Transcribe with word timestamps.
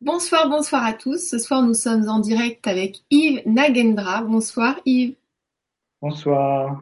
Bonsoir, 0.00 0.48
bonsoir 0.48 0.84
à 0.84 0.92
tous. 0.92 1.28
Ce 1.28 1.38
soir, 1.38 1.60
nous 1.60 1.74
sommes 1.74 2.08
en 2.08 2.20
direct 2.20 2.68
avec 2.68 3.02
Yves 3.10 3.42
Nagendra. 3.46 4.22
Bonsoir 4.22 4.78
Yves. 4.86 5.16
Bonsoir. 6.00 6.80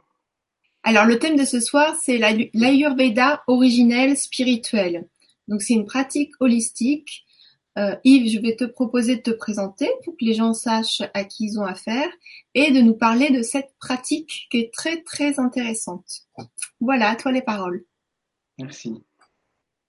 Alors, 0.82 1.07
le 1.07 1.18
thème 1.18 1.37
de 1.37 1.46
ce 1.46 1.59
soir, 1.59 1.96
c'est 1.98 2.18
l'Ayurveda 2.18 3.43
originel 3.46 4.18
spirituel. 4.18 5.09
Donc, 5.48 5.62
c'est 5.62 5.73
une 5.73 5.87
pratique 5.87 6.32
holistique. 6.41 7.25
Euh, 7.79 7.96
Yves, 8.05 8.30
je 8.30 8.39
vais 8.39 8.55
te 8.55 8.64
proposer 8.64 9.17
de 9.17 9.23
te 9.23 9.30
présenter 9.30 9.89
pour 10.05 10.14
que 10.19 10.25
les 10.25 10.35
gens 10.35 10.53
sachent 10.53 11.03
à 11.14 11.25
qui 11.25 11.46
ils 11.46 11.59
ont 11.59 11.64
affaire 11.64 12.11
et 12.53 12.71
de 12.71 12.83
nous 12.83 12.95
parler 12.95 13.30
de 13.30 13.41
cette 13.41 13.75
pratique 13.80 14.46
qui 14.51 14.59
est 14.59 14.75
très, 14.75 15.01
très 15.01 15.41
intéressante. 15.41 16.27
Voilà, 16.80 17.09
à 17.09 17.17
toi 17.17 17.33
les 17.33 17.43
paroles. 17.43 17.83
Merci. 18.58 19.03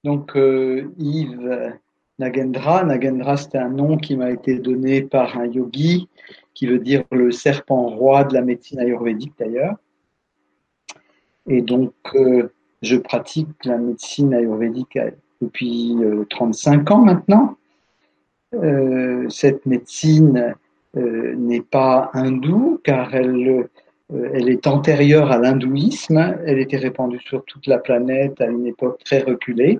Donc, 0.05 0.37
euh, 0.37 0.93
Yves 0.97 1.77
Nagendra. 2.19 2.83
Nagendra, 2.83 3.37
c'est 3.37 3.55
un 3.57 3.69
nom 3.69 3.97
qui 3.97 4.15
m'a 4.15 4.31
été 4.31 4.57
donné 4.59 5.01
par 5.01 5.37
un 5.37 5.45
yogi, 5.45 6.09
qui 6.53 6.67
veut 6.67 6.79
dire 6.79 7.03
le 7.11 7.31
serpent 7.31 7.87
roi 7.87 8.23
de 8.23 8.33
la 8.33 8.41
médecine 8.41 8.79
ayurvédique 8.79 9.33
d'ailleurs. 9.37 9.75
Et 11.47 11.61
donc, 11.61 11.93
euh, 12.15 12.51
je 12.81 12.97
pratique 12.97 13.47
la 13.65 13.77
médecine 13.77 14.33
ayurvédique 14.33 14.97
depuis 15.41 15.95
35 16.29 16.89
euh, 16.89 16.93
ans 16.93 17.05
maintenant. 17.05 17.55
Euh, 18.53 19.27
cette 19.29 19.65
médecine 19.65 20.55
n'est 20.95 21.61
pas 21.61 22.09
hindoue 22.13 22.79
car 22.83 23.13
elle 23.13 23.69
est 24.09 24.65
antérieure 24.65 25.31
à 25.31 25.37
l'hindouisme. 25.37 26.37
Elle 26.45 26.57
était 26.57 26.77
répandue 26.77 27.19
sur 27.19 27.45
toute 27.45 27.67
la 27.67 27.77
planète 27.77 28.41
à 28.41 28.47
une 28.47 28.65
époque 28.65 29.03
très 29.03 29.19
reculée 29.19 29.79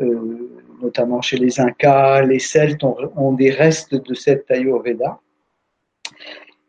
notamment 0.00 1.20
chez 1.20 1.36
les 1.36 1.60
Incas, 1.60 2.22
les 2.22 2.38
Celtes 2.38 2.82
ont, 2.84 3.32
des 3.32 3.50
restes 3.50 3.94
de 3.94 4.14
cette 4.14 4.50
Ayurveda. 4.50 5.20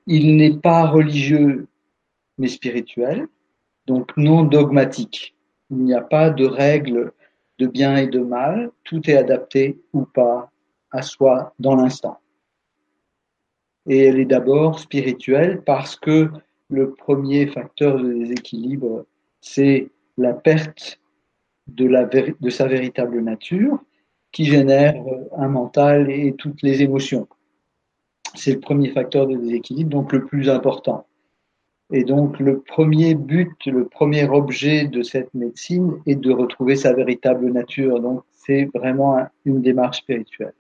Il 0.08 0.36
n'est 0.36 0.58
pas 0.58 0.88
religieux 0.88 1.68
mais 2.38 2.48
spirituel, 2.48 3.28
donc 3.86 4.12
non 4.18 4.44
dogmatique. 4.44 5.36
Il 5.70 5.78
n'y 5.78 5.94
a 5.94 6.02
pas 6.02 6.30
de 6.30 6.46
règles 6.46 7.14
de 7.60 7.68
bien 7.68 7.96
et 7.98 8.08
de 8.08 8.20
mal, 8.20 8.72
tout 8.84 9.08
est 9.10 9.16
adapté 9.16 9.80
ou 9.94 10.06
pas 10.06 10.50
à 10.92 11.02
soi 11.04 11.54
dans 11.60 11.76
l'instant. 11.76 12.18
Et 13.88 14.06
elle 14.06 14.20
est 14.20 14.26
d'abord 14.26 14.80
spirituelle 14.80 15.62
parce 15.64 15.96
que 15.96 16.30
le 16.70 16.94
premier 16.94 17.48
facteur 17.48 18.00
de 18.00 18.12
déséquilibre, 18.14 19.06
c'est 19.42 19.90
la 20.18 20.34
perte 20.34 21.01
de, 21.76 21.86
la, 21.88 22.06
de 22.06 22.50
sa 22.50 22.68
véritable 22.68 23.22
nature 23.22 23.80
qui 24.32 24.46
génère 24.46 24.96
un 25.38 25.48
mental 25.48 26.10
et 26.10 26.34
toutes 26.34 26.62
les 26.62 26.82
émotions. 26.82 27.28
C'est 28.36 28.54
le 28.54 28.60
premier 28.60 28.90
facteur 28.90 29.28
de 29.28 29.36
déséquilibre, 29.36 29.90
donc 29.90 30.14
le 30.14 30.26
plus 30.26 30.50
important. 30.50 31.06
Et 31.92 32.06
donc 32.06 32.40
le 32.40 32.62
premier 32.62 33.16
but, 33.16 33.66
le 33.66 33.86
premier 33.86 34.28
objet 34.30 34.88
de 34.88 35.04
cette 35.04 35.34
médecine 35.34 36.02
est 36.06 36.16
de 36.16 36.32
retrouver 36.32 36.78
sa 36.78 36.94
véritable 36.94 37.52
nature. 37.52 38.00
Donc 38.00 38.24
c'est 38.32 38.70
vraiment 38.74 39.18
une 39.44 39.62
démarche 39.62 39.98
spirituelle. 39.98 40.54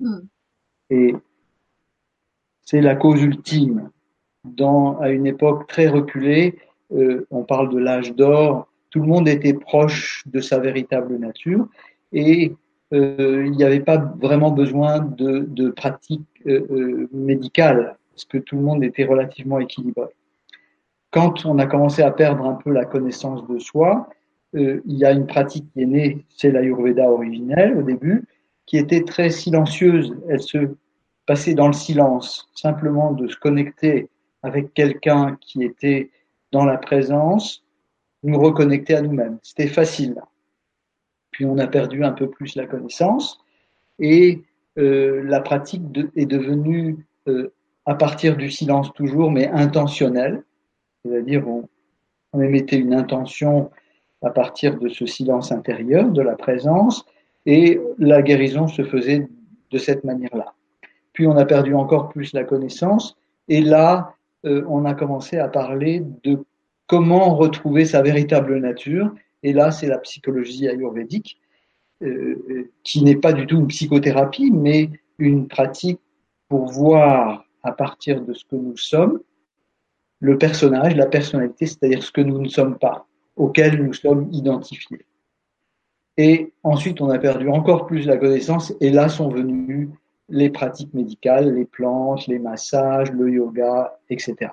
Hmm. 0.00 0.20
Et 0.88 1.14
c'est 2.62 2.80
la 2.80 2.96
cause 2.96 3.22
ultime. 3.22 3.90
Dans, 4.44 4.98
à 4.98 5.10
une 5.10 5.26
époque 5.26 5.66
très 5.66 5.88
reculée, 5.88 6.58
euh, 6.92 7.26
on 7.30 7.44
parle 7.44 7.68
de 7.70 7.78
l'âge 7.78 8.14
d'or, 8.14 8.67
tout 8.90 9.00
le 9.00 9.06
monde 9.06 9.28
était 9.28 9.54
proche 9.54 10.24
de 10.26 10.40
sa 10.40 10.58
véritable 10.58 11.16
nature 11.18 11.68
et 12.12 12.52
euh, 12.94 13.44
il 13.44 13.52
n'y 13.52 13.64
avait 13.64 13.80
pas 13.80 13.98
vraiment 13.98 14.50
besoin 14.50 15.00
de, 15.00 15.70
pratiques 15.70 16.42
euh, 16.46 16.66
euh, 16.70 17.08
médicales, 17.12 17.96
parce 18.10 18.24
que 18.24 18.38
tout 18.38 18.56
le 18.56 18.62
monde 18.62 18.82
était 18.82 19.04
relativement 19.04 19.58
équilibré. 19.58 20.08
Quand 21.10 21.44
on 21.44 21.58
a 21.58 21.66
commencé 21.66 22.02
à 22.02 22.10
perdre 22.10 22.44
un 22.46 22.54
peu 22.54 22.70
la 22.70 22.84
connaissance 22.84 23.46
de 23.46 23.58
soi, 23.58 24.08
il 24.54 24.80
y 24.86 25.04
a 25.04 25.12
une 25.12 25.26
pratique 25.26 25.70
qui 25.72 25.82
est 25.82 25.86
née, 25.86 26.24
c'est 26.30 26.50
l'Ayurveda 26.50 27.10
originelle 27.10 27.76
au 27.76 27.82
début, 27.82 28.24
qui 28.64 28.78
était 28.78 29.04
très 29.04 29.28
silencieuse. 29.28 30.14
Elle 30.28 30.40
se 30.40 30.58
passait 31.26 31.54
dans 31.54 31.66
le 31.66 31.74
silence, 31.74 32.48
simplement 32.54 33.12
de 33.12 33.28
se 33.28 33.36
connecter 33.36 34.08
avec 34.42 34.72
quelqu'un 34.72 35.36
qui 35.40 35.62
était 35.64 36.10
dans 36.52 36.64
la 36.64 36.78
présence, 36.78 37.64
reconnecter 38.36 38.94
à 38.94 39.02
nous-mêmes. 39.02 39.38
C'était 39.42 39.68
facile 39.68 40.16
puis 41.38 41.44
on 41.46 41.58
a 41.58 41.68
perdu 41.68 42.02
un 42.02 42.10
peu 42.10 42.28
plus 42.28 42.56
la 42.56 42.66
connaissance, 42.66 43.38
et 44.00 44.42
euh, 44.78 45.22
la 45.24 45.40
pratique 45.40 45.82
est 46.16 46.26
devenue, 46.26 47.06
euh, 47.28 47.52
à 47.86 47.94
partir 47.94 48.36
du 48.36 48.50
silence 48.50 48.92
toujours, 48.94 49.30
mais 49.30 49.46
intentionnelle, 49.48 50.42
c'est-à-dire 51.04 51.46
on, 51.48 51.68
on 52.32 52.40
émettait 52.40 52.78
une 52.78 52.92
intention 52.92 53.70
à 54.22 54.30
partir 54.30 54.78
de 54.78 54.88
ce 54.88 55.06
silence 55.06 55.52
intérieur, 55.52 56.10
de 56.10 56.22
la 56.22 56.34
présence, 56.34 57.06
et 57.46 57.80
la 57.98 58.20
guérison 58.20 58.66
se 58.66 58.82
faisait 58.82 59.28
de 59.70 59.78
cette 59.78 60.02
manière-là. 60.02 60.54
Puis 61.12 61.28
on 61.28 61.36
a 61.36 61.44
perdu 61.44 61.74
encore 61.74 62.08
plus 62.08 62.32
la 62.32 62.42
connaissance, 62.42 63.16
et 63.46 63.60
là, 63.60 64.14
euh, 64.44 64.64
on 64.68 64.84
a 64.84 64.94
commencé 64.94 65.38
à 65.38 65.46
parler 65.46 66.02
de 66.24 66.44
comment 66.88 67.36
retrouver 67.36 67.84
sa 67.84 68.02
véritable 68.02 68.58
nature, 68.58 69.14
et 69.44 69.52
là, 69.52 69.70
c'est 69.70 69.86
la 69.86 69.98
psychologie 69.98 70.66
ayurvédique, 70.66 71.40
euh, 72.02 72.70
qui 72.82 73.04
n'est 73.04 73.16
pas 73.16 73.32
du 73.32 73.46
tout 73.46 73.58
une 73.58 73.68
psychothérapie, 73.68 74.50
mais 74.50 74.90
une 75.18 75.46
pratique 75.46 76.00
pour 76.48 76.66
voir 76.66 77.44
à 77.62 77.72
partir 77.72 78.22
de 78.22 78.32
ce 78.32 78.44
que 78.44 78.56
nous 78.56 78.76
sommes 78.76 79.20
le 80.20 80.38
personnage, 80.38 80.96
la 80.96 81.06
personnalité, 81.06 81.66
c'est-à-dire 81.66 82.02
ce 82.02 82.10
que 82.10 82.20
nous 82.20 82.40
ne 82.40 82.48
sommes 82.48 82.78
pas, 82.78 83.06
auquel 83.36 83.84
nous 83.84 83.92
sommes 83.92 84.28
identifiés. 84.32 85.04
Et 86.16 86.52
ensuite, 86.64 87.00
on 87.00 87.10
a 87.10 87.18
perdu 87.18 87.48
encore 87.48 87.86
plus 87.86 88.06
la 88.06 88.16
connaissance, 88.16 88.72
et 88.80 88.90
là 88.90 89.08
sont 89.08 89.28
venues 89.28 89.90
les 90.28 90.50
pratiques 90.50 90.92
médicales, 90.94 91.54
les 91.54 91.64
plantes, 91.64 92.26
les 92.26 92.38
massages, 92.38 93.12
le 93.12 93.30
yoga, 93.30 93.98
etc. 94.10 94.50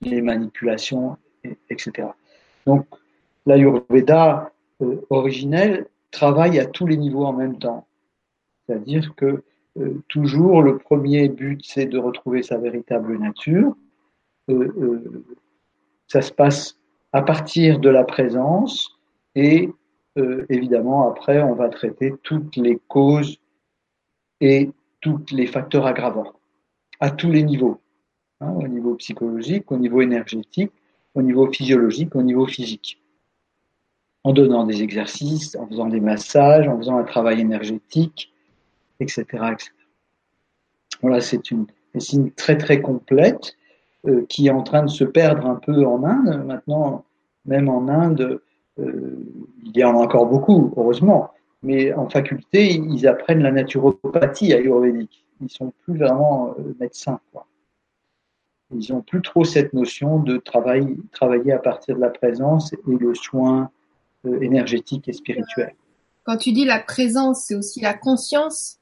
Les 0.00 0.20
manipulations, 0.20 1.16
etc. 1.70 2.08
Donc, 2.66 2.86
l'Ayurveda 3.46 4.52
euh, 4.80 5.00
originel 5.10 5.86
travaille 6.10 6.58
à 6.58 6.66
tous 6.66 6.86
les 6.86 6.96
niveaux 6.96 7.24
en 7.24 7.32
même 7.32 7.58
temps. 7.58 7.86
C'est-à-dire 8.66 9.14
que 9.16 9.42
euh, 9.78 10.02
toujours 10.08 10.62
le 10.62 10.78
premier 10.78 11.28
but, 11.28 11.60
c'est 11.64 11.86
de 11.86 11.98
retrouver 11.98 12.42
sa 12.42 12.58
véritable 12.58 13.18
nature. 13.18 13.76
Euh, 14.50 15.24
ça 16.08 16.20
se 16.20 16.32
passe 16.32 16.78
à 17.12 17.22
partir 17.22 17.78
de 17.78 17.88
la 17.88 18.04
présence 18.04 18.98
et 19.34 19.70
évidemment 20.50 21.08
après 21.08 21.42
on 21.42 21.54
va 21.54 21.70
traiter 21.70 22.12
toutes 22.22 22.56
les 22.56 22.78
causes 22.86 23.38
et 24.42 24.70
tous 25.00 25.24
les 25.30 25.46
facteurs 25.46 25.86
aggravants 25.86 26.34
à 27.00 27.10
tous 27.10 27.30
les 27.30 27.42
niveaux, 27.42 27.80
hein, 28.42 28.52
au 28.56 28.68
niveau 28.68 28.94
psychologique, 28.96 29.70
au 29.72 29.76
niveau 29.76 30.02
énergétique, 30.02 30.72
au 31.14 31.22
niveau 31.22 31.50
physiologique, 31.50 32.14
au 32.16 32.22
niveau 32.22 32.46
physique 32.46 33.02
en 34.24 34.32
donnant 34.32 34.64
des 34.64 34.82
exercices, 34.82 35.56
en 35.56 35.66
faisant 35.66 35.86
des 35.86 36.00
massages, 36.00 36.68
en 36.68 36.78
faisant 36.78 36.98
un 36.98 37.04
travail 37.04 37.40
énergétique, 37.40 38.32
etc. 39.00 39.26
Voilà, 41.00 41.20
c'est 41.20 41.50
une 41.50 41.66
médecine 41.94 42.30
très 42.32 42.56
très 42.56 42.80
complète 42.80 43.56
euh, 44.06 44.24
qui 44.28 44.46
est 44.46 44.50
en 44.50 44.62
train 44.62 44.84
de 44.84 44.90
se 44.90 45.04
perdre 45.04 45.46
un 45.46 45.56
peu 45.56 45.84
en 45.84 46.04
Inde. 46.04 46.44
Maintenant, 46.46 47.04
même 47.46 47.68
en 47.68 47.88
Inde, 47.88 48.40
euh, 48.78 49.18
il 49.64 49.76
y 49.76 49.84
en 49.84 49.98
a 49.98 50.02
encore 50.02 50.26
beaucoup, 50.26 50.72
heureusement, 50.76 51.30
mais 51.62 51.92
en 51.92 52.08
faculté, 52.08 52.74
ils 52.74 53.06
apprennent 53.06 53.42
la 53.42 53.50
naturopathie 53.50 54.52
ayurvédique. 54.52 55.24
Ils 55.40 55.50
sont 55.50 55.72
plus 55.82 55.98
vraiment 55.98 56.54
euh, 56.58 56.74
médecins. 56.78 57.18
Quoi. 57.32 57.46
Ils 58.72 58.92
n'ont 58.92 59.02
plus 59.02 59.22
trop 59.22 59.44
cette 59.44 59.72
notion 59.72 60.18
de 60.18 60.36
travail, 60.38 60.96
travailler 61.12 61.52
à 61.52 61.58
partir 61.58 61.96
de 61.96 62.00
la 62.00 62.10
présence 62.10 62.72
et 62.72 62.78
le 62.86 63.14
soin 63.14 63.70
euh, 64.26 64.40
énergétique 64.40 65.08
et 65.08 65.12
spirituelle. 65.12 65.74
Quand 66.24 66.36
tu 66.36 66.52
dis 66.52 66.64
la 66.64 66.78
présence, 66.78 67.44
c'est 67.44 67.54
aussi 67.54 67.80
la 67.80 67.94
conscience? 67.94 68.78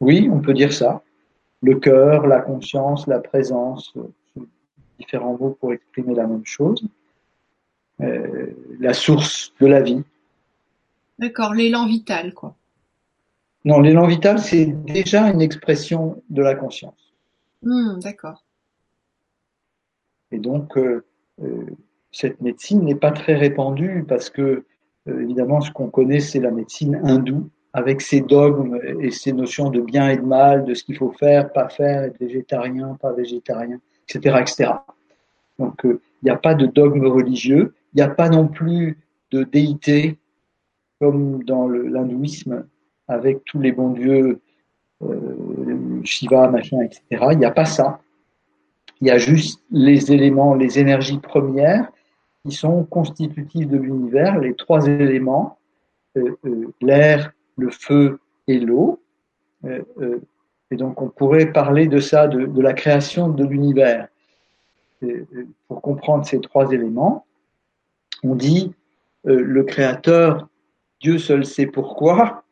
Oui, 0.00 0.28
on 0.32 0.40
peut 0.40 0.54
dire 0.54 0.72
ça. 0.72 1.02
Le 1.62 1.76
cœur, 1.76 2.26
la 2.26 2.40
conscience, 2.40 3.06
la 3.06 3.18
présence, 3.18 3.92
euh, 3.96 4.42
différents 4.98 5.36
mots 5.38 5.56
pour 5.58 5.72
exprimer 5.72 6.14
la 6.14 6.26
même 6.26 6.44
chose. 6.44 6.86
Euh, 8.00 8.50
la 8.78 8.92
source 8.92 9.52
de 9.60 9.66
la 9.66 9.80
vie. 9.80 10.02
D'accord, 11.18 11.54
l'élan 11.54 11.86
vital, 11.86 12.34
quoi. 12.34 12.54
Non, 13.64 13.80
l'élan 13.80 14.06
vital, 14.06 14.38
c'est 14.38 14.66
déjà 14.66 15.28
une 15.28 15.40
expression 15.40 16.22
de 16.28 16.42
la 16.42 16.54
conscience. 16.54 17.14
Hmm, 17.62 17.98
d'accord. 17.98 18.44
Et 20.32 20.38
donc, 20.38 20.78
cette 22.12 22.40
médecine 22.40 22.84
n'est 22.84 22.94
pas 22.94 23.12
très 23.12 23.34
répandue 23.34 24.04
parce 24.08 24.30
que 24.30 24.64
euh, 25.08 25.22
évidemment, 25.22 25.60
ce 25.60 25.70
qu'on 25.70 25.88
connaît, 25.88 26.20
c'est 26.20 26.40
la 26.40 26.50
médecine 26.50 27.00
hindoue, 27.04 27.48
avec 27.72 28.00
ses 28.00 28.20
dogmes 28.20 28.80
et 29.00 29.10
ses 29.10 29.32
notions 29.32 29.70
de 29.70 29.80
bien 29.80 30.08
et 30.08 30.16
de 30.16 30.22
mal, 30.22 30.64
de 30.64 30.74
ce 30.74 30.82
qu'il 30.82 30.96
faut 30.96 31.12
faire, 31.12 31.52
pas 31.52 31.68
faire, 31.68 32.04
être 32.04 32.18
végétarien, 32.18 32.96
pas 33.00 33.12
végétarien, 33.12 33.78
etc., 34.08 34.36
etc. 34.40 34.70
Donc, 35.58 35.80
il 35.84 35.98
n'y 36.24 36.30
a 36.30 36.36
pas 36.36 36.54
de 36.54 36.66
dogme 36.66 37.06
religieux, 37.06 37.74
il 37.92 37.96
n'y 37.96 38.02
a 38.02 38.08
pas 38.08 38.30
non 38.30 38.48
plus 38.48 38.98
de 39.30 39.42
déité 39.42 40.18
comme 41.00 41.44
dans 41.44 41.68
l'hindouisme 41.68 42.66
avec 43.08 43.44
tous 43.44 43.60
les 43.60 43.72
bons 43.72 43.90
dieux, 43.90 44.40
euh, 45.02 46.00
Shiva, 46.02 46.48
machin, 46.48 46.80
etc. 46.80 47.02
Il 47.32 47.38
n'y 47.38 47.44
a 47.44 47.50
pas 47.50 47.66
ça. 47.66 48.00
Il 49.00 49.08
y 49.08 49.10
a 49.10 49.18
juste 49.18 49.62
les 49.70 50.12
éléments, 50.12 50.54
les 50.54 50.78
énergies 50.78 51.18
premières 51.18 51.90
qui 52.44 52.52
sont 52.54 52.84
constitutives 52.84 53.68
de 53.68 53.76
l'univers, 53.76 54.38
les 54.38 54.54
trois 54.54 54.86
éléments, 54.86 55.58
euh, 56.16 56.36
euh, 56.44 56.72
l'air, 56.80 57.32
le 57.56 57.70
feu 57.70 58.20
et 58.46 58.58
l'eau. 58.58 59.00
Euh, 59.64 59.82
et 60.70 60.76
donc 60.76 61.02
on 61.02 61.08
pourrait 61.08 61.52
parler 61.52 61.88
de 61.88 61.98
ça, 61.98 62.28
de, 62.28 62.46
de 62.46 62.62
la 62.62 62.72
création 62.72 63.28
de 63.28 63.44
l'univers. 63.44 64.08
Pour 65.68 65.82
comprendre 65.82 66.24
ces 66.24 66.40
trois 66.40 66.72
éléments, 66.72 67.26
on 68.24 68.34
dit 68.34 68.72
le 69.24 69.62
créateur, 69.62 70.48
Dieu 71.00 71.18
seul 71.18 71.44
sait 71.44 71.66
pourquoi, 71.66 72.44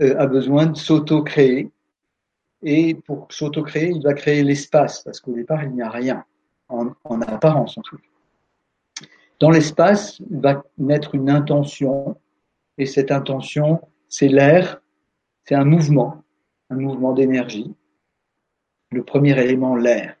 a 0.00 0.26
besoin 0.26 0.66
de 0.66 0.76
s'auto-créer. 0.76 1.70
Et 2.64 2.94
pour 2.94 3.28
s'auto-créer, 3.30 3.90
il 3.90 4.02
va 4.02 4.14
créer 4.14 4.42
l'espace, 4.42 5.02
parce 5.02 5.20
qu'au 5.20 5.32
départ, 5.32 5.62
il 5.64 5.72
n'y 5.72 5.82
a 5.82 5.90
rien, 5.90 6.24
en, 6.68 6.88
en 7.04 7.20
apparence 7.20 7.76
en 7.76 7.82
tout 7.82 7.98
cas. 7.98 9.06
Dans 9.38 9.50
l'espace, 9.50 10.18
il 10.30 10.40
va 10.40 10.64
naître 10.78 11.14
une 11.14 11.28
intention, 11.28 12.16
et 12.78 12.86
cette 12.86 13.10
intention, 13.10 13.82
c'est 14.08 14.28
l'air, 14.28 14.80
c'est 15.44 15.54
un 15.54 15.64
mouvement, 15.64 16.22
un 16.70 16.76
mouvement 16.76 17.12
d'énergie. 17.12 17.74
Le 18.90 19.04
premier 19.04 19.38
élément, 19.38 19.76
l'air, 19.76 20.16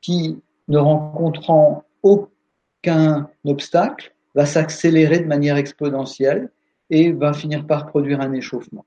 qui, 0.00 0.40
ne 0.68 0.78
rencontrant 0.78 1.84
aucun 2.02 3.28
obstacle, 3.44 4.14
va 4.34 4.46
s'accélérer 4.46 5.20
de 5.20 5.26
manière 5.26 5.56
exponentielle 5.56 6.50
et 6.90 7.12
va 7.12 7.32
finir 7.32 7.66
par 7.66 7.86
produire 7.86 8.20
un 8.20 8.32
échauffement. 8.32 8.84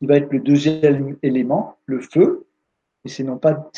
Il 0.00 0.08
va 0.08 0.16
être 0.16 0.32
le 0.32 0.40
deuxième 0.40 1.16
élément, 1.22 1.76
le 1.86 2.00
feu, 2.00 2.46
et 3.04 3.08
ce 3.08 3.22
n'est 3.22 3.36
pas, 3.36 3.70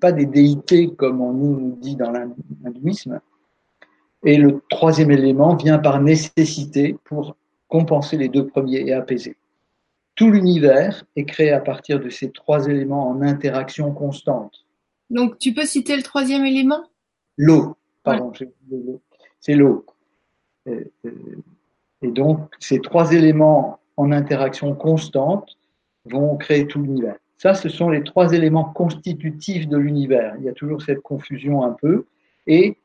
pas 0.00 0.12
des 0.12 0.26
déités 0.26 0.90
comme 0.94 1.20
on 1.20 1.32
nous 1.32 1.76
dit 1.80 1.96
dans 1.96 2.10
l'hindouisme. 2.10 3.20
Et 4.24 4.38
le 4.38 4.60
troisième 4.70 5.10
élément 5.10 5.54
vient 5.56 5.78
par 5.78 6.00
nécessité 6.02 6.96
pour 7.04 7.36
compenser 7.68 8.16
les 8.16 8.28
deux 8.28 8.46
premiers 8.46 8.80
et 8.80 8.92
apaiser. 8.92 9.36
Tout 10.14 10.30
l'univers 10.30 11.04
est 11.14 11.26
créé 11.26 11.52
à 11.52 11.60
partir 11.60 12.00
de 12.00 12.08
ces 12.08 12.30
trois 12.30 12.66
éléments 12.66 13.08
en 13.10 13.22
interaction 13.22 13.92
constante. 13.92 14.64
Donc, 15.10 15.38
tu 15.38 15.52
peux 15.52 15.66
citer 15.66 15.96
le 15.96 16.02
troisième 16.02 16.44
élément? 16.44 16.82
L'eau, 17.36 17.76
pardon, 18.02 18.32
c'est 19.40 19.54
l'eau. 19.54 19.84
Et 20.66 22.10
donc, 22.10 22.40
ces 22.58 22.80
trois 22.80 23.12
éléments 23.12 23.78
en 23.96 24.12
interaction 24.12 24.74
constante 24.74 25.56
vont 26.04 26.36
créer 26.36 26.66
tout 26.66 26.80
l'univers. 26.80 27.16
Ça, 27.38 27.54
ce 27.54 27.68
sont 27.68 27.90
les 27.90 28.02
trois 28.02 28.32
éléments 28.32 28.64
constitutifs 28.64 29.68
de 29.68 29.76
l'univers. 29.76 30.34
Il 30.38 30.44
y 30.44 30.48
a 30.48 30.52
toujours 30.52 30.82
cette 30.82 31.00
confusion 31.00 31.62
un 31.62 31.72
peu. 31.72 32.06
Et 32.46 32.78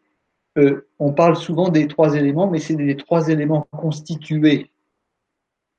euh, 0.58 0.88
on 1.00 1.14
parle 1.14 1.38
souvent 1.38 1.70
des 1.70 1.88
trois 1.88 2.16
éléments, 2.16 2.50
mais 2.50 2.60
c'est 2.60 2.76
des 2.76 2.98
trois 2.98 3.30
éléments 3.30 3.68
constitués. 3.72 4.70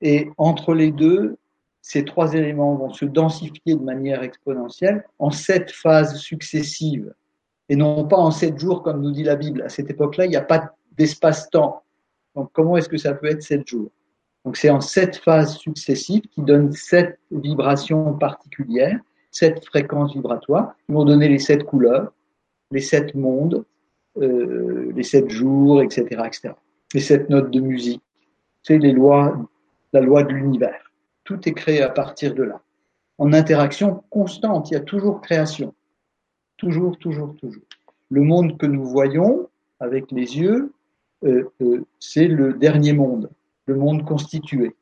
Et 0.00 0.30
entre 0.38 0.74
les 0.74 0.90
deux, 0.90 1.36
ces 1.82 2.04
trois 2.04 2.32
éléments 2.34 2.74
vont 2.76 2.92
se 2.92 3.04
densifier 3.04 3.74
de 3.74 3.82
manière 3.82 4.22
exponentielle 4.22 5.04
en 5.18 5.30
sept 5.30 5.70
phases 5.70 6.16
successives, 6.16 7.12
et 7.68 7.76
non 7.76 8.06
pas 8.06 8.16
en 8.16 8.30
sept 8.30 8.58
jours 8.58 8.82
comme 8.82 9.02
nous 9.02 9.10
dit 9.10 9.24
la 9.24 9.36
Bible. 9.36 9.62
À 9.62 9.68
cette 9.68 9.90
époque-là, 9.90 10.26
il 10.26 10.30
n'y 10.30 10.36
a 10.36 10.42
pas 10.42 10.74
d'espace-temps. 10.92 11.82
Donc 12.34 12.50
comment 12.52 12.76
est-ce 12.76 12.88
que 12.88 12.96
ça 12.96 13.14
peut 13.14 13.26
être 13.26 13.42
sept 13.42 13.66
jours? 13.66 13.90
Donc 14.44 14.56
c'est 14.56 14.70
en 14.70 14.80
sept 14.80 15.16
phases 15.16 15.56
successives 15.56 16.22
qui 16.22 16.42
donnent 16.42 16.72
sept 16.72 17.18
vibrations 17.30 18.14
particulières, 18.14 18.98
sept 19.30 19.64
fréquences 19.64 20.14
vibratoires, 20.14 20.74
qui 20.86 20.92
vont 20.92 21.04
donner 21.04 21.28
les 21.28 21.38
sept 21.38 21.64
couleurs, 21.64 22.12
les 22.70 22.80
sept 22.80 23.14
mondes, 23.14 23.64
euh, 24.18 24.92
les 24.94 25.04
sept 25.04 25.30
jours, 25.30 25.82
etc., 25.82 26.22
etc. 26.26 26.54
Les 26.92 27.00
sept 27.00 27.30
notes 27.30 27.50
de 27.50 27.60
musique. 27.60 28.02
C'est 28.62 28.78
les 28.78 28.92
lois, 28.92 29.38
la 29.92 30.00
loi 30.00 30.24
de 30.24 30.32
l'univers. 30.32 30.92
Tout 31.24 31.48
est 31.48 31.52
créé 31.52 31.82
à 31.82 31.88
partir 31.88 32.34
de 32.34 32.42
là. 32.42 32.60
En 33.18 33.32
interaction 33.32 34.02
constante, 34.10 34.70
il 34.70 34.74
y 34.74 34.76
a 34.76 34.80
toujours 34.80 35.20
création. 35.20 35.74
Toujours, 36.56 36.98
toujours, 36.98 37.34
toujours. 37.36 37.62
Le 38.10 38.20
monde 38.20 38.58
que 38.58 38.66
nous 38.66 38.84
voyons 38.84 39.48
avec 39.80 40.10
les 40.10 40.38
yeux, 40.38 40.72
euh, 41.24 41.44
euh, 41.60 41.84
c'est 41.98 42.26
le 42.26 42.52
dernier 42.52 42.92
monde, 42.92 43.30
le 43.66 43.76
monde 43.76 44.04
constitué. 44.04 44.74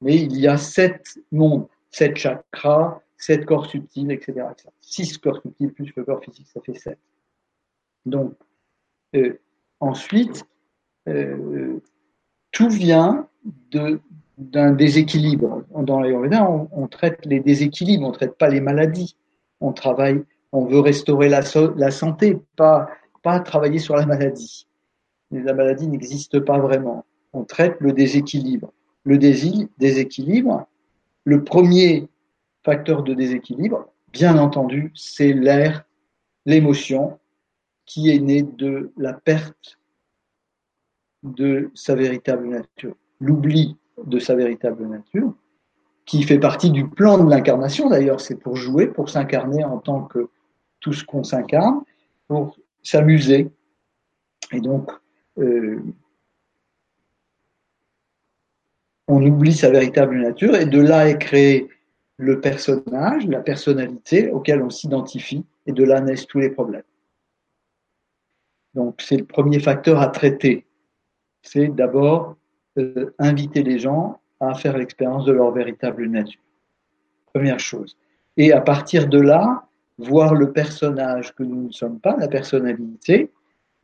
Mais 0.00 0.16
il 0.16 0.38
y 0.38 0.46
a 0.46 0.56
sept 0.56 1.18
mondes, 1.32 1.66
sept 1.90 2.16
chakras, 2.16 3.00
sept 3.16 3.44
corps 3.44 3.66
subtils, 3.66 4.10
etc. 4.10 4.46
Six 4.80 5.18
corps 5.18 5.40
subtils 5.42 5.72
plus 5.72 5.92
le 5.96 6.04
corps 6.04 6.22
physique, 6.22 6.46
ça 6.52 6.60
fait 6.60 6.74
sept. 6.74 6.98
Donc, 8.06 8.34
euh, 9.16 9.38
ensuite, 9.80 10.44
euh, 11.08 11.80
tout 12.52 12.68
vient 12.68 13.28
d'un 14.38 14.72
déséquilibre. 14.72 15.64
Dans 15.74 16.00
l'Ayurveda, 16.00 16.48
on, 16.48 16.68
on, 16.72 16.86
traite 16.86 17.24
les 17.26 17.40
déséquilibres, 17.40 18.06
on 18.06 18.10
ne 18.10 18.14
traite 18.14 18.38
pas 18.38 18.48
les 18.48 18.60
maladies. 18.60 19.16
On 19.60 19.72
travaille, 19.72 20.22
on 20.52 20.64
veut 20.64 20.80
restaurer 20.80 21.28
la, 21.28 21.40
la 21.76 21.90
santé, 21.90 22.38
pas, 22.56 22.88
pas 23.22 23.40
travailler 23.40 23.80
sur 23.80 23.96
la 23.96 24.06
maladie. 24.06 24.68
La 25.30 25.52
maladie 25.52 25.88
n'existe 25.88 26.40
pas 26.40 26.58
vraiment. 26.58 27.04
On 27.32 27.44
traite 27.44 27.76
le 27.80 27.92
déséquilibre. 27.92 28.72
Le 29.04 29.18
déséquilibre, 29.18 30.66
le 31.24 31.44
premier 31.44 32.08
facteur 32.64 33.02
de 33.02 33.14
déséquilibre, 33.14 33.88
bien 34.12 34.38
entendu, 34.38 34.92
c'est 34.94 35.32
l'air, 35.32 35.84
l'émotion, 36.46 37.18
qui 37.86 38.10
est 38.10 38.18
né 38.18 38.42
de 38.42 38.92
la 38.96 39.14
perte 39.14 39.78
de 41.22 41.70
sa 41.74 41.94
véritable 41.94 42.48
nature, 42.48 42.94
l'oubli 43.20 43.76
de 44.04 44.18
sa 44.18 44.34
véritable 44.34 44.86
nature, 44.86 45.34
qui 46.04 46.22
fait 46.22 46.38
partie 46.38 46.70
du 46.70 46.88
plan 46.88 47.22
de 47.22 47.28
l'incarnation 47.28 47.88
d'ailleurs, 47.88 48.20
c'est 48.20 48.36
pour 48.36 48.56
jouer, 48.56 48.86
pour 48.86 49.08
s'incarner 49.08 49.64
en 49.64 49.78
tant 49.78 50.02
que 50.02 50.28
tout 50.80 50.92
ce 50.92 51.04
qu'on 51.04 51.24
s'incarne, 51.24 51.82
pour 52.28 52.56
s'amuser. 52.82 53.50
Et 54.52 54.60
donc, 54.60 54.90
euh, 55.38 55.82
on 59.08 59.22
oublie 59.24 59.54
sa 59.54 59.70
véritable 59.70 60.20
nature 60.20 60.54
et 60.54 60.66
de 60.66 60.80
là 60.80 61.08
est 61.08 61.18
créé 61.18 61.68
le 62.18 62.40
personnage, 62.40 63.26
la 63.26 63.40
personnalité 63.40 64.30
auquel 64.30 64.62
on 64.62 64.70
s'identifie 64.70 65.44
et 65.66 65.72
de 65.72 65.84
là 65.84 66.00
naissent 66.00 66.26
tous 66.26 66.40
les 66.40 66.50
problèmes. 66.50 66.82
Donc 68.74 69.00
c'est 69.00 69.16
le 69.16 69.24
premier 69.24 69.60
facteur 69.60 70.00
à 70.00 70.08
traiter. 70.08 70.66
C'est 71.42 71.68
d'abord 71.68 72.36
euh, 72.78 73.14
inviter 73.18 73.62
les 73.62 73.78
gens 73.78 74.20
à 74.40 74.54
faire 74.54 74.76
l'expérience 74.76 75.24
de 75.24 75.32
leur 75.32 75.50
véritable 75.52 76.06
nature. 76.06 76.40
Première 77.32 77.60
chose. 77.60 77.96
Et 78.36 78.52
à 78.52 78.60
partir 78.60 79.08
de 79.08 79.20
là, 79.20 79.66
voir 79.96 80.34
le 80.34 80.52
personnage 80.52 81.34
que 81.34 81.42
nous 81.42 81.66
ne 81.66 81.72
sommes 81.72 81.98
pas, 81.98 82.16
la 82.16 82.28
personnalité, 82.28 83.30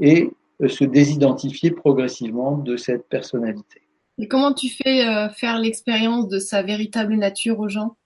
et 0.00 0.30
euh, 0.62 0.68
se 0.68 0.84
désidentifier 0.84 1.70
progressivement 1.70 2.56
de 2.58 2.76
cette 2.76 3.08
personnalité. 3.08 3.82
Et 4.18 4.28
comment 4.28 4.52
tu 4.52 4.68
fais 4.68 5.06
euh, 5.06 5.28
faire 5.28 5.58
l'expérience 5.58 6.28
de 6.28 6.38
sa 6.38 6.62
véritable 6.62 7.14
nature 7.14 7.58
aux 7.58 7.68
gens? 7.68 7.96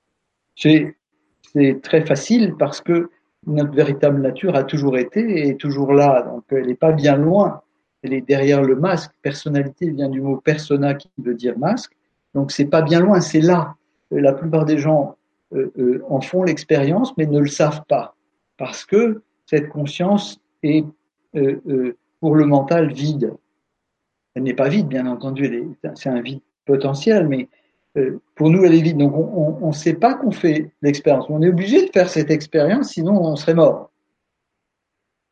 C'est 0.57 0.95
très 1.83 2.05
facile 2.05 2.55
parce 2.59 2.81
que 2.81 3.11
notre 3.47 3.73
véritable 3.73 4.21
nature 4.21 4.55
a 4.57 4.65
toujours 4.65 4.99
été 4.99 5.21
et 5.21 5.49
est 5.51 5.61
toujours 5.61 5.93
là. 5.93 6.23
Donc 6.23 6.45
elle 6.51 6.67
n'est 6.67 6.75
pas 6.75 6.93
bien 6.93 7.17
loin. 7.17 7.63
Elle 8.03 8.13
est 8.13 8.21
derrière 8.21 8.63
le 8.63 8.77
masque. 8.77 9.11
Personnalité 9.23 9.91
vient 9.91 10.09
du 10.09 10.21
mot 10.21 10.37
persona 10.37 10.95
qui 10.95 11.11
veut 11.19 11.35
dire 11.35 11.59
masque. 11.59 11.93
Donc 12.35 12.53
c'est 12.53 12.67
pas 12.67 12.83
bien 12.83 13.01
loin, 13.01 13.21
c'est 13.21 13.41
là. 13.41 13.75
La 14.11 14.33
plupart 14.33 14.65
des 14.65 14.79
gens 14.79 15.17
euh, 15.55 15.71
euh, 15.79 16.03
en 16.09 16.21
font 16.21 16.43
l'expérience 16.43 17.17
mais 17.17 17.27
ne 17.27 17.41
le 17.41 17.47
savent 17.47 17.83
pas 17.89 18.15
parce 18.59 18.85
que 18.85 19.23
cette 19.47 19.71
conscience 19.71 20.41
est 20.63 20.85
euh, 21.37 21.61
euh 21.67 21.97
pour 22.21 22.35
le 22.35 22.47
mental 22.47 22.93
vide. 22.93 23.33
Elle 24.39 24.45
n'est 24.45 24.55
pas 24.55 24.69
vide, 24.69 24.87
bien 24.87 25.05
entendu, 25.07 25.75
c'est 25.97 26.09
un 26.09 26.21
vide 26.21 26.39
potentiel, 26.65 27.27
mais 27.27 27.49
euh, 27.97 28.21
pour 28.37 28.51
nous, 28.51 28.65
elle 28.65 28.73
est 28.73 28.81
vide. 28.81 28.97
Donc, 28.97 29.13
on 29.17 29.67
ne 29.67 29.73
sait 29.73 29.95
pas 29.95 30.15
qu'on 30.15 30.31
fait 30.31 30.71
l'expérience. 30.81 31.27
On 31.29 31.43
est 31.43 31.49
obligé 31.49 31.85
de 31.85 31.91
faire 31.91 32.09
cette 32.09 32.31
expérience, 32.31 32.91
sinon 32.91 33.21
on 33.21 33.35
serait 33.35 33.55
mort. 33.55 33.91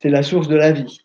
C'est 0.01 0.09
la 0.09 0.25
source 0.25 0.49
de 0.49 0.57
la 0.57 0.73
vie. 0.73 1.03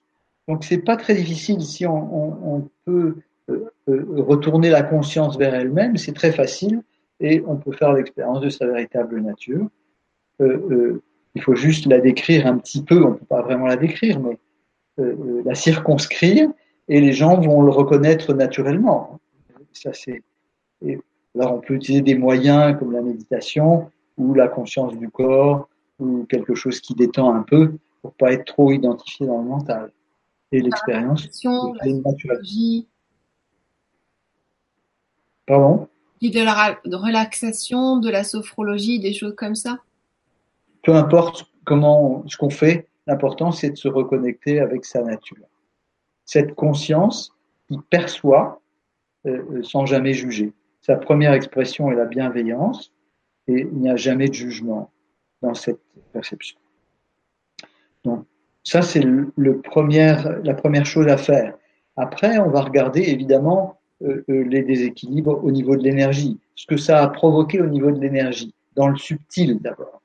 Donc, 0.48 0.63
c'est 0.63 0.79
pas 0.79 0.98
très 0.98 1.13
difficile 1.13 1.62
si 1.62 1.86
on, 1.86 2.67
peut 2.86 3.17
euh, 3.51 3.70
retourner 3.88 4.72
la 4.72 4.81
conscience 4.81 5.38
vers 5.38 5.53
elle-même, 5.53 5.96
c'est 5.96 6.13
très 6.13 6.31
facile 6.31 6.81
et 7.20 7.43
on 7.46 7.55
peut 7.55 7.72
faire 7.72 7.93
l'expérience 7.93 8.41
de 8.41 8.50
sa 8.50 8.65
véritable 8.65 9.22
nature. 9.22 9.67
il 10.39 11.41
faut 11.43 11.53
juste 11.53 11.86
la 11.86 12.00
décrire 12.00 12.48
un 12.48 12.58
petit 12.58 12.81
peu, 12.81 13.05
on 13.05 13.12
ne 13.12 13.15
peut 13.17 13.25
pas 13.25 13.43
vraiment 13.43 13.67
la 13.67 13.77
décrire, 13.77 14.20
mais 14.20 14.39
la 14.98 15.53
circonscrire 15.53 16.50
et 16.91 17.00
les 17.00 17.13
gens 17.13 17.39
vont 17.39 17.62
le 17.62 17.71
reconnaître 17.71 18.33
naturellement. 18.33 19.21
Ça, 19.71 19.93
c'est, 19.93 20.21
alors 21.33 21.53
on 21.53 21.60
peut 21.62 21.75
utiliser 21.75 22.01
des 22.01 22.15
moyens 22.15 22.77
comme 22.77 22.91
la 22.91 23.01
méditation 23.01 23.89
ou 24.17 24.33
la 24.33 24.50
conscience 24.50 24.98
du 24.98 25.10
corps 25.10 25.69
ou 26.00 26.25
quelque 26.25 26.53
chose 26.53 26.81
qui 26.81 26.93
détend 26.93 27.33
un 27.33 27.43
peu 27.43 27.75
pour 28.01 28.12
pas 28.15 28.33
être 28.33 28.43
trop 28.43 28.74
identifié 28.74 29.25
dans 29.25 29.38
le 29.38 29.48
mental. 29.48 29.93
Et 30.51 30.60
l'expérience 30.60 31.29
est 31.45 31.93
naturelle. 31.93 32.41
Pardon? 35.45 35.88
De 36.21 36.43
la 36.43 36.77
de 36.83 36.95
relaxation, 36.98 38.00
de 38.00 38.10
la 38.10 38.25
sophrologie, 38.25 39.00
des 39.00 39.13
choses 39.13 39.36
comme 39.38 39.55
ça 39.55 39.79
Peu 40.83 40.93
importe 40.93 41.45
comment 41.63 42.25
ce 42.27 42.36
qu'on 42.36 42.50
fait, 42.50 42.89
l'important 43.07 43.53
c'est 43.53 43.69
de 43.69 43.77
se 43.77 43.88
reconnecter 43.88 44.60
avec 44.60 44.83
sa 44.83 45.01
nature. 45.03 45.48
Cette 46.25 46.54
conscience 46.56 47.34
qui 47.68 47.78
perçoit 47.90 48.62
euh, 49.28 49.44
euh, 49.51 49.63
sans 49.63 49.86
jamais 49.86 50.13
juger. 50.13 50.54
Sa 50.82 50.96
première 50.96 51.34
expression 51.34 51.92
est 51.92 51.96
la 51.96 52.06
bienveillance 52.06 52.92
et 53.48 53.62
il 53.62 53.78
n'y 53.78 53.90
a 53.90 53.96
jamais 53.96 54.28
de 54.28 54.34
jugement 54.34 54.92
dans 55.42 55.54
cette 55.54 55.80
perception. 56.12 56.58
Donc, 58.04 58.25
ça, 58.63 58.82
c'est 58.82 59.04
la 59.38 59.54
première 60.54 60.86
chose 60.86 61.08
à 61.08 61.18
faire. 61.18 61.56
Après, 61.98 62.40
on 62.40 62.50
va 62.50 62.62
regarder 62.62 63.01
évidemment 63.01 63.80
euh, 64.04 64.24
les 64.28 64.63
déséquilibres 64.63 65.44
au 65.44 65.51
niveau 65.51 65.75
de 65.75 65.84
l'énergie, 65.84 66.40
ce 66.56 66.66
que 66.66 66.78
ça 66.78 67.04
a 67.04 67.08
provoqué 67.08 67.62
au 67.62 67.68
niveau 67.68 67.92
de 67.92 68.00
l'énergie, 68.00 68.54
dans 68.75 68.88
le 68.88 68.98
subtil 68.98 69.60
d'abord, 69.60 70.01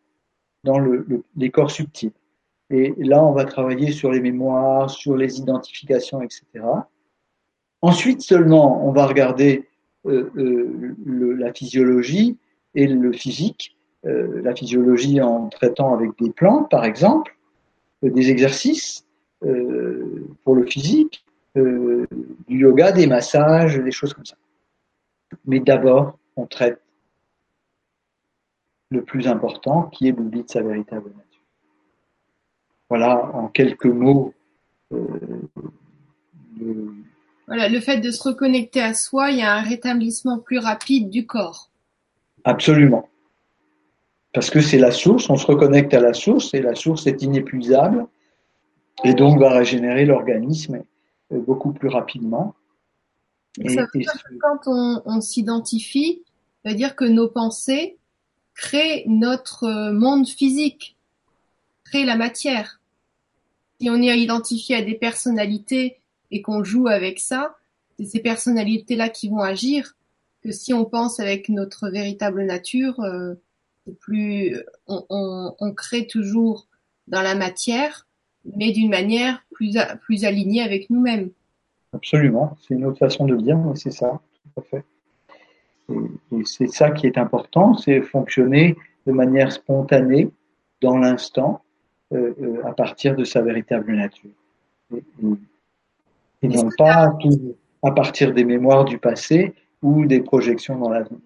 dans 0.64 0.78
le, 0.78 1.06
les 1.36 1.50
corps 1.50 1.70
subtils. 1.70 2.12
Et 2.70 2.94
là, 2.98 3.24
on 3.24 3.32
va 3.32 3.44
travailler 3.44 3.92
sur 3.92 4.10
les 4.10 4.20
mémoires, 4.20 4.90
sur 4.90 5.16
les 5.16 5.38
identifications, 5.38 6.20
etc. 6.20 6.44
Ensuite 7.80 8.22
seulement, 8.22 8.86
on 8.86 8.92
va 8.92 9.06
regarder 9.06 9.68
euh, 10.06 10.30
le, 10.34 11.32
la 11.34 11.52
physiologie 11.52 12.38
et 12.74 12.86
le 12.86 13.12
physique. 13.12 13.76
la 14.04 14.54
physiologie 14.54 15.20
en 15.20 15.48
traitant 15.48 15.92
avec 15.94 16.10
des 16.20 16.30
plantes, 16.30 16.70
par 16.70 16.84
exemple, 16.84 17.36
des 18.02 18.30
exercices 18.30 19.06
euh, 19.44 20.26
pour 20.44 20.54
le 20.54 20.64
physique, 20.64 21.24
euh, 21.56 22.06
du 22.48 22.60
yoga, 22.60 22.92
des 22.92 23.06
massages, 23.06 23.78
des 23.78 23.90
choses 23.90 24.14
comme 24.14 24.24
ça. 24.24 24.36
Mais 25.44 25.60
d'abord, 25.60 26.18
on 26.36 26.46
traite 26.46 26.80
le 28.90 29.02
plus 29.02 29.26
important, 29.28 29.84
qui 29.84 30.08
est 30.08 30.12
l'oubli 30.12 30.42
de 30.42 30.48
sa 30.48 30.62
véritable 30.62 31.10
nature. 31.10 31.25
Voilà, 32.88 33.30
en 33.34 33.48
quelques 33.48 33.86
mots. 33.86 34.34
Euh, 34.92 35.06
le... 36.58 36.94
Voilà, 37.46 37.68
le 37.68 37.80
fait 37.80 37.98
de 37.98 38.10
se 38.10 38.22
reconnecter 38.22 38.80
à 38.80 38.94
soi, 38.94 39.30
il 39.30 39.38
y 39.38 39.42
a 39.42 39.54
un 39.54 39.62
rétablissement 39.62 40.38
plus 40.38 40.58
rapide 40.58 41.10
du 41.10 41.26
corps. 41.26 41.70
Absolument 42.44 43.08
parce 44.36 44.50
que 44.50 44.60
c'est 44.60 44.76
la 44.76 44.90
source, 44.90 45.30
on 45.30 45.36
se 45.38 45.46
reconnecte 45.46 45.94
à 45.94 46.00
la 46.00 46.12
source 46.12 46.52
et 46.52 46.60
la 46.60 46.74
source 46.74 47.06
est 47.06 47.22
inépuisable 47.22 48.06
et 49.02 49.14
donc 49.14 49.40
va 49.40 49.48
régénérer 49.48 50.04
l'organisme 50.04 50.82
euh, 51.32 51.40
beaucoup 51.40 51.72
plus 51.72 51.88
rapidement. 51.88 52.54
Et, 53.58 53.70
ça 53.70 53.86
veut 53.94 53.98
dire 53.98 54.12
que 54.12 54.34
quand 54.38 54.70
on, 55.06 55.20
s'identifie, 55.22 56.22
ça 56.62 56.68
veut 56.68 56.76
dire 56.76 56.96
que 56.96 57.06
nos 57.06 57.28
pensées 57.28 57.96
créent 58.54 59.04
notre 59.06 59.64
euh, 59.64 59.92
monde 59.92 60.28
physique, 60.28 60.95
créent 61.88 62.04
la 62.04 62.16
matière. 62.16 62.80
Si 63.80 63.90
on 63.90 63.96
est 63.96 64.18
identifié 64.18 64.76
à 64.76 64.82
des 64.82 64.94
personnalités 64.94 65.98
et 66.30 66.42
qu'on 66.42 66.64
joue 66.64 66.88
avec 66.88 67.18
ça, 67.18 67.56
c'est 67.98 68.06
ces 68.06 68.20
personnalités-là 68.20 69.08
qui 69.08 69.28
vont 69.28 69.40
agir, 69.40 69.96
que 70.42 70.52
si 70.52 70.72
on 70.72 70.84
pense 70.84 71.20
avec 71.20 71.48
notre 71.48 71.88
véritable 71.88 72.44
nature, 72.44 73.00
euh, 73.00 73.34
plus, 74.00 74.56
on, 74.88 75.72
crée 75.76 76.06
toujours 76.06 76.66
dans 77.08 77.22
la 77.22 77.34
matière, 77.34 78.06
mais 78.56 78.72
d'une 78.72 78.90
manière 78.90 79.44
plus, 79.52 79.76
plus 80.02 80.24
alignée 80.24 80.62
avec 80.62 80.90
nous-mêmes. 80.90 81.30
Absolument, 81.92 82.56
c'est 82.60 82.74
une 82.74 82.84
autre 82.84 82.98
façon 82.98 83.26
de 83.26 83.36
dire, 83.36 83.56
mais 83.56 83.76
c'est 83.76 83.92
ça, 83.92 84.20
tout 84.42 84.60
à 84.60 84.62
fait. 84.62 84.84
Et, 85.88 86.44
c'est 86.44 86.68
ça 86.68 86.90
qui 86.90 87.06
est 87.06 87.18
important, 87.18 87.76
c'est 87.76 88.02
fonctionner 88.02 88.76
de 89.06 89.12
manière 89.12 89.52
spontanée, 89.52 90.30
dans 90.82 90.98
l'instant, 90.98 91.62
à 92.12 92.72
partir 92.72 93.16
de 93.16 93.24
sa 93.24 93.42
véritable 93.42 93.94
nature. 93.94 94.30
Et, 94.94 95.02
et 96.42 96.48
non 96.48 96.68
pas 96.78 97.16
tout, 97.20 97.56
à 97.82 97.90
partir 97.92 98.32
des 98.32 98.44
mémoires 98.44 98.84
du 98.84 98.98
passé 98.98 99.54
ou 99.82 100.06
des 100.06 100.20
projections 100.20 100.78
dans 100.78 100.90
l'avenir. 100.90 101.20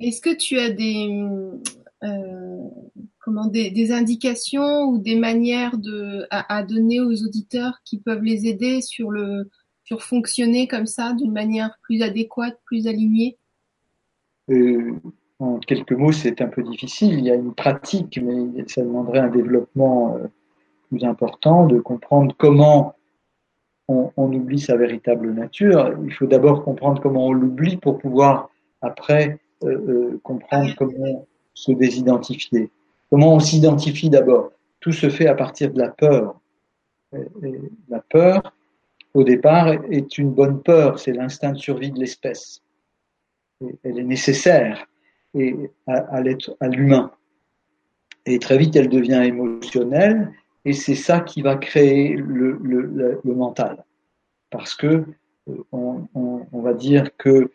Est-ce 0.00 0.20
que 0.20 0.34
tu 0.34 0.58
as 0.58 0.70
des, 0.70 1.22
euh, 2.02 2.68
comment, 3.18 3.46
des, 3.46 3.92
indications 3.92 4.84
ou 4.84 4.98
des 4.98 5.16
manières 5.16 5.76
de, 5.76 6.26
à, 6.30 6.62
donner 6.62 7.00
aux 7.00 7.22
auditeurs 7.22 7.80
qui 7.84 7.98
peuvent 7.98 8.22
les 8.22 8.46
aider 8.46 8.80
sur 8.80 9.10
le, 9.10 9.50
sur 9.84 10.02
fonctionner 10.02 10.66
comme 10.66 10.86
ça 10.86 11.12
d'une 11.12 11.32
manière 11.32 11.78
plus 11.82 12.02
adéquate, 12.02 12.58
plus 12.64 12.86
alignée? 12.86 13.36
Euh, 14.48 14.94
En 15.40 15.58
quelques 15.58 15.92
mots, 15.92 16.12
c'est 16.12 16.42
un 16.42 16.48
peu 16.48 16.62
difficile. 16.62 17.18
Il 17.18 17.24
y 17.24 17.30
a 17.30 17.34
une 17.34 17.54
pratique, 17.54 18.20
mais 18.22 18.62
ça 18.68 18.82
demanderait 18.82 19.20
un 19.20 19.30
développement 19.30 20.14
euh, 20.16 20.26
plus 20.90 21.02
important 21.04 21.66
de 21.66 21.80
comprendre 21.80 22.34
comment 22.36 22.94
on, 23.88 24.12
oublie 24.16 24.60
sa 24.60 24.76
véritable 24.76 25.32
nature. 25.32 25.96
Il 26.04 26.12
faut 26.12 26.26
d'abord 26.26 26.62
comprendre 26.62 27.00
comment 27.00 27.26
on 27.26 27.32
l'oublie 27.32 27.78
pour 27.78 27.98
pouvoir 27.98 28.50
après 28.82 29.40
euh, 29.64 29.68
euh, 29.88 30.20
comprendre 30.22 30.74
comment 30.76 31.26
se 31.54 31.72
désidentifier. 31.72 32.70
Comment 33.08 33.34
on 33.34 33.40
s'identifie 33.40 34.10
d'abord 34.10 34.52
Tout 34.78 34.92
se 34.92 35.08
fait 35.08 35.26
à 35.26 35.34
partir 35.34 35.72
de 35.72 35.78
la 35.78 35.88
peur. 35.88 36.38
la 37.88 38.00
peur, 38.10 38.54
au 39.14 39.24
départ, 39.24 39.68
est 39.90 40.18
une 40.18 40.30
bonne 40.30 40.62
peur, 40.62 41.00
c'est 41.00 41.12
l'instinct 41.12 41.52
de 41.52 41.58
survie 41.58 41.90
de 41.90 41.98
l'espèce. 41.98 42.62
Elle 43.82 43.98
est 43.98 44.04
nécessaire 44.04 44.86
et 45.34 45.54
à, 45.86 46.20
l'être, 46.20 46.56
à 46.60 46.68
l'humain. 46.68 47.10
Et 48.26 48.38
très 48.38 48.58
vite, 48.58 48.76
elle 48.76 48.88
devient 48.88 49.22
émotionnelle, 49.24 50.32
et 50.64 50.72
c'est 50.72 50.94
ça 50.94 51.20
qui 51.20 51.42
va 51.42 51.56
créer 51.56 52.16
le, 52.16 52.58
le, 52.62 53.20
le 53.22 53.34
mental. 53.34 53.84
Parce 54.50 54.74
que 54.74 55.04
euh, 55.48 55.62
on, 55.72 56.60
va 56.60 56.74
dire 56.74 57.16
que 57.16 57.50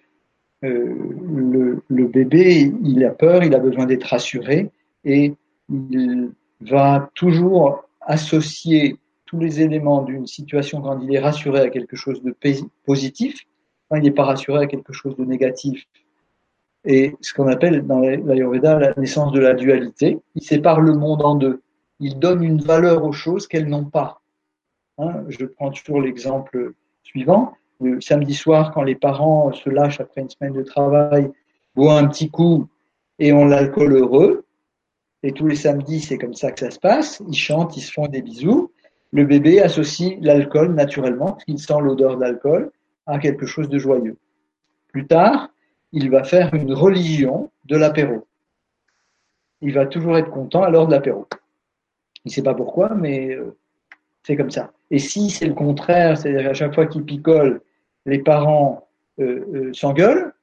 euh, 0.63 1.81
le, 1.89 2.07
bébé, 2.07 2.73
il 2.83 3.03
a 3.03 3.11
peur, 3.11 3.43
il 3.43 3.53
a 3.53 3.59
besoin 3.59 3.85
d'être 3.85 4.05
rassuré 4.05 4.71
et 5.03 5.33
il 5.69 6.31
va 6.61 7.09
toujours 7.13 7.83
associer 8.01 8.97
tous 9.25 9.39
les 9.39 9.61
éléments 9.61 10.03
d'une 10.03 10.27
situation 10.27 10.81
quand 10.81 10.99
il 11.01 11.13
est 11.13 11.19
rassuré 11.19 11.59
à 11.59 11.69
quelque 11.69 11.95
chose 11.95 12.21
de 12.23 12.35
positif, 12.85 13.45
quand 13.89 13.97
il 13.97 14.03
n'est 14.03 14.11
pas 14.11 14.25
rassuré 14.25 14.63
à 14.63 14.67
quelque 14.67 14.93
chose 14.93 15.15
de 15.17 15.25
négatif. 15.25 15.85
Et 16.85 17.15
ce 17.21 17.33
qu'on 17.33 17.47
appelle 17.47 17.85
dans 17.85 17.99
l'Ayurveda 17.99 18.79
la 18.79 18.93
naissance 18.95 19.31
de 19.31 19.39
la 19.39 19.53
dualité, 19.53 20.19
il 20.35 20.43
sépare 20.43 20.81
le 20.81 20.93
monde 20.93 21.23
en 21.23 21.35
deux. 21.35 21.61
Il 21.99 22.19
donne 22.19 22.43
une 22.43 22.61
valeur 22.61 23.03
aux 23.03 23.11
choses 23.11 23.47
qu'elles 23.47 23.67
n'ont 23.67 23.85
pas. 23.85 24.21
Hein, 24.97 25.23
je 25.27 25.45
prends 25.45 25.71
toujours 25.71 26.01
l'exemple 26.01 26.73
suivant 27.03 27.53
le 27.81 28.01
samedi 28.01 28.33
soir, 28.33 28.71
quand 28.73 28.83
les 28.83 28.95
parents 28.95 29.51
se 29.51 29.69
lâchent 29.69 29.99
après 29.99 30.21
une 30.21 30.29
semaine 30.29 30.53
de 30.53 30.63
travail, 30.63 31.31
boivent 31.75 32.03
un 32.03 32.07
petit 32.07 32.29
coup 32.29 32.67
et 33.19 33.33
ont 33.33 33.45
l'alcool 33.45 33.93
heureux. 33.93 34.45
Et 35.23 35.31
tous 35.31 35.47
les 35.47 35.55
samedis, 35.55 36.01
c'est 36.01 36.17
comme 36.17 36.33
ça 36.33 36.51
que 36.51 36.59
ça 36.59 36.71
se 36.71 36.79
passe. 36.79 37.21
Ils 37.27 37.37
chantent, 37.37 37.75
ils 37.77 37.81
se 37.81 37.91
font 37.91 38.07
des 38.07 38.21
bisous. 38.21 38.71
Le 39.11 39.25
bébé 39.25 39.61
associe 39.61 40.17
l'alcool 40.21 40.73
naturellement, 40.73 41.37
il 41.47 41.59
sent 41.59 41.79
l'odeur 41.81 42.17
d'alcool, 42.17 42.71
à 43.05 43.17
quelque 43.19 43.45
chose 43.45 43.69
de 43.69 43.77
joyeux. 43.77 44.17
Plus 44.89 45.07
tard, 45.07 45.49
il 45.95 46.09
va 46.11 46.23
faire 46.23 46.53
une 46.53 46.73
religion 46.73 47.49
de 47.63 47.77
l'apéro. 47.77 48.27
Il 49.61 49.73
va 49.73 49.87
toujours 49.87 50.17
être 50.17 50.29
content 50.29 50.61
à 50.61 50.69
l'heure 50.69 50.87
de 50.87 50.91
l'apéro. 50.91 51.25
Il 52.25 52.29
ne 52.29 52.31
sait 52.33 52.43
pas 52.43 52.53
pourquoi, 52.53 52.93
mais 52.93 53.33
euh, 53.33 53.55
c'est 54.21 54.35
comme 54.35 54.51
ça. 54.51 54.71
Et 54.91 54.99
si 54.99 55.29
c'est 55.29 55.47
le 55.47 55.53
contraire, 55.53 56.17
c'est-à-dire 56.17 56.49
à 56.49 56.53
chaque 56.53 56.75
fois 56.75 56.85
qu'il 56.85 57.03
picole, 57.03 57.61
les 58.05 58.19
parents 58.19 58.87
euh, 59.19 59.45
euh, 59.53 59.73
s'engueulent, 59.73 60.33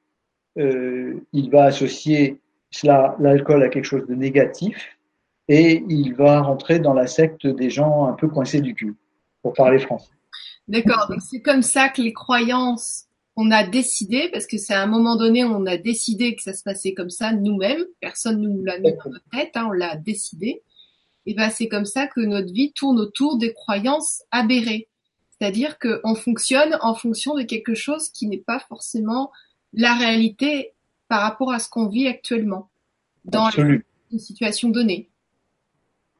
il 0.55 1.49
va 1.49 1.65
associer 1.65 2.39
cela, 2.69 3.15
l'alcool 3.19 3.63
à 3.63 3.69
quelque 3.69 3.85
chose 3.85 4.05
de 4.05 4.13
négatif, 4.13 4.97
et 5.47 5.83
il 5.89 6.13
va 6.13 6.41
rentrer 6.41 6.77
dans 6.77 6.93
la 6.93 7.07
secte 7.07 7.47
des 7.47 7.71
gens 7.71 8.05
un 8.05 8.13
peu 8.13 8.27
coincés 8.27 8.61
du 8.61 8.75
cul, 8.75 8.95
pour 9.41 9.53
parler 9.53 9.79
français. 9.79 10.11
D'accord, 10.67 11.07
donc 11.09 11.21
c'est 11.21 11.41
comme 11.41 11.63
ça 11.63 11.89
que 11.89 12.03
les 12.03 12.13
croyances 12.13 13.07
on 13.35 13.49
a 13.51 13.63
décidé, 13.63 14.29
parce 14.31 14.45
que 14.45 14.57
c'est 14.57 14.73
à 14.73 14.81
un 14.81 14.87
moment 14.87 15.15
donné, 15.15 15.43
on 15.43 15.65
a 15.65 15.77
décidé 15.77 16.35
que 16.35 16.43
ça 16.43 16.53
se 16.53 16.63
passait 16.63 16.93
comme 16.93 17.09
ça 17.09 17.33
nous-mêmes, 17.33 17.83
personne 17.99 18.41
ne 18.41 18.47
nous 18.47 18.63
l'a 18.63 18.77
mis 18.79 18.91
dans 18.91 19.09
notre 19.09 19.21
tête, 19.31 19.51
hein, 19.55 19.67
on 19.69 19.71
l'a 19.71 19.95
décidé. 19.95 20.61
Et 21.25 21.33
ben 21.33 21.49
c'est 21.49 21.67
comme 21.67 21.85
ça 21.85 22.05
que 22.07 22.19
notre 22.19 22.51
vie 22.51 22.73
tourne 22.73 22.99
autour 22.99 23.37
des 23.37 23.53
croyances 23.53 24.23
aberrées. 24.31 24.87
C'est-à-dire 25.29 25.77
qu'on 25.79 26.15
fonctionne 26.15 26.77
en 26.81 26.95
fonction 26.95 27.35
de 27.35 27.43
quelque 27.43 27.73
chose 27.73 28.09
qui 28.09 28.27
n'est 28.27 28.37
pas 28.37 28.59
forcément 28.59 29.31
la 29.73 29.95
réalité 29.95 30.73
par 31.07 31.21
rapport 31.21 31.51
à 31.51 31.59
ce 31.59 31.69
qu'on 31.69 31.87
vit 31.87 32.07
actuellement 32.07 32.69
dans 33.25 33.49
une 33.49 33.81
situation 34.19 34.69
donnée. 34.69 35.09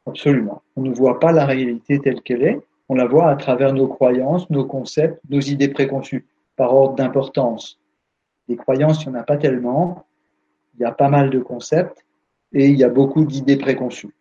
Absolument. 0.05 0.61
On 0.75 0.81
ne 0.81 0.93
voit 0.93 1.19
pas 1.19 1.31
la 1.31 1.45
réalité 1.45 1.99
telle 1.99 2.21
qu'elle 2.21 2.43
est, 2.43 2.59
on 2.89 2.95
la 2.95 3.05
voit 3.05 3.29
à 3.29 3.35
travers 3.35 3.73
nos 3.73 3.87
croyances, 3.87 4.49
nos 4.49 4.65
concepts, 4.65 5.19
nos 5.29 5.39
idées 5.39 5.69
préconçues, 5.69 6.25
par 6.55 6.73
ordre 6.73 6.95
d'importance. 6.95 7.79
Les 8.47 8.55
croyances, 8.55 9.03
il 9.03 9.09
n'y 9.09 9.15
en 9.15 9.19
a 9.19 9.23
pas 9.23 9.37
tellement, 9.37 10.05
il 10.75 10.81
y 10.81 10.85
a 10.85 10.91
pas 10.91 11.09
mal 11.09 11.29
de 11.29 11.39
concepts 11.39 12.05
et 12.51 12.67
il 12.67 12.77
y 12.77 12.83
a 12.83 12.89
beaucoup 12.89 13.25
d'idées 13.25 13.57
préconçues. 13.57 14.13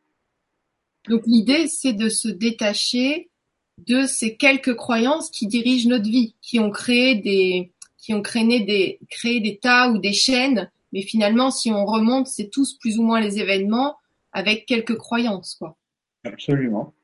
Donc 1.09 1.23
l'idée, 1.27 1.67
c'est 1.67 1.93
de 1.93 2.09
se 2.09 2.29
détacher 2.29 3.31
de 3.79 4.07
ces 4.07 4.37
quelques 4.37 4.75
croyances 4.75 5.31
qui 5.31 5.47
dirigent 5.47 5.89
notre 5.89 6.09
vie, 6.09 6.37
qui 6.41 6.61
ont 6.61 6.71
créé 6.71 7.17
des, 7.17 7.73
qui 7.99 8.15
ont 8.15 8.23
créé 8.23 8.61
des, 8.61 8.99
créé 9.11 9.41
des 9.41 9.59
tas 9.59 9.91
ou 9.91 9.99
des 9.99 10.13
chaînes. 10.13 10.71
Mais 10.93 11.03
finalement, 11.03 11.51
si 11.51 11.73
on 11.73 11.85
remonte, 11.85 12.27
c'est 12.27 12.51
tous 12.51 12.75
plus 12.79 12.99
ou 12.99 13.03
moins 13.03 13.21
les 13.21 13.39
événements 13.39 13.97
avec 14.33 14.67
quelques 14.67 14.97
croyances, 14.97 15.57
quoi. 15.59 15.77
Absolument, 16.25 16.95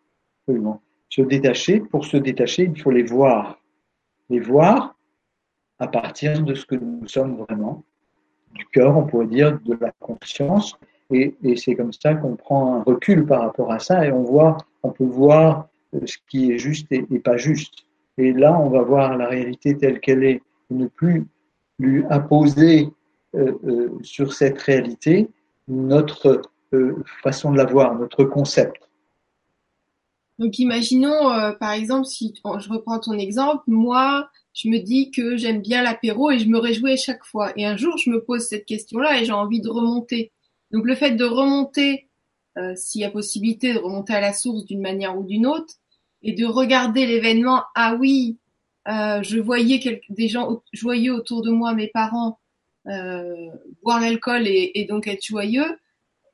absolument. 0.42 0.82
Se 1.08 1.22
détacher, 1.22 1.80
pour 1.80 2.04
se 2.04 2.16
détacher, 2.16 2.70
il 2.72 2.80
faut 2.80 2.90
les 2.90 3.02
voir. 3.02 3.60
Les 4.30 4.40
voir 4.40 4.97
à 5.78 5.86
partir 5.86 6.42
de 6.42 6.54
ce 6.54 6.66
que 6.66 6.74
nous 6.74 7.06
sommes 7.06 7.36
vraiment, 7.36 7.84
du 8.54 8.66
cœur, 8.66 8.96
on 8.96 9.04
pourrait 9.04 9.26
dire, 9.26 9.58
de 9.64 9.76
la 9.80 9.92
conscience. 10.00 10.76
Et, 11.10 11.34
et 11.42 11.56
c'est 11.56 11.74
comme 11.74 11.92
ça 11.92 12.14
qu'on 12.14 12.36
prend 12.36 12.76
un 12.76 12.82
recul 12.82 13.24
par 13.24 13.42
rapport 13.42 13.72
à 13.72 13.78
ça 13.78 14.04
et 14.04 14.12
on 14.12 14.22
voit, 14.24 14.58
on 14.82 14.90
peut 14.90 15.04
voir 15.04 15.68
euh, 15.94 16.00
ce 16.04 16.18
qui 16.28 16.52
est 16.52 16.58
juste 16.58 16.90
et, 16.90 17.02
pas 17.18 17.36
juste. 17.36 17.86
Et 18.18 18.32
là, 18.32 18.58
on 18.58 18.68
va 18.68 18.82
voir 18.82 19.16
la 19.16 19.26
réalité 19.28 19.76
telle 19.76 20.00
qu'elle 20.00 20.24
est, 20.24 20.42
ne 20.70 20.86
plus 20.86 21.26
lui 21.78 22.04
imposer 22.10 22.88
euh, 23.34 23.52
euh, 23.64 23.98
sur 24.02 24.32
cette 24.32 24.60
réalité 24.60 25.28
notre 25.68 26.42
euh, 26.74 26.96
façon 27.22 27.52
de 27.52 27.56
la 27.56 27.64
voir, 27.64 27.94
notre 27.94 28.24
concept. 28.24 28.87
Donc, 30.38 30.58
imaginons, 30.58 31.30
euh, 31.32 31.52
par 31.52 31.72
exemple, 31.72 32.06
si 32.06 32.34
je 32.44 32.68
reprends 32.68 33.00
ton 33.00 33.18
exemple, 33.18 33.64
moi, 33.66 34.28
je 34.54 34.68
me 34.68 34.78
dis 34.78 35.10
que 35.10 35.36
j'aime 35.36 35.60
bien 35.60 35.82
l'apéro 35.82 36.30
et 36.30 36.38
je 36.38 36.48
me 36.48 36.58
réjouis 36.58 36.92
à 36.92 36.96
chaque 36.96 37.24
fois. 37.24 37.52
Et 37.56 37.66
un 37.66 37.76
jour, 37.76 37.96
je 37.98 38.10
me 38.10 38.22
pose 38.22 38.46
cette 38.46 38.64
question-là 38.64 39.20
et 39.20 39.24
j'ai 39.24 39.32
envie 39.32 39.60
de 39.60 39.68
remonter. 39.68 40.32
Donc, 40.70 40.84
le 40.84 40.94
fait 40.94 41.12
de 41.12 41.24
remonter, 41.24 42.08
euh, 42.56 42.74
s'il 42.76 43.00
y 43.00 43.04
a 43.04 43.10
possibilité 43.10 43.72
de 43.72 43.78
remonter 43.78 44.14
à 44.14 44.20
la 44.20 44.32
source 44.32 44.64
d'une 44.64 44.80
manière 44.80 45.18
ou 45.18 45.24
d'une 45.24 45.46
autre, 45.46 45.74
et 46.22 46.32
de 46.32 46.44
regarder 46.44 47.06
l'événement, 47.06 47.62
ah 47.74 47.96
oui, 47.98 48.38
euh, 48.88 49.22
je 49.22 49.38
voyais 49.38 50.00
des 50.08 50.28
gens 50.28 50.62
joyeux 50.72 51.14
autour 51.14 51.42
de 51.42 51.50
moi, 51.50 51.74
mes 51.74 51.88
parents, 51.88 52.38
euh, 52.86 53.48
boire 53.82 54.00
l'alcool 54.00 54.46
et, 54.46 54.72
et, 54.74 54.84
donc 54.86 55.06
être 55.06 55.24
joyeux, 55.24 55.78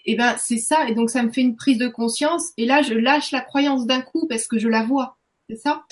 et 0.06 0.12
eh 0.12 0.16
ben 0.16 0.34
c'est 0.36 0.58
ça. 0.58 0.88
Et 0.88 0.94
donc 0.94 1.08
ça 1.08 1.22
me 1.22 1.30
fait 1.30 1.40
une 1.40 1.56
prise 1.56 1.78
de 1.78 1.88
conscience. 1.88 2.52
Et 2.58 2.66
là, 2.66 2.82
je 2.82 2.94
lâche 2.94 3.32
la 3.32 3.40
croyance 3.40 3.86
d'un 3.86 4.02
coup 4.02 4.26
parce 4.28 4.46
que 4.46 4.58
je 4.58 4.68
la 4.68 4.82
vois. 4.82 5.16
C'est 5.48 5.56
ça, 5.56 5.84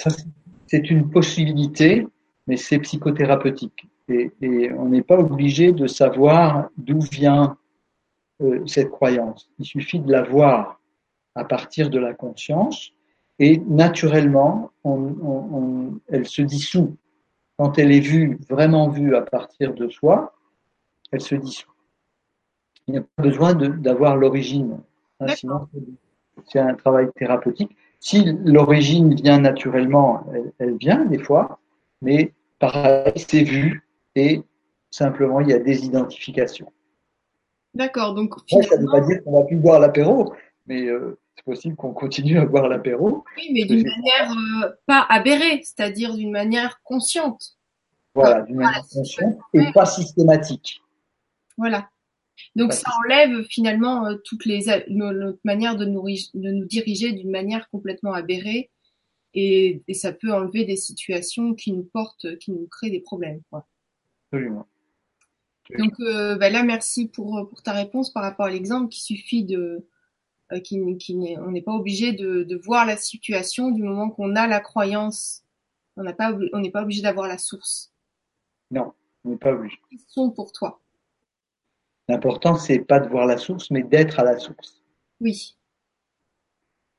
C'est 0.66 0.90
une 0.90 1.10
possibilité, 1.10 2.06
mais 2.46 2.56
c'est 2.56 2.78
psychothérapeutique. 2.78 3.86
Et, 4.08 4.70
on 4.76 4.90
n'est 4.90 5.02
pas 5.02 5.18
obligé 5.18 5.72
de 5.72 5.86
savoir 5.86 6.68
d'où 6.76 7.00
vient 7.00 7.56
euh, 8.42 8.66
cette 8.66 8.90
croyance. 8.90 9.48
Il 9.58 9.64
suffit 9.64 10.00
de 10.00 10.10
la 10.12 10.22
voir 10.22 10.80
à 11.34 11.44
partir 11.44 11.88
de 11.88 11.98
la 11.98 12.12
conscience 12.12 12.92
et 13.38 13.58
naturellement, 13.66 14.70
elle 16.08 16.26
se 16.26 16.42
dissout. 16.42 16.96
Quand 17.56 17.78
elle 17.78 17.92
est 17.92 18.00
vue, 18.00 18.38
vraiment 18.48 18.88
vue 18.88 19.16
à 19.16 19.22
partir 19.22 19.74
de 19.74 19.88
soi, 19.88 20.34
elle 21.10 21.22
se 21.22 21.34
dissout. 21.34 21.71
Il 22.88 22.92
n'y 22.92 22.98
a 22.98 23.02
pas 23.16 23.22
besoin 23.22 23.54
d'avoir 23.54 24.16
l'origine. 24.16 24.80
Hein, 25.20 25.28
sinon, 25.28 25.68
c'est 26.50 26.58
un 26.58 26.74
travail 26.74 27.08
thérapeutique. 27.16 27.76
Si 28.00 28.24
l'origine 28.44 29.14
vient 29.14 29.38
naturellement, 29.38 30.26
elle, 30.34 30.52
elle, 30.58 30.76
vient 30.76 31.04
des 31.04 31.18
fois, 31.18 31.60
mais 32.00 32.32
pareil, 32.58 33.12
c'est 33.16 33.44
vu 33.44 33.86
et 34.16 34.42
simplement 34.90 35.40
il 35.40 35.48
y 35.48 35.52
a 35.52 35.58
des 35.58 35.84
identifications. 35.84 36.72
D'accord, 37.74 38.14
donc 38.14 38.34
finalement... 38.46 38.68
Ça 38.68 38.76
ne 38.76 38.82
veut 38.82 38.90
pas 38.90 39.00
dire 39.00 39.24
qu'on 39.24 39.32
va 39.32 39.44
plus 39.44 39.56
boire 39.56 39.80
l'apéro, 39.80 40.34
mais 40.66 40.86
euh, 40.86 41.18
c'est 41.36 41.44
possible 41.44 41.76
qu'on 41.76 41.92
continue 41.92 42.38
à 42.38 42.44
boire 42.44 42.68
l'apéro. 42.68 43.24
Oui, 43.36 43.50
mais 43.52 43.64
d'une 43.64 43.84
manière 43.84 44.32
euh, 44.64 44.70
pas 44.86 45.06
aberrée, 45.08 45.62
c'est-à-dire 45.62 46.14
d'une 46.14 46.30
manière 46.30 46.80
consciente. 46.82 47.56
Voilà, 48.14 48.42
d'une 48.42 48.56
manière 48.56 48.84
consciente 48.92 49.38
et 49.54 49.72
pas 49.72 49.86
systématique. 49.86 50.82
Voilà. 51.56 51.88
Donc 52.56 52.72
ça 52.72 52.90
enlève 53.04 53.44
finalement 53.44 54.06
euh, 54.06 54.16
toutes 54.24 54.44
les 54.46 54.64
notre 54.88 55.40
manière 55.44 55.76
de 55.76 55.84
nous, 55.84 56.04
de 56.04 56.50
nous 56.50 56.64
diriger 56.64 57.12
d'une 57.12 57.30
manière 57.30 57.68
complètement 57.70 58.12
aberrée 58.12 58.70
et, 59.34 59.82
et, 59.88 59.94
ça 59.94 60.12
peut 60.12 60.32
enlever 60.32 60.64
des 60.64 60.76
situations 60.76 61.54
qui 61.54 61.72
nous 61.72 61.84
portent, 61.84 62.36
qui 62.38 62.50
nous 62.50 62.66
créent 62.70 62.90
des 62.90 63.00
problèmes. 63.00 63.40
Quoi. 63.50 63.66
Absolument. 64.30 64.66
Donc 65.78 65.94
euh, 66.00 66.36
bah 66.36 66.50
là, 66.50 66.62
merci 66.62 67.08
pour, 67.08 67.48
pour 67.48 67.62
ta 67.62 67.72
réponse 67.72 68.12
par 68.12 68.22
rapport 68.22 68.46
à 68.46 68.50
l'exemple 68.50 68.88
qui 68.88 69.00
suffit 69.00 69.44
de 69.44 69.86
euh, 70.52 70.60
qui, 70.60 70.78
qui 70.98 71.16
on 71.38 71.50
n'est 71.50 71.62
pas 71.62 71.72
obligé 71.72 72.12
de, 72.12 72.42
de, 72.42 72.56
voir 72.56 72.84
la 72.84 72.96
situation 72.96 73.70
du 73.70 73.82
moment 73.82 74.10
qu'on 74.10 74.36
a 74.36 74.46
la 74.46 74.60
croyance. 74.60 75.44
On 75.96 76.02
n'a 76.02 76.12
pas 76.12 76.36
on 76.52 76.60
n'est 76.60 76.70
pas 76.70 76.82
obligé 76.82 77.02
d'avoir 77.02 77.26
la 77.26 77.38
source. 77.38 77.92
Non, 78.70 78.92
on 79.24 79.30
n'est 79.30 79.36
pas 79.36 79.52
obligé. 79.52 79.78
Question 79.90 80.30
pour 80.30 80.52
toi? 80.52 80.81
L'important, 82.08 82.56
c'est 82.56 82.80
pas 82.80 83.00
de 83.00 83.08
voir 83.08 83.26
la 83.26 83.38
source, 83.38 83.70
mais 83.70 83.82
d'être 83.82 84.18
à 84.18 84.24
la 84.24 84.38
source. 84.38 84.82
Oui. 85.20 85.56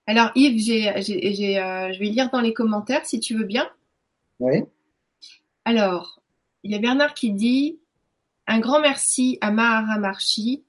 Alors 0.06 0.32
Yves, 0.36 0.60
j'ai, 0.60 0.92
j'ai, 1.02 1.34
j'ai, 1.34 1.60
euh, 1.60 1.94
je 1.94 2.00
vais 2.00 2.06
lire 2.06 2.30
dans 2.30 2.42
les 2.42 2.54
commentaires 2.54 3.06
si 3.06 3.20
tu 3.20 3.36
veux 3.38 3.46
bien. 3.46 3.70
Oui. 4.40 4.64
Alors, 5.66 6.22
il 6.64 6.72
y 6.72 6.76
a 6.76 6.80
Bernard 6.80 7.14
qui 7.14 7.32
dit 7.32 7.80
un 8.48 8.60
grand 8.60 8.82
merci 8.82 9.38
à 9.42 9.52
Maharamarshi, 9.52 10.64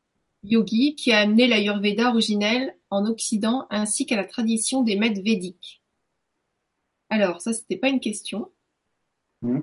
yogi, 0.44 0.94
qui 0.94 1.12
a 1.12 1.20
amené 1.20 1.48
l'Ayurveda 1.48 2.10
originelle 2.10 2.76
en 2.90 3.06
Occident 3.06 3.66
ainsi 3.70 4.06
qu'à 4.06 4.16
la 4.16 4.24
tradition 4.24 4.82
des 4.82 4.96
maîtres 4.96 5.22
védiques. 5.22 5.82
Alors, 7.08 7.40
ça, 7.40 7.52
c'était 7.52 7.76
pas 7.76 7.88
une 7.88 8.00
question. 8.00 8.50
Mmh. 9.42 9.60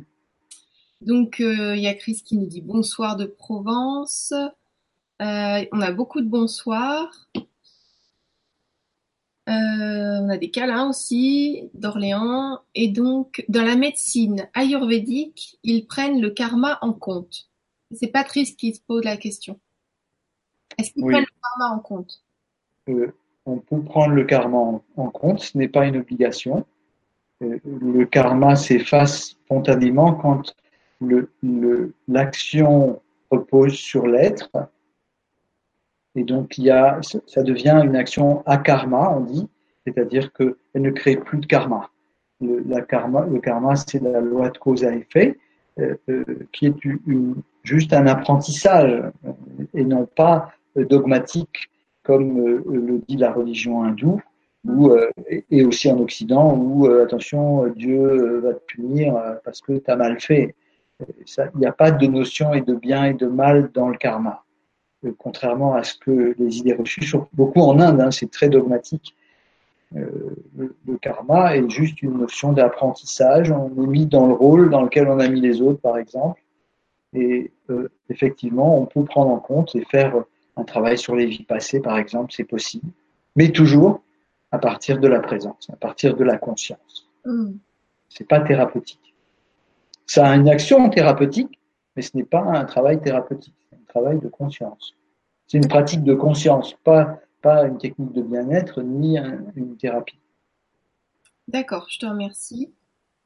Donc, 1.02 1.40
euh, 1.40 1.76
il 1.76 1.82
y 1.82 1.88
a 1.88 1.94
Chris 1.94 2.22
qui 2.26 2.38
nous 2.38 2.46
dit 2.46 2.62
bonsoir 2.62 3.16
de 3.16 3.26
Provence. 3.26 4.34
Euh, 5.22 5.66
on 5.72 5.82
a 5.82 5.92
beaucoup 5.92 6.22
de 6.22 6.28
bonsoirs. 6.28 7.28
Euh, 9.50 10.20
on 10.22 10.30
a 10.30 10.38
des 10.38 10.50
câlins 10.52 10.90
aussi 10.90 11.70
d'Orléans. 11.74 12.60
Et 12.76 12.88
donc, 12.88 13.44
dans 13.50 13.64
la 13.64 13.76
médecine 13.76 14.48
ayurvédique, 14.54 15.60
ils 15.64 15.86
prennent 15.86 16.22
le 16.22 16.30
karma 16.30 16.78
en 16.82 16.94
compte. 16.94 17.50
C'est 17.92 18.08
Patrice 18.08 18.56
qui 18.56 18.74
se 18.74 18.82
pose 18.82 19.04
la 19.04 19.18
question. 19.18 19.60
Est-ce 20.78 20.92
qu'ils 20.92 21.04
Oui. 21.04 21.14
prennent 21.14 21.26
le 21.26 21.42
karma 21.42 21.76
en 21.76 21.80
compte? 21.80 22.24
Euh, 22.90 23.12
on 23.46 23.58
peut 23.58 23.82
prendre 23.84 24.14
le 24.14 24.24
karma 24.24 24.58
en, 24.58 24.84
en 24.96 25.10
compte, 25.10 25.42
ce 25.42 25.58
n'est 25.58 25.68
pas 25.68 25.86
une 25.86 25.98
obligation. 25.98 26.66
Euh, 27.42 27.60
le 27.66 28.06
karma 28.06 28.56
s'efface 28.56 29.32
spontanément 29.32 30.14
quand 30.14 30.56
le- 31.02 31.32
le- 31.42 31.94
l'action 32.08 33.02
repose 33.32 33.74
sur 33.74 34.08
l'être. 34.08 34.50
Et 36.16 36.24
donc, 36.24 36.58
il 36.58 36.66
y 36.66 36.70
a, 36.70 37.00
ça 37.02 37.44
devient 37.44 37.82
une 37.84 37.96
action 37.96 38.44
akarma, 38.46 39.12
on 39.16 39.22
dit, 39.22 39.48
c'est-à-dire 39.86 40.32
qu'elle 40.34 40.56
ne 40.76 40.92
crée 40.92 41.16
plus 41.16 41.40
de 41.40 41.46
karma. 41.46 41.90
Le, 42.42 42.82
karma, 42.82 43.26
karma, 43.42 43.76
c'est 43.76 44.02
la 44.02 44.20
loi 44.20 44.50
de 44.50 44.58
cause 44.58 44.84
à 44.84 44.96
effet, 44.96 45.38
euh, 45.80 45.96
euh, 46.10 46.26
qui 46.52 46.66
est 46.68 46.74
juste 47.64 47.94
un 47.94 48.08
apprentissage 48.08 49.04
euh, 49.26 49.32
et 49.74 49.86
non 49.86 50.06
pas 50.06 50.52
dogmatique 50.76 51.70
comme 52.04 52.44
le 52.44 53.02
dit 53.08 53.16
la 53.16 53.32
religion 53.32 53.84
hindoue, 53.84 54.20
ou 54.66 54.92
et 55.30 55.46
et 55.52 55.64
aussi 55.64 55.92
en 55.92 56.00
Occident, 56.00 56.58
où 56.58 56.88
attention, 56.88 57.68
Dieu 57.68 58.40
va 58.40 58.56
te 58.56 58.64
punir 58.66 59.22
parce 59.46 59.62
que 59.62 59.74
tu 59.74 59.92
as 59.92 59.96
mal 59.96 60.20
fait. 60.20 60.56
Il 61.00 61.60
n'y 61.60 61.68
a 61.68 61.72
pas 61.72 61.92
de 61.92 62.08
notion 62.08 62.54
et 62.54 62.62
de 62.62 62.74
bien 62.74 63.06
et 63.06 63.14
de 63.14 63.28
mal 63.28 63.70
dans 63.72 63.90
le 63.90 63.98
karma, 63.98 64.44
contrairement 65.18 65.74
à 65.74 65.84
ce 65.84 65.96
que 65.96 66.36
les 66.38 66.58
idées 66.58 66.74
reçues, 66.74 67.04
sur- 67.04 67.28
beaucoup 67.34 67.62
en 67.62 67.80
Inde, 67.80 68.02
hein, 68.02 68.12
c'est 68.12 68.30
très 68.30 68.50
dogmatique. 68.50 69.16
le, 69.94 70.98
karma 71.02 71.56
est 71.58 71.70
juste 71.70 72.02
une 72.02 72.18
notion 72.18 72.54
d'apprentissage. 72.54 73.52
On 73.52 73.70
est 73.84 73.88
mis 73.88 74.06
dans 74.06 74.28
le 74.28 74.34
rôle 74.34 74.70
dans 74.70 74.82
lequel 74.82 75.08
on 75.08 75.20
a 75.20 75.28
mis 75.28 75.42
les 75.42 75.62
autres, 75.62 75.82
par 75.82 75.98
exemple. 75.98 76.42
Et 77.14 77.52
effectivement, 78.10 78.80
on 78.80 78.86
peut 78.86 79.04
prendre 79.04 79.32
en 79.32 79.40
compte 79.40 79.76
et 79.76 79.84
faire 79.84 80.16
un 80.56 80.64
travail 80.64 80.98
sur 80.98 81.16
les 81.16 81.26
vies 81.26 81.44
passées, 81.44 81.82
par 81.82 81.98
exemple, 81.98 82.32
c'est 82.36 82.46
possible. 82.46 82.90
Mais 83.36 83.52
toujours 83.52 84.02
à 84.52 84.60
partir 84.60 85.00
de 85.00 85.08
la 85.08 85.20
présence, 85.20 85.70
à 85.72 85.76
partir 85.76 86.16
de 86.16 86.24
la 86.24 86.38
conscience. 86.38 87.08
Mm. 87.26 87.54
C'est 88.10 88.28
pas 88.28 88.42
thérapeutique. 88.42 89.16
Ça 90.06 90.28
a 90.28 90.36
une 90.36 90.50
action 90.50 90.90
thérapeutique, 90.90 91.60
mais 91.96 92.02
ce 92.02 92.16
n'est 92.18 92.26
pas 92.26 92.42
un 92.42 92.66
travail 92.66 93.00
thérapeutique, 93.00 93.56
travail 93.92 94.20
de 94.20 94.28
conscience. 94.28 94.96
C'est 95.48 95.58
une 95.58 95.68
pratique 95.68 96.04
de 96.04 96.14
conscience, 96.14 96.76
pas, 96.84 97.20
pas 97.42 97.66
une 97.66 97.78
technique 97.78 98.14
de 98.14 98.22
bien-être 98.22 98.82
ni 98.82 99.18
une 99.56 99.76
thérapie. 99.76 100.20
D'accord, 101.48 101.88
je 101.90 102.00
te 102.00 102.06
remercie. 102.06 102.72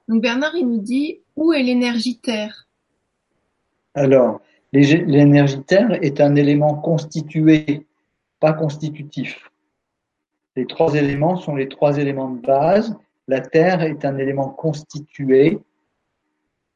Donc 0.07 0.21
Bernard, 0.21 0.55
il 0.55 0.67
nous 0.67 0.81
dit 0.81 1.19
où 1.35 1.53
est 1.53 1.61
l'énergie 1.61 2.17
Terre? 2.17 2.67
Alors, 3.93 4.41
l'énergie 4.73 5.61
Terre 5.63 6.03
est 6.03 6.19
un 6.19 6.35
élément 6.35 6.75
constitué, 6.75 7.85
pas 8.39 8.53
constitutif. 8.53 9.51
Les 10.55 10.65
trois 10.65 10.95
éléments 10.95 11.35
sont 11.35 11.55
les 11.55 11.69
trois 11.69 11.97
éléments 11.97 12.31
de 12.31 12.41
base. 12.41 12.97
La 13.27 13.41
Terre 13.41 13.81
est 13.81 14.03
un 14.05 14.17
élément 14.17 14.49
constitué, 14.49 15.59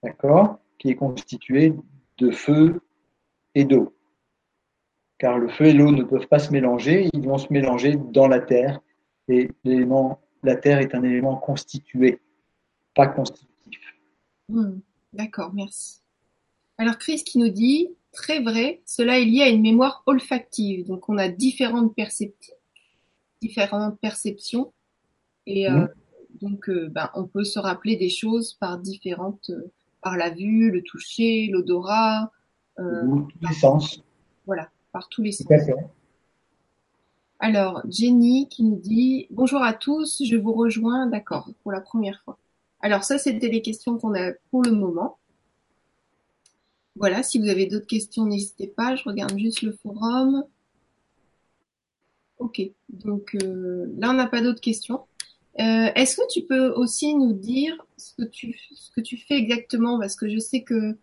d'accord, 0.04 0.60
qui 0.78 0.89
est 0.89 0.95
constitué 0.95 1.73
de 2.17 2.32
feu 2.32 2.82
et 3.55 3.65
d'eau. 3.65 3.95
Car 5.17 5.38
le 5.38 5.49
feu 5.49 5.65
et 5.65 5.73
l'eau 5.73 5.91
ne 5.91 6.03
peuvent 6.03 6.27
pas 6.27 6.39
se 6.39 6.51
mélanger, 6.51 7.09
ils 7.13 7.27
vont 7.27 7.38
se 7.38 7.51
mélanger 7.51 7.95
dans 7.97 8.27
la 8.27 8.39
Terre. 8.39 8.79
Et 9.27 9.49
l'élément, 9.63 10.21
la 10.43 10.55
Terre 10.55 10.79
est 10.79 10.95
un 10.95 11.03
élément 11.03 11.35
constitué, 11.35 12.19
pas 12.95 13.07
constitutif. 13.07 13.79
Hmm, 14.47 14.79
d'accord, 15.13 15.53
merci. 15.53 15.99
Alors 16.77 16.97
Chris 16.97 17.23
qui 17.25 17.38
nous 17.38 17.49
dit, 17.49 17.89
très 18.13 18.41
vrai, 18.41 18.81
cela 18.85 19.19
est 19.19 19.25
lié 19.25 19.41
à 19.41 19.49
une 19.49 19.62
mémoire 19.62 20.03
olfactive. 20.05 20.88
Donc 20.88 21.09
on 21.09 21.17
a 21.17 21.27
différentes 21.27 21.93
perceptions 21.93 22.55
différentes 23.41 23.99
perceptions. 23.99 24.73
Et 25.45 25.69
euh, 25.69 25.71
mmh. 25.71 25.89
donc, 26.41 26.69
euh, 26.69 26.89
ben, 26.89 27.09
on 27.15 27.25
peut 27.25 27.43
se 27.43 27.59
rappeler 27.59 27.95
des 27.95 28.09
choses 28.09 28.53
par 28.53 28.77
différentes, 28.77 29.49
euh, 29.49 29.71
par 30.01 30.17
la 30.17 30.29
vue, 30.29 30.71
le 30.71 30.81
toucher, 30.83 31.47
l'odorat. 31.51 32.31
Tous 32.79 33.27
les 33.41 33.53
sens. 33.53 34.03
Voilà, 34.45 34.69
par 34.91 35.09
tous 35.09 35.21
les 35.21 35.31
sens. 35.31 35.47
Alors, 37.39 37.81
Jenny 37.89 38.47
qui 38.49 38.63
nous 38.63 38.75
dit 38.75 39.27
Bonjour 39.31 39.61
à 39.61 39.73
tous, 39.73 40.23
je 40.25 40.35
vous 40.35 40.53
rejoins, 40.53 41.07
d'accord, 41.07 41.49
pour 41.63 41.71
la 41.71 41.81
première 41.81 42.21
fois. 42.23 42.37
Alors, 42.81 43.03
ça, 43.03 43.17
c'était 43.17 43.49
les 43.49 43.61
questions 43.61 43.97
qu'on 43.97 44.13
a 44.13 44.33
pour 44.51 44.63
le 44.63 44.71
moment. 44.71 45.17
Voilà, 46.95 47.23
si 47.23 47.39
vous 47.39 47.47
avez 47.47 47.65
d'autres 47.65 47.87
questions, 47.87 48.25
n'hésitez 48.25 48.67
pas, 48.67 48.95
je 48.95 49.03
regarde 49.05 49.37
juste 49.37 49.61
le 49.61 49.71
forum. 49.71 50.43
Ok, 52.39 52.61
donc 52.89 53.35
euh, 53.43 53.85
là 53.97 54.11
on 54.11 54.13
n'a 54.13 54.27
pas 54.27 54.41
d'autres 54.41 54.61
questions. 54.61 55.01
Euh, 55.59 55.91
est-ce 55.95 56.15
que 56.17 56.27
tu 56.31 56.43
peux 56.43 56.69
aussi 56.71 57.13
nous 57.15 57.33
dire 57.33 57.75
ce 57.97 58.15
que 58.15 58.23
tu 58.23 58.57
ce 58.73 58.91
que 58.91 59.01
tu 59.01 59.17
fais 59.17 59.35
exactement? 59.35 59.99
Parce 59.99 60.15
que 60.15 60.29
je 60.29 60.39
sais 60.39 60.63
que 60.63 60.97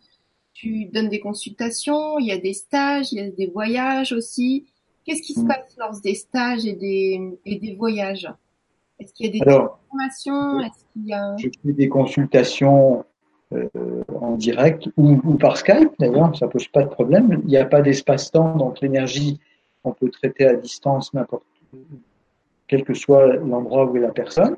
tu 0.59 0.87
donnes 0.87 1.09
des 1.09 1.21
consultations, 1.21 2.19
il 2.19 2.27
y 2.27 2.33
a 2.33 2.39
des 2.39 2.55
stages, 2.55 3.13
il 3.13 3.19
y 3.19 3.21
a 3.21 3.29
des 3.29 3.47
voyages 3.49 4.13
aussi. 4.13 4.65
Qu'est-ce 5.05 5.23
qui 5.23 5.35
se 5.35 5.41
mm. 5.41 5.49
passe 5.49 5.77
lors 5.79 6.01
des 6.01 6.15
stages 6.15 6.65
et 6.65 6.73
des 6.73 7.39
et 7.45 7.59
des 7.59 7.75
voyages? 7.75 8.29
Est-ce 8.99 9.13
qu'il 9.13 9.27
y 9.27 9.29
a 9.29 9.45
des 9.45 9.51
formations 9.51 10.61
Est-ce 10.61 10.85
qu'il 10.93 11.07
y 11.09 11.13
a 11.13 11.37
Je 11.37 11.49
fais 11.63 11.73
des 11.73 11.89
consultations 11.89 13.05
euh, 13.53 13.69
en 14.19 14.37
direct 14.37 14.89
ou, 14.97 15.21
ou 15.25 15.35
par 15.35 15.59
Skype 15.59 15.91
d'ailleurs, 15.99 16.35
ça 16.35 16.49
pose 16.49 16.69
pas 16.69 16.83
de 16.83 16.89
problème. 16.89 17.43
Il 17.45 17.49
n'y 17.49 17.59
a 17.59 17.67
pas 17.67 17.83
d'espace-temps, 17.83 18.57
donc 18.57 18.81
l'énergie 18.81 19.39
on 19.85 19.93
peut 19.93 20.11
traiter 20.11 20.47
à 20.47 20.55
distance 20.55 21.15
n'importe 21.15 21.45
quel 22.67 22.83
que 22.83 22.95
soit 22.95 23.37
l'endroit 23.37 23.85
où 23.85 23.97
est 23.97 24.01
la 24.01 24.11
personne. 24.11 24.57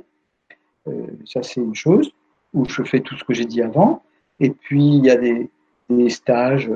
Euh, 0.87 1.07
ça, 1.27 1.43
c'est 1.43 1.61
une 1.61 1.75
chose, 1.75 2.11
où 2.55 2.65
je 2.67 2.83
fais 2.83 3.01
tout 3.01 3.17
ce 3.17 3.25
que 3.25 3.35
j'ai 3.35 3.45
dit 3.45 3.61
avant. 3.61 4.03
Et 4.41 4.51
puis, 4.51 4.87
il 4.87 5.05
y 5.05 5.11
a 5.11 5.17
des, 5.17 5.51
euh, 5.91 5.95
des 5.95 6.09
stages, 6.11 6.71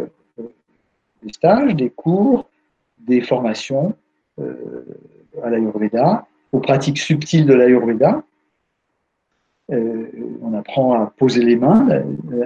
des 1.74 1.90
cours, 1.90 2.48
des 2.98 3.20
formations 3.20 3.94
euh, 4.40 4.84
à 5.42 5.50
l'Ayurveda, 5.50 6.26
aux 6.52 6.60
pratiques 6.60 6.98
subtiles 6.98 7.46
de 7.46 7.54
l'Ayurveda. 7.54 8.22
on 9.68 10.54
apprend 10.54 10.92
à 10.94 11.06
poser 11.06 11.42
les 11.42 11.56
mains, 11.56 11.88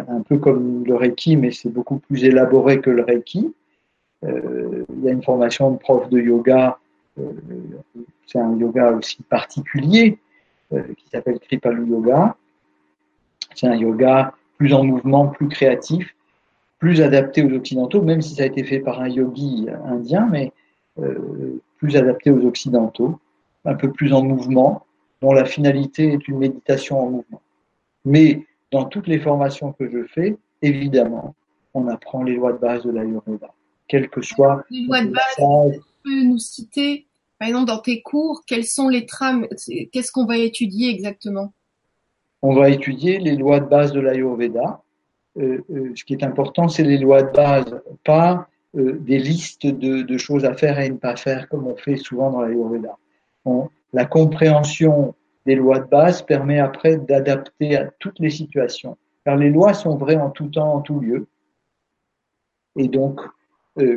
un 0.08 0.20
peu 0.20 0.38
comme 0.38 0.84
le 0.84 0.94
Reiki, 0.94 1.36
mais 1.36 1.50
c'est 1.50 1.70
beaucoup 1.70 1.98
plus 1.98 2.24
élaboré 2.24 2.80
que 2.80 2.90
le 2.90 3.02
Reiki. 3.02 3.52
Euh, 4.24 4.84
il 4.96 5.04
y 5.04 5.08
a 5.08 5.12
une 5.12 5.22
formation 5.22 5.72
de 5.72 5.78
prof 5.78 6.08
de 6.08 6.20
yoga, 6.20 6.78
euh, 7.18 7.32
c'est 8.26 8.38
un 8.38 8.56
yoga 8.56 8.92
aussi 8.92 9.22
particulier 9.22 10.18
euh, 10.72 10.82
qui 10.96 11.08
s'appelle 11.10 11.38
Kripalu 11.38 11.86
Yoga. 11.86 12.36
C'est 13.54 13.68
un 13.68 13.76
yoga 13.76 14.34
plus 14.58 14.72
en 14.72 14.84
mouvement, 14.84 15.28
plus 15.28 15.48
créatif, 15.48 16.15
plus 16.86 17.02
adapté 17.02 17.42
aux 17.42 17.52
occidentaux, 17.52 18.00
même 18.00 18.22
si 18.22 18.36
ça 18.36 18.44
a 18.44 18.46
été 18.46 18.62
fait 18.62 18.78
par 18.78 19.00
un 19.00 19.08
yogi 19.08 19.66
indien, 19.86 20.28
mais 20.30 20.52
plus 21.78 21.96
adapté 21.96 22.30
aux 22.30 22.44
occidentaux, 22.46 23.18
un 23.64 23.74
peu 23.74 23.90
plus 23.90 24.12
en 24.12 24.22
mouvement, 24.22 24.86
dont 25.20 25.32
la 25.32 25.44
finalité 25.44 26.12
est 26.12 26.28
une 26.28 26.38
méditation 26.38 27.00
en 27.00 27.10
mouvement. 27.10 27.42
Mais 28.04 28.46
dans 28.70 28.84
toutes 28.84 29.08
les 29.08 29.18
formations 29.18 29.72
que 29.72 29.90
je 29.90 30.04
fais, 30.04 30.36
évidemment, 30.62 31.34
on 31.74 31.88
apprend 31.88 32.22
les 32.22 32.36
lois 32.36 32.52
de 32.52 32.58
base 32.58 32.84
de 32.84 32.92
l'Ayurveda 32.92 33.50
quel 33.88 34.08
que 34.08 34.22
soit. 34.22 34.64
Les 34.70 34.86
lois 34.86 35.04
de 35.04 35.10
base, 35.10 35.74
tu 35.74 35.80
peux 36.04 36.22
nous 36.22 36.38
citer, 36.38 37.06
par 37.40 37.48
exemple, 37.48 37.66
dans 37.66 37.80
tes 37.80 38.00
cours, 38.00 38.42
quelles 38.46 38.64
sont 38.64 38.88
les 38.88 39.06
trames, 39.06 39.48
qu'est-ce 39.92 40.12
qu'on 40.12 40.26
va 40.26 40.38
étudier 40.38 40.88
exactement? 40.88 41.52
On 42.42 42.54
va 42.54 42.70
étudier 42.70 43.18
les 43.18 43.34
lois 43.34 43.58
de 43.58 43.66
base 43.66 43.90
de 43.92 43.98
l'Ayurveda. 43.98 44.82
Euh, 45.38 45.58
euh, 45.70 45.92
ce 45.94 46.04
qui 46.04 46.14
est 46.14 46.24
important, 46.24 46.68
c'est 46.68 46.82
les 46.82 46.98
lois 46.98 47.22
de 47.22 47.32
base, 47.32 47.80
pas 48.04 48.48
euh, 48.76 48.98
des 49.00 49.18
listes 49.18 49.66
de, 49.66 50.18
choses 50.18 50.44
à 50.44 50.54
faire 50.54 50.78
et 50.78 50.88
ne 50.88 50.96
pas 50.96 51.16
faire 51.16 51.48
comme 51.48 51.66
on 51.66 51.76
fait 51.76 51.96
souvent 51.96 52.30
dans 52.30 52.42
l'Ayurveda. 52.42 52.96
la 53.92 54.04
compréhension 54.04 55.14
des 55.44 55.54
lois 55.54 55.78
de 55.78 55.88
base 55.88 56.22
permet 56.22 56.58
après 56.58 56.96
d'adapter 56.96 57.76
à 57.76 57.90
toutes 57.98 58.18
les 58.18 58.30
situations. 58.30 58.96
Car 59.24 59.36
les 59.36 59.50
lois 59.50 59.74
sont 59.74 59.96
vraies 59.96 60.16
en 60.16 60.30
tout 60.30 60.48
temps, 60.48 60.74
en 60.74 60.80
tout 60.80 61.00
lieu. 61.00 61.26
Et 62.76 62.88
donc, 62.88 63.20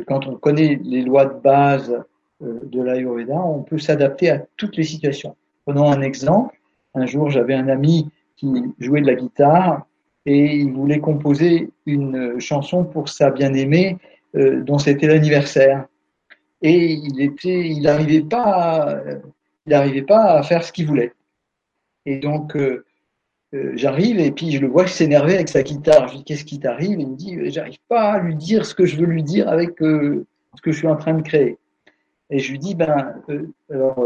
quand 0.06 0.26
on 0.26 0.36
connaît 0.36 0.78
les 0.82 1.02
lois 1.02 1.24
de 1.24 1.38
base 1.40 2.02
euh, 2.42 2.60
de 2.62 2.82
l'Ayurveda, 2.82 3.34
on 3.34 3.62
peut 3.62 3.78
s'adapter 3.78 4.30
à 4.30 4.38
toutes 4.56 4.76
les 4.76 4.84
situations. 4.84 5.36
Prenons 5.66 5.90
un 5.90 6.00
exemple. 6.00 6.58
Un 6.94 7.04
jour, 7.04 7.28
j'avais 7.30 7.54
un 7.54 7.68
ami 7.68 8.08
qui 8.36 8.50
jouait 8.78 9.02
de 9.02 9.06
la 9.06 9.14
guitare 9.14 9.86
et 10.26 10.56
il 10.56 10.72
voulait 10.72 11.00
composer 11.00 11.70
une 11.86 12.38
chanson 12.40 12.84
pour 12.84 13.08
sa 13.08 13.30
bien-aimée 13.30 13.96
euh, 14.36 14.62
dont 14.62 14.78
c'était 14.78 15.06
l'anniversaire. 15.06 15.86
Et 16.62 16.92
il 16.92 17.20
était, 17.22 17.68
il 17.68 17.82
n'arrivait 17.82 18.20
pas, 18.20 19.02
il 19.66 19.70
n'arrivait 19.70 20.02
pas 20.02 20.38
à 20.38 20.42
faire 20.42 20.62
ce 20.62 20.72
qu'il 20.72 20.86
voulait. 20.86 21.12
Et 22.04 22.18
donc, 22.18 22.54
euh, 23.52 23.72
j'arrive 23.74 24.20
et 24.20 24.30
puis 24.30 24.52
je 24.52 24.60
le 24.60 24.68
vois 24.68 24.86
s'énerver 24.86 25.34
avec 25.34 25.48
sa 25.48 25.62
guitare. 25.62 26.06
Je 26.06 26.12
lui 26.12 26.18
dis 26.18 26.24
qu'est-ce 26.24 26.44
qui 26.44 26.60
t'arrive? 26.60 27.00
Il 27.00 27.08
me 27.08 27.16
dit 27.16 27.50
j'arrive 27.50 27.78
pas 27.88 28.12
à 28.12 28.20
lui 28.20 28.36
dire 28.36 28.64
ce 28.64 28.74
que 28.74 28.86
je 28.86 28.96
veux 28.96 29.06
lui 29.06 29.24
dire 29.24 29.48
avec 29.48 29.82
euh, 29.82 30.24
ce 30.54 30.62
que 30.62 30.70
je 30.70 30.78
suis 30.78 30.86
en 30.86 30.96
train 30.96 31.14
de 31.14 31.22
créer. 31.22 31.58
Et 32.30 32.38
je 32.38 32.52
lui 32.52 32.60
dis 32.60 32.76
ben 32.76 33.20
euh, 33.28 33.48
alors 33.70 34.04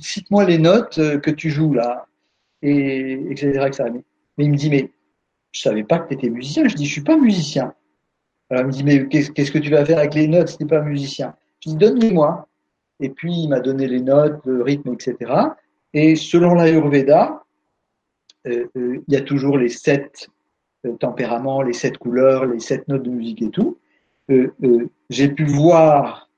cite-moi 0.00 0.44
les 0.44 0.58
notes 0.58 0.96
que 1.20 1.30
tu 1.30 1.50
joues 1.50 1.74
là 1.74 2.06
et 2.62 3.12
etc. 3.30 3.66
etc. 3.66 3.84
Mais 4.36 4.44
il 4.44 4.50
me 4.50 4.56
dit 4.56 4.70
mais 4.70 4.90
je 5.52 5.60
savais 5.60 5.84
pas 5.84 5.98
que 5.98 6.08
tu 6.08 6.14
étais 6.14 6.30
musicien. 6.30 6.66
Je 6.68 6.74
dis 6.74 6.86
je 6.86 6.92
suis 6.92 7.02
pas 7.02 7.16
musicien. 7.16 7.74
Alors 8.50 8.64
il 8.64 8.66
me 8.66 8.72
dit 8.72 8.84
mais 8.84 9.08
qu'est-ce 9.08 9.50
que 9.52 9.58
tu 9.58 9.70
vas 9.70 9.84
faire 9.84 9.98
avec 9.98 10.14
les 10.14 10.28
notes 10.28 10.48
si 10.48 10.58
tu 10.58 10.64
n'es 10.64 10.68
pas 10.68 10.82
musicien? 10.82 11.34
Je 11.60 11.70
dis 11.70 11.76
donne-les-moi. 11.76 12.48
Et 13.00 13.08
puis 13.08 13.34
il 13.34 13.48
m'a 13.48 13.60
donné 13.60 13.86
les 13.86 14.00
notes, 14.00 14.44
le 14.44 14.62
rythme, 14.62 14.92
etc. 14.92 15.32
Et 15.94 16.16
selon 16.16 16.54
l'Ayurveda, 16.54 17.42
euh, 18.46 18.66
euh, 18.76 19.02
il 19.06 19.14
y 19.14 19.16
a 19.16 19.20
toujours 19.20 19.58
les 19.58 19.68
sept 19.68 20.28
euh, 20.86 20.92
tempéraments, 20.96 21.62
les 21.62 21.72
sept 21.72 21.98
couleurs, 21.98 22.46
les 22.46 22.60
sept 22.60 22.86
notes 22.88 23.02
de 23.02 23.10
musique 23.10 23.42
et 23.42 23.50
tout. 23.50 23.78
J'ai 25.10 25.28
pu 25.28 25.44
voir 25.44 26.30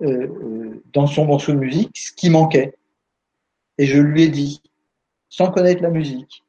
dans 0.00 1.06
son 1.06 1.24
morceau 1.24 1.52
de 1.52 1.58
musique 1.58 1.96
ce 1.96 2.12
qui 2.12 2.30
manquait. 2.30 2.74
Et 3.78 3.86
je 3.86 4.00
lui 4.00 4.24
ai 4.24 4.28
dit, 4.28 4.60
sans 5.28 5.52
connaître 5.52 5.80
la 5.80 5.90
musique. 5.90 6.42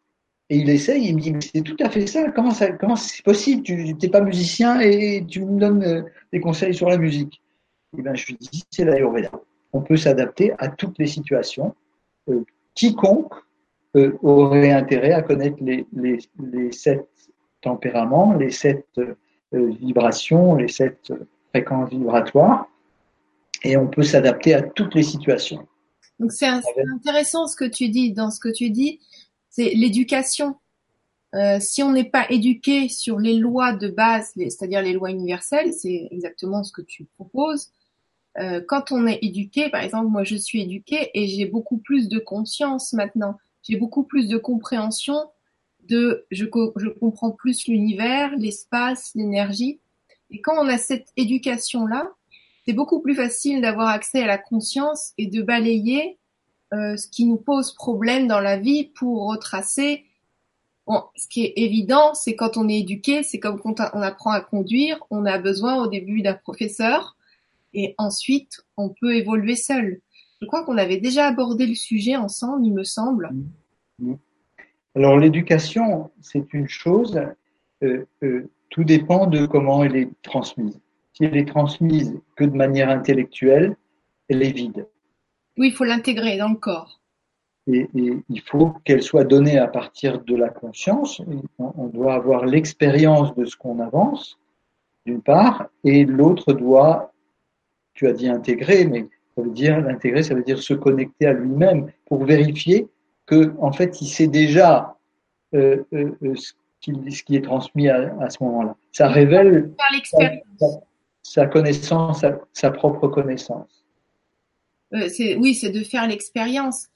Et 0.49 0.57
il 0.57 0.69
essaye, 0.69 1.07
il 1.07 1.15
me 1.15 1.21
dit, 1.21 1.31
mais 1.33 1.41
c'est 1.41 1.61
tout 1.61 1.77
à 1.79 1.89
fait 1.89 2.07
ça. 2.07 2.31
Comment 2.31 2.51
ça, 2.51 2.71
comment 2.71 2.95
c'est 2.95 3.23
possible? 3.23 3.63
Tu 3.63 3.93
n'es 3.93 4.09
pas 4.09 4.21
musicien 4.21 4.79
et 4.79 5.23
tu 5.27 5.45
me 5.45 5.59
donnes 5.59 6.05
des 6.33 6.39
conseils 6.39 6.73
sur 6.73 6.89
la 6.89 6.97
musique. 6.97 7.41
Et 7.97 8.01
ben, 8.01 8.15
je 8.15 8.27
lui 8.27 8.37
dis, 8.39 8.63
c'est 8.71 8.85
l'Ayurveda. 8.85 9.31
On 9.73 9.81
peut 9.81 9.97
s'adapter 9.97 10.53
à 10.57 10.67
toutes 10.67 10.97
les 10.97 11.07
situations 11.07 11.75
quiconque 12.75 13.33
euh, 13.95 14.17
aurait 14.21 14.71
intérêt 14.71 15.11
à 15.11 15.21
connaître 15.21 15.57
les, 15.61 15.85
les, 15.93 16.19
les 16.39 16.71
sept 16.71 17.07
tempéraments, 17.61 18.33
les 18.33 18.51
sept 18.51 18.85
euh, 18.97 19.15
vibrations, 19.51 20.55
les 20.55 20.67
sept 20.67 21.11
fréquences 21.49 21.89
vibratoires, 21.89 22.67
et 23.63 23.75
on 23.75 23.87
peut 23.87 24.03
s'adapter 24.03 24.53
à 24.53 24.61
toutes 24.61 24.95
les 24.95 25.03
situations. 25.03 25.67
Donc 26.19 26.31
c'est 26.31 26.47
intéressant 26.47 27.47
ce 27.47 27.55
que 27.55 27.65
tu 27.65 27.89
dis. 27.89 28.11
Dans 28.11 28.29
ce 28.29 28.39
que 28.39 28.49
tu 28.49 28.69
dis, 28.69 28.99
c'est 29.49 29.73
l'éducation. 29.73 30.55
Euh, 31.35 31.59
si 31.59 31.83
on 31.83 31.91
n'est 31.91 32.09
pas 32.09 32.25
éduqué 32.29 32.89
sur 32.89 33.19
les 33.19 33.37
lois 33.37 33.73
de 33.73 33.87
base, 33.87 34.31
c'est-à-dire 34.35 34.81
les 34.81 34.93
lois 34.93 35.11
universelles, 35.11 35.73
c'est 35.73 36.07
exactement 36.11 36.63
ce 36.63 36.71
que 36.71 36.81
tu 36.81 37.05
proposes. 37.05 37.71
Euh, 38.39 38.61
quand 38.67 38.91
on 38.91 39.05
est 39.05 39.19
éduqué, 39.21 39.69
par 39.69 39.81
exemple, 39.81 40.07
moi 40.07 40.23
je 40.23 40.35
suis 40.35 40.61
éduquée 40.61 41.11
et 41.13 41.27
j'ai 41.27 41.45
beaucoup 41.45 41.77
plus 41.77 42.07
de 42.07 42.19
conscience 42.19 42.93
maintenant. 42.93 43.37
J'ai 43.63 43.77
beaucoup 43.77 44.03
plus 44.03 44.27
de 44.27 44.37
compréhension 44.37 45.17
de, 45.87 46.25
je, 46.31 46.45
je 46.45 46.89
comprends 46.89 47.31
plus 47.31 47.67
l'univers, 47.67 48.35
l'espace, 48.35 49.11
l'énergie. 49.15 49.79
Et 50.31 50.41
quand 50.41 50.53
on 50.57 50.67
a 50.67 50.77
cette 50.77 51.09
éducation-là, 51.17 52.11
c'est 52.65 52.73
beaucoup 52.73 53.01
plus 53.01 53.15
facile 53.15 53.61
d'avoir 53.61 53.87
accès 53.87 54.21
à 54.21 54.27
la 54.27 54.37
conscience 54.37 55.13
et 55.17 55.25
de 55.25 55.41
balayer 55.41 56.19
euh, 56.73 56.97
ce 56.97 57.07
qui 57.07 57.25
nous 57.25 57.37
pose 57.37 57.73
problème 57.73 58.27
dans 58.27 58.39
la 58.39 58.57
vie 58.57 58.85
pour 58.85 59.27
retracer 59.27 60.05
ce 61.15 61.27
qui 61.27 61.45
est 61.45 61.53
évident, 61.57 62.13
c'est 62.13 62.35
quand 62.35 62.57
on 62.57 62.67
est 62.67 62.79
éduqué, 62.79 63.23
c'est 63.23 63.39
comme 63.39 63.59
quand 63.59 63.75
on 63.93 64.01
apprend 64.01 64.31
à 64.31 64.41
conduire, 64.41 64.99
on 65.09 65.25
a 65.25 65.37
besoin 65.37 65.81
au 65.83 65.87
début 65.87 66.21
d'un 66.21 66.33
professeur 66.33 67.15
et 67.73 67.93
ensuite 67.97 68.65
on 68.77 68.89
peut 68.89 69.15
évoluer 69.15 69.55
seul. 69.55 70.01
Je 70.41 70.47
crois 70.47 70.63
qu'on 70.63 70.77
avait 70.77 70.97
déjà 70.97 71.27
abordé 71.27 71.67
le 71.67 71.75
sujet 71.75 72.15
ensemble, 72.15 72.65
il 72.65 72.73
me 72.73 72.83
semble. 72.83 73.29
Alors 74.95 75.17
l'éducation, 75.17 76.09
c'est 76.21 76.53
une 76.53 76.67
chose, 76.67 77.21
euh, 77.83 78.05
euh, 78.23 78.49
tout 78.69 78.83
dépend 78.83 79.27
de 79.27 79.45
comment 79.45 79.83
elle 79.83 79.95
est 79.95 80.09
transmise. 80.23 80.79
Si 81.13 81.25
elle 81.25 81.37
est 81.37 81.47
transmise 81.47 82.19
que 82.35 82.45
de 82.45 82.55
manière 82.55 82.89
intellectuelle, 82.89 83.75
elle 84.27 84.41
est 84.41 84.51
vide. 84.51 84.87
Oui, 85.59 85.67
il 85.67 85.73
faut 85.73 85.83
l'intégrer 85.83 86.37
dans 86.37 86.49
le 86.49 86.55
corps 86.55 86.99
et, 87.73 87.89
il 88.29 88.41
faut 88.41 88.73
qu'elle 88.83 89.01
soit 89.01 89.23
donnée 89.23 89.57
à 89.57 89.67
partir 89.67 90.21
de 90.21 90.35
la 90.35 90.49
conscience. 90.49 91.21
On, 91.57 91.87
doit 91.87 92.13
avoir 92.13 92.45
l'expérience 92.45 93.35
de 93.35 93.45
ce 93.45 93.55
qu'on 93.55 93.79
avance, 93.79 94.39
d'une 95.05 95.21
part, 95.21 95.67
et 95.83 96.05
l'autre 96.05 96.53
doit, 96.53 97.13
tu 97.93 98.07
as 98.07 98.13
dit 98.13 98.29
intégrer, 98.29 98.85
mais 98.85 99.07
ça 99.35 99.41
veut 99.41 99.51
dire 99.51 99.79
l'intégrer, 99.81 100.23
ça 100.23 100.33
veut 100.33 100.43
dire 100.43 100.61
se 100.61 100.73
connecter 100.73 101.27
à 101.27 101.33
lui-même 101.33 101.91
pour 102.07 102.25
vérifier 102.25 102.87
que, 103.25 103.53
en 103.59 103.71
fait, 103.71 104.01
il 104.01 104.07
sait 104.07 104.27
déjà 104.27 104.97
euh, 105.53 105.83
euh, 105.93 106.11
euh 106.23 106.35
ce, 106.35 106.53
qui, 106.81 106.93
ce, 107.11 107.23
qui, 107.23 107.35
est 107.35 107.43
transmis 107.43 107.89
à, 107.89 108.15
à 108.19 108.29
ce 108.29 108.43
moment-là. 108.43 108.75
Ça 108.91 109.07
révèle 109.09 109.71
sa, 110.03 110.31
sa, 111.21 111.45
connaissance, 111.45 112.21
sa, 112.21 112.39
sa 112.53 112.71
propre 112.71 113.07
connaissance. 113.07 113.78
Euh, 114.93 115.09
oui, 115.37 115.55
c'est 115.55 115.69
de 115.69 115.83
faire 115.83 116.07
l'expérience 116.07 116.87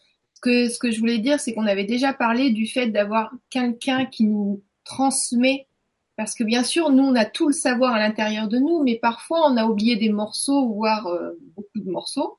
que 0.41 0.67
ce 0.67 0.77
que 0.77 0.91
je 0.91 0.99
voulais 0.99 1.19
dire, 1.19 1.39
c'est 1.39 1.53
qu'on 1.53 1.67
avait 1.67 1.85
déjà 1.85 2.13
parlé 2.13 2.51
du 2.51 2.67
fait 2.67 2.87
d'avoir 2.87 3.31
quelqu'un 3.49 4.05
qui 4.05 4.25
nous 4.25 4.61
transmet, 4.83 5.67
parce 6.17 6.35
que 6.35 6.43
bien 6.43 6.63
sûr, 6.63 6.91
nous, 6.91 7.03
on 7.03 7.15
a 7.15 7.25
tout 7.25 7.47
le 7.47 7.53
savoir 7.53 7.93
à 7.93 7.99
l'intérieur 7.99 8.47
de 8.47 8.57
nous, 8.57 8.83
mais 8.83 8.99
parfois, 8.99 9.49
on 9.49 9.57
a 9.57 9.65
oublié 9.65 9.95
des 9.95 10.09
morceaux, 10.09 10.67
voire 10.73 11.07
euh, 11.07 11.31
beaucoup 11.55 11.79
de 11.79 11.89
morceaux. 11.89 12.37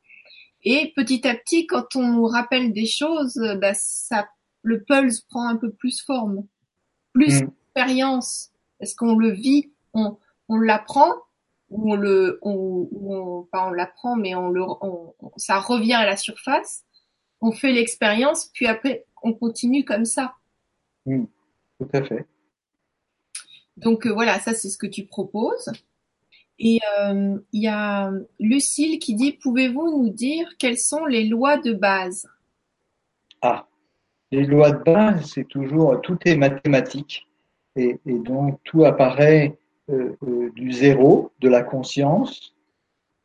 Et 0.65 0.93
petit 0.95 1.27
à 1.27 1.35
petit, 1.35 1.67
quand 1.67 1.97
on 1.97 2.07
nous 2.13 2.27
rappelle 2.27 2.73
des 2.73 2.87
choses, 2.87 3.41
bah, 3.61 3.75
ça, 3.75 4.29
le 4.63 4.83
pulse 4.83 5.23
prend 5.23 5.49
un 5.49 5.57
peu 5.57 5.73
plus 5.73 6.03
forme, 6.03 6.47
plus 7.13 7.43
mm. 7.43 7.47
d'expérience, 7.47 8.51
parce 8.79 8.95
qu'on 8.95 9.17
le 9.17 9.31
vit, 9.31 9.73
on, 9.95 10.19
on 10.49 10.59
l'apprend, 10.59 11.11
ou 11.75 11.93
on 11.93 11.97
le, 11.97 12.39
on, 12.43 12.89
on, 12.93 13.43
pas 13.43 13.67
on 13.67 13.71
l'apprend, 13.71 14.17
mais 14.17 14.35
on 14.35 14.49
le, 14.49 14.63
on, 14.63 15.15
ça 15.37 15.59
revient 15.59 15.95
à 15.95 16.07
la 16.07 16.17
surface 16.17 16.85
on 17.45 17.53
fait 17.53 17.73
l'expérience, 17.73 18.51
puis 18.55 18.67
après, 18.67 19.05
on 19.23 19.35
continue 19.35 19.85
comme 19.85 20.07
ça. 20.07 20.35
Oui, 21.05 21.27
tout 21.79 21.89
à 21.93 22.03
fait. 22.03 22.27
Donc 23.77 24.07
euh, 24.07 24.13
voilà, 24.13 24.39
ça 24.39 24.55
c'est 24.55 24.71
ce 24.71 24.79
que 24.79 24.87
tu 24.87 25.05
proposes. 25.05 25.71
Et 26.59 26.79
euh, 26.99 27.37
il 27.53 27.63
y 27.63 27.69
a 27.69 28.11
Lucille 28.41 28.99
qui 28.99 29.15
dit, 29.15 29.33
pouvez-vous 29.33 29.91
nous 29.91 30.09
dire 30.09 30.49
quelles 30.59 30.79
sont 30.79 31.05
les 31.05 31.25
lois 31.25 31.59
de 31.59 31.75
base? 31.75 32.27
Ah, 33.43 33.67
les 34.31 34.47
lois 34.47 34.71
de 34.71 34.83
base, 34.83 35.33
c'est 35.35 35.47
toujours, 35.49 36.01
tout 36.01 36.17
est 36.25 36.37
mathématique. 36.37 37.27
Et, 37.77 37.99
donc 38.07 38.61
tout 38.65 38.85
apparaît 38.85 39.59
du 39.89 40.73
zéro, 40.73 41.31
de 41.41 41.49
la 41.49 41.63
conscience, 41.63 42.55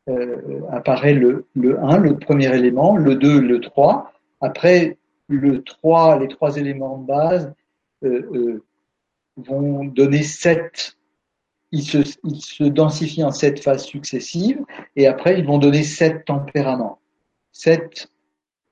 euh, 0.08 0.60
apparaît 0.70 1.14
le, 1.14 1.46
le 1.54 1.78
1, 1.78 1.98
le 1.98 2.18
premier 2.18 2.54
élément, 2.54 2.96
le 2.96 3.14
2, 3.14 3.40
le 3.40 3.60
3. 3.60 4.12
Après, 4.40 4.98
le 5.28 5.62
3, 5.62 6.18
les 6.18 6.28
trois 6.28 6.56
éléments 6.56 6.98
de 6.98 7.06
base 7.06 7.54
euh, 8.04 8.28
euh, 8.34 8.64
vont 9.36 9.84
donner 9.84 10.22
7. 10.22 10.96
Ils 11.72 11.84
se, 11.84 11.98
ils 12.24 12.40
se 12.40 12.64
densifient 12.64 13.24
en 13.24 13.30
sept 13.30 13.62
phases 13.62 13.84
successives 13.84 14.64
et 14.96 15.06
après 15.06 15.38
ils 15.38 15.46
vont 15.46 15.58
donner 15.58 15.84
sept 15.84 16.24
tempéraments, 16.24 16.98
sept 17.52 18.10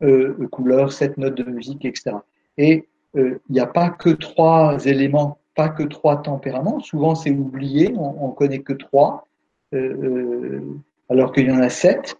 euh, 0.03 0.49
couleurs, 0.51 0.93
sept 0.93 1.17
notes 1.17 1.37
de 1.37 1.45
musique, 1.45 1.85
etc. 1.85 2.17
Et 2.57 2.89
il 3.15 3.39
n'y 3.51 3.61
a 3.61 3.67
pas 3.67 3.91
que 3.91 4.11
trois 4.11 4.85
éléments, 4.85 5.39
pas 5.61 5.69
que 5.77 5.85
trois 5.97 6.23
tempéraments. 6.23 6.81
Souvent 6.81 7.15
c'est 7.21 7.33
oublié, 7.33 7.85
on, 7.97 8.27
on 8.27 8.31
connaît 8.31 8.63
que 8.69 8.75
trois. 8.87 9.27
Euh, 9.75 10.63
alors 11.11 11.33
qu'il 11.33 11.47
y 11.49 11.51
en 11.51 11.61
a 11.61 11.69
sept. 11.69 12.17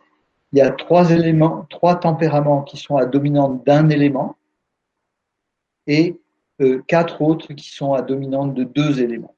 Il 0.53 0.59
y 0.59 0.63
a 0.63 0.71
trois 0.71 1.11
éléments, 1.19 1.67
trois 1.71 1.97
tempéraments 2.09 2.63
qui 2.69 2.77
sont 2.77 2.97
à 2.97 3.07
dominante 3.07 3.65
d'un 3.67 3.91
élément 3.91 4.37
et 5.87 6.21
euh, 6.61 6.83
quatre 6.87 7.23
autres 7.23 7.55
qui 7.55 7.69
sont 7.79 7.93
à 7.93 8.03
dominante 8.03 8.55
de 8.55 8.65
deux 8.65 9.01
éléments. 9.01 9.37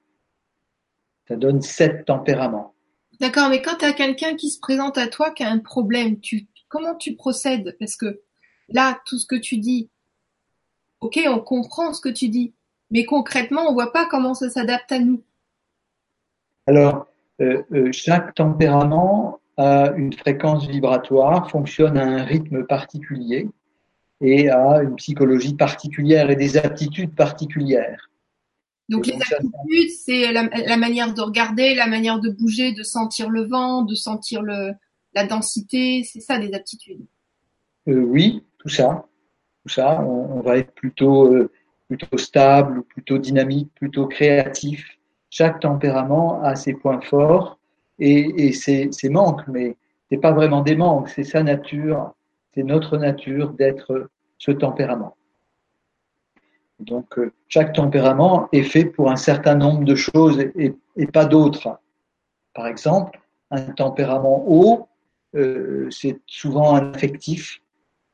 Ça 1.29 1.37
donne 1.37 1.61
sept 1.63 2.07
tempéraments. 2.07 2.75
D'accord, 3.21 3.49
mais 3.51 3.61
quand 3.61 3.77
tu 3.79 3.85
as 3.85 3.93
quelqu'un 3.93 4.35
qui 4.35 4.51
se 4.51 4.61
présente 4.61 4.97
à 4.99 5.07
toi 5.09 5.31
qui 5.31 5.43
a 5.43 5.51
un 5.51 5.59
problème, 5.59 6.21
tu, 6.21 6.47
comment 6.69 6.97
tu 6.97 7.15
procèdes? 7.17 7.77
Parce 7.79 7.97
que 7.97 8.21
là, 8.69 8.99
tout 9.05 9.19
ce 9.19 9.27
que 9.27 9.37
tu 9.37 9.59
dis, 9.59 9.91
ok, 11.01 11.17
on 11.27 11.41
comprend 11.41 11.93
ce 11.93 12.01
que 12.01 12.13
tu 12.21 12.29
dis, 12.29 12.55
mais 12.91 13.05
concrètement, 13.05 13.69
on 13.69 13.73
voit 13.73 13.93
pas 13.93 14.07
comment 14.07 14.35
ça 14.35 14.51
s'adapte 14.51 14.91
à 14.93 14.99
nous. 14.99 15.23
Alors, 16.67 17.07
euh, 17.41 17.63
euh, 17.73 17.93
chaque 17.93 18.35
tempérament 18.35 19.41
a 19.57 19.93
une 19.97 20.13
fréquence 20.13 20.67
vibratoire, 20.67 21.51
fonctionne 21.51 21.99
à 21.99 22.05
un 22.05 22.23
rythme 22.23 22.65
particulier 22.65 23.49
et 24.21 24.51
a 24.51 24.83
une 24.83 24.97
psychologie 24.97 25.55
particulière 25.55 26.31
et 26.31 26.37
des 26.37 26.57
aptitudes 26.57 27.15
particulières. 27.15 28.11
Donc, 28.89 29.07
les 29.07 29.15
aptitudes, 29.15 29.91
c'est 30.05 30.33
la, 30.33 30.77
manière 30.77 31.15
de 31.15 31.21
regarder, 31.21 31.75
la 31.75 31.87
manière 31.87 32.19
de 32.19 32.29
bouger, 32.29 32.73
de 32.73 32.83
sentir 32.83 33.31
le 33.31 33.47
vent, 33.47 33.83
de 33.83 33.95
sentir 33.95 34.43
le, 34.43 34.73
la 35.15 35.25
densité, 35.25 36.03
c'est 36.05 36.21
ça 36.21 36.39
des 36.39 36.53
aptitudes. 36.55 37.07
Euh, 37.89 38.01
oui, 38.01 38.43
tout 38.59 38.69
ça, 38.69 39.07
tout 39.63 39.73
ça. 39.73 40.03
On, 40.03 40.41
va 40.41 40.59
être 40.59 40.73
plutôt 40.73 41.49
plutôt 41.91 42.19
stable, 42.19 42.85
plutôt 42.85 43.19
dynamique, 43.19 43.69
plutôt 43.75 44.07
créatif. 44.07 44.87
Chaque 45.29 45.59
tempérament 45.59 46.41
a 46.41 46.55
ses 46.55 46.75
points 46.75 47.01
forts 47.01 47.59
et, 47.99 48.53
ses, 48.53 48.91
manques, 49.11 49.43
mais 49.49 49.77
c'est 50.09 50.19
pas 50.19 50.31
vraiment 50.31 50.61
des 50.61 50.77
manques, 50.77 51.09
c'est 51.09 51.25
sa 51.25 51.43
nature, 51.43 52.15
c'est 52.55 52.63
notre 52.63 52.97
nature 52.97 53.51
d'être 53.55 54.09
ce 54.39 54.53
tempérament. 54.53 55.17
Donc 56.79 57.19
euh, 57.19 57.33
chaque 57.49 57.73
tempérament 57.73 58.49
est 58.53 58.63
fait 58.63 58.85
pour 58.85 59.11
un 59.11 59.17
certain 59.17 59.57
nombre 59.57 59.85
de 59.85 59.97
choses 59.97 60.39
et, 60.41 60.73
et 60.97 61.07
pas 61.09 61.25
d'autres. 61.25 61.81
Par 62.55 62.69
exemple, 62.69 63.21
un 63.51 63.63
tempérament 63.63 64.45
haut, 64.47 64.89
euh, 65.35 65.89
c'est 65.91 66.21
souvent 66.27 66.77
un 66.77 66.93
affectif, 66.93 67.61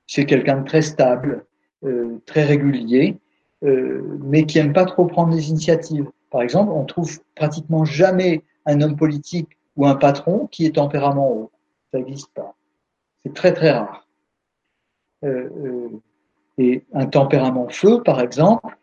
c'est 0.06 0.24
quelqu'un 0.24 0.62
de 0.62 0.64
très 0.66 0.82
stable, 0.82 1.44
euh, 1.84 2.18
très 2.24 2.44
régulier, 2.44 3.18
euh, 3.64 4.18
mais 4.22 4.44
qui 4.44 4.58
aime 4.58 4.72
pas 4.72 4.84
trop 4.84 5.06
prendre 5.06 5.34
des 5.34 5.50
initiatives. 5.50 6.10
Par 6.30 6.42
exemple, 6.42 6.72
on 6.72 6.84
trouve 6.84 7.18
pratiquement 7.34 7.84
jamais 7.84 8.42
un 8.66 8.80
homme 8.80 8.96
politique 8.96 9.56
ou 9.76 9.86
un 9.86 9.94
patron 9.94 10.46
qui 10.46 10.66
est 10.66 10.76
tempérament 10.76 11.30
haut. 11.30 11.50
Ça 11.92 11.98
n'existe 11.98 12.30
pas. 12.34 12.54
C'est 13.24 13.34
très 13.34 13.52
très 13.52 13.70
rare. 13.70 14.06
Euh, 15.24 15.48
euh, 15.64 15.88
et 16.58 16.84
un 16.92 17.06
tempérament 17.06 17.68
feu, 17.68 18.02
par 18.02 18.20
exemple, 18.20 18.76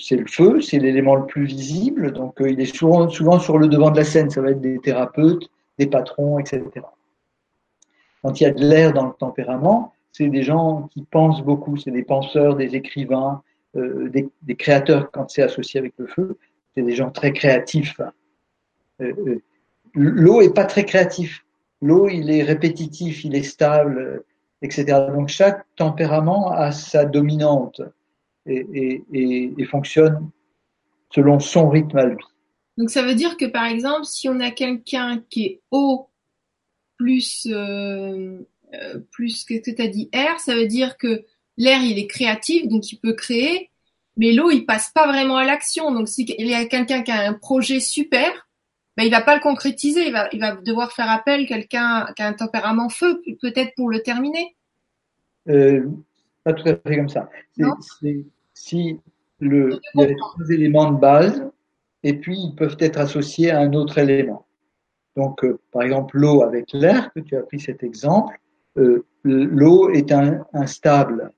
c'est 0.00 0.16
le 0.16 0.26
feu, 0.26 0.60
c'est 0.60 0.80
l'élément 0.80 1.14
le 1.14 1.26
plus 1.26 1.44
visible, 1.44 2.10
donc 2.12 2.38
il 2.40 2.60
est 2.60 2.74
souvent, 2.74 3.08
souvent 3.08 3.38
sur 3.38 3.56
le 3.56 3.68
devant 3.68 3.92
de 3.92 3.96
la 3.96 4.02
scène. 4.02 4.28
Ça 4.28 4.40
va 4.40 4.50
être 4.50 4.60
des 4.60 4.80
thérapeutes, 4.80 5.48
des 5.78 5.86
patrons, 5.86 6.40
etc. 6.40 6.62
Quand 8.22 8.40
il 8.40 8.44
y 8.44 8.46
a 8.46 8.50
de 8.50 8.64
l'air 8.64 8.92
dans 8.92 9.06
le 9.06 9.12
tempérament, 9.12 9.92
c'est 10.12 10.28
des 10.28 10.42
gens 10.42 10.88
qui 10.92 11.02
pensent 11.02 11.42
beaucoup, 11.42 11.76
c'est 11.76 11.90
des 11.90 12.04
penseurs, 12.04 12.54
des 12.54 12.74
écrivains, 12.76 13.42
euh, 13.76 14.08
des, 14.08 14.54
créateurs 14.56 15.10
quand 15.10 15.30
c'est 15.30 15.42
associé 15.42 15.78
avec 15.80 15.94
le 15.98 16.06
feu, 16.06 16.38
c'est 16.74 16.82
des 16.82 16.94
gens 16.94 17.10
très 17.10 17.32
créatifs. 17.32 18.00
Euh, 19.00 19.12
euh, 19.26 19.40
l'eau 19.94 20.40
est 20.40 20.54
pas 20.54 20.64
très 20.64 20.84
créatif. 20.84 21.44
L'eau, 21.82 22.08
il 22.08 22.30
est 22.30 22.42
répétitif, 22.42 23.24
il 23.24 23.34
est 23.34 23.42
stable, 23.42 24.22
etc. 24.62 24.84
Donc 25.12 25.28
chaque 25.28 25.64
tempérament 25.76 26.50
a 26.52 26.72
sa 26.72 27.04
dominante 27.04 27.82
et, 28.46 29.02
fonctionne 29.70 30.30
selon 31.10 31.40
son 31.40 31.68
rythme 31.68 31.98
à 31.98 32.06
lui. 32.06 32.24
Donc 32.76 32.90
ça 32.90 33.02
veut 33.02 33.14
dire 33.14 33.36
que 33.36 33.44
par 33.44 33.66
exemple, 33.66 34.04
si 34.04 34.28
on 34.28 34.40
a 34.40 34.50
quelqu'un 34.50 35.22
qui 35.28 35.44
est 35.44 35.60
eau 35.70 36.08
plus 36.96 37.48
euh, 38.74 39.00
plus 39.10 39.44
que 39.44 39.54
tu 39.54 39.80
as 39.80 39.88
dit 39.88 40.08
air, 40.12 40.40
ça 40.40 40.54
veut 40.54 40.66
dire 40.66 40.96
que 40.96 41.24
l'air 41.56 41.82
il 41.82 41.98
est 41.98 42.06
créatif, 42.06 42.68
donc 42.68 42.90
il 42.92 42.98
peut 42.98 43.14
créer, 43.14 43.70
mais 44.16 44.32
l'eau 44.32 44.50
il 44.50 44.64
passe 44.64 44.90
pas 44.94 45.06
vraiment 45.06 45.36
à 45.36 45.44
l'action. 45.44 45.92
Donc 45.92 46.08
si 46.08 46.24
il 46.38 46.46
y 46.46 46.54
a 46.54 46.64
quelqu'un 46.66 47.02
qui 47.02 47.10
a 47.10 47.28
un 47.28 47.34
projet 47.34 47.80
super, 47.80 48.48
ben 48.96 49.04
il 49.04 49.10
va 49.10 49.22
pas 49.22 49.34
le 49.34 49.40
concrétiser, 49.40 50.06
il 50.06 50.12
va 50.12 50.28
il 50.32 50.40
va 50.40 50.56
devoir 50.56 50.92
faire 50.92 51.10
appel 51.10 51.42
à 51.42 51.46
quelqu'un 51.46 52.06
qui 52.16 52.22
a 52.22 52.28
un 52.28 52.34
tempérament 52.34 52.88
feu 52.88 53.22
peut-être 53.40 53.74
pour 53.76 53.90
le 53.90 54.00
terminer. 54.00 54.56
Euh, 55.48 55.88
pas 56.44 56.52
tout 56.52 56.68
à 56.68 56.76
fait 56.76 56.96
comme 56.96 57.08
ça. 57.08 57.28
C'est 57.56 58.24
si 58.54 58.98
le 59.40 59.80
il 59.94 60.00
y 60.00 60.04
a 60.04 60.06
les 60.06 60.16
trois 60.16 60.50
éléments 60.50 60.90
de 60.92 60.98
base 60.98 61.50
et 62.02 62.14
puis 62.14 62.38
ils 62.38 62.54
peuvent 62.54 62.76
être 62.78 62.98
associés 62.98 63.50
à 63.50 63.60
un 63.60 63.72
autre 63.72 63.98
élément. 63.98 64.46
Donc, 65.16 65.44
euh, 65.44 65.58
par 65.72 65.82
exemple, 65.82 66.18
l'eau 66.18 66.42
avec 66.42 66.72
l'air, 66.72 67.12
que 67.12 67.20
tu 67.20 67.36
as 67.36 67.42
pris 67.42 67.60
cet 67.60 67.82
exemple, 67.82 68.38
euh, 68.76 69.04
l'eau 69.22 69.90
est 69.90 70.12
un, 70.12 70.44
stable, 70.66 71.30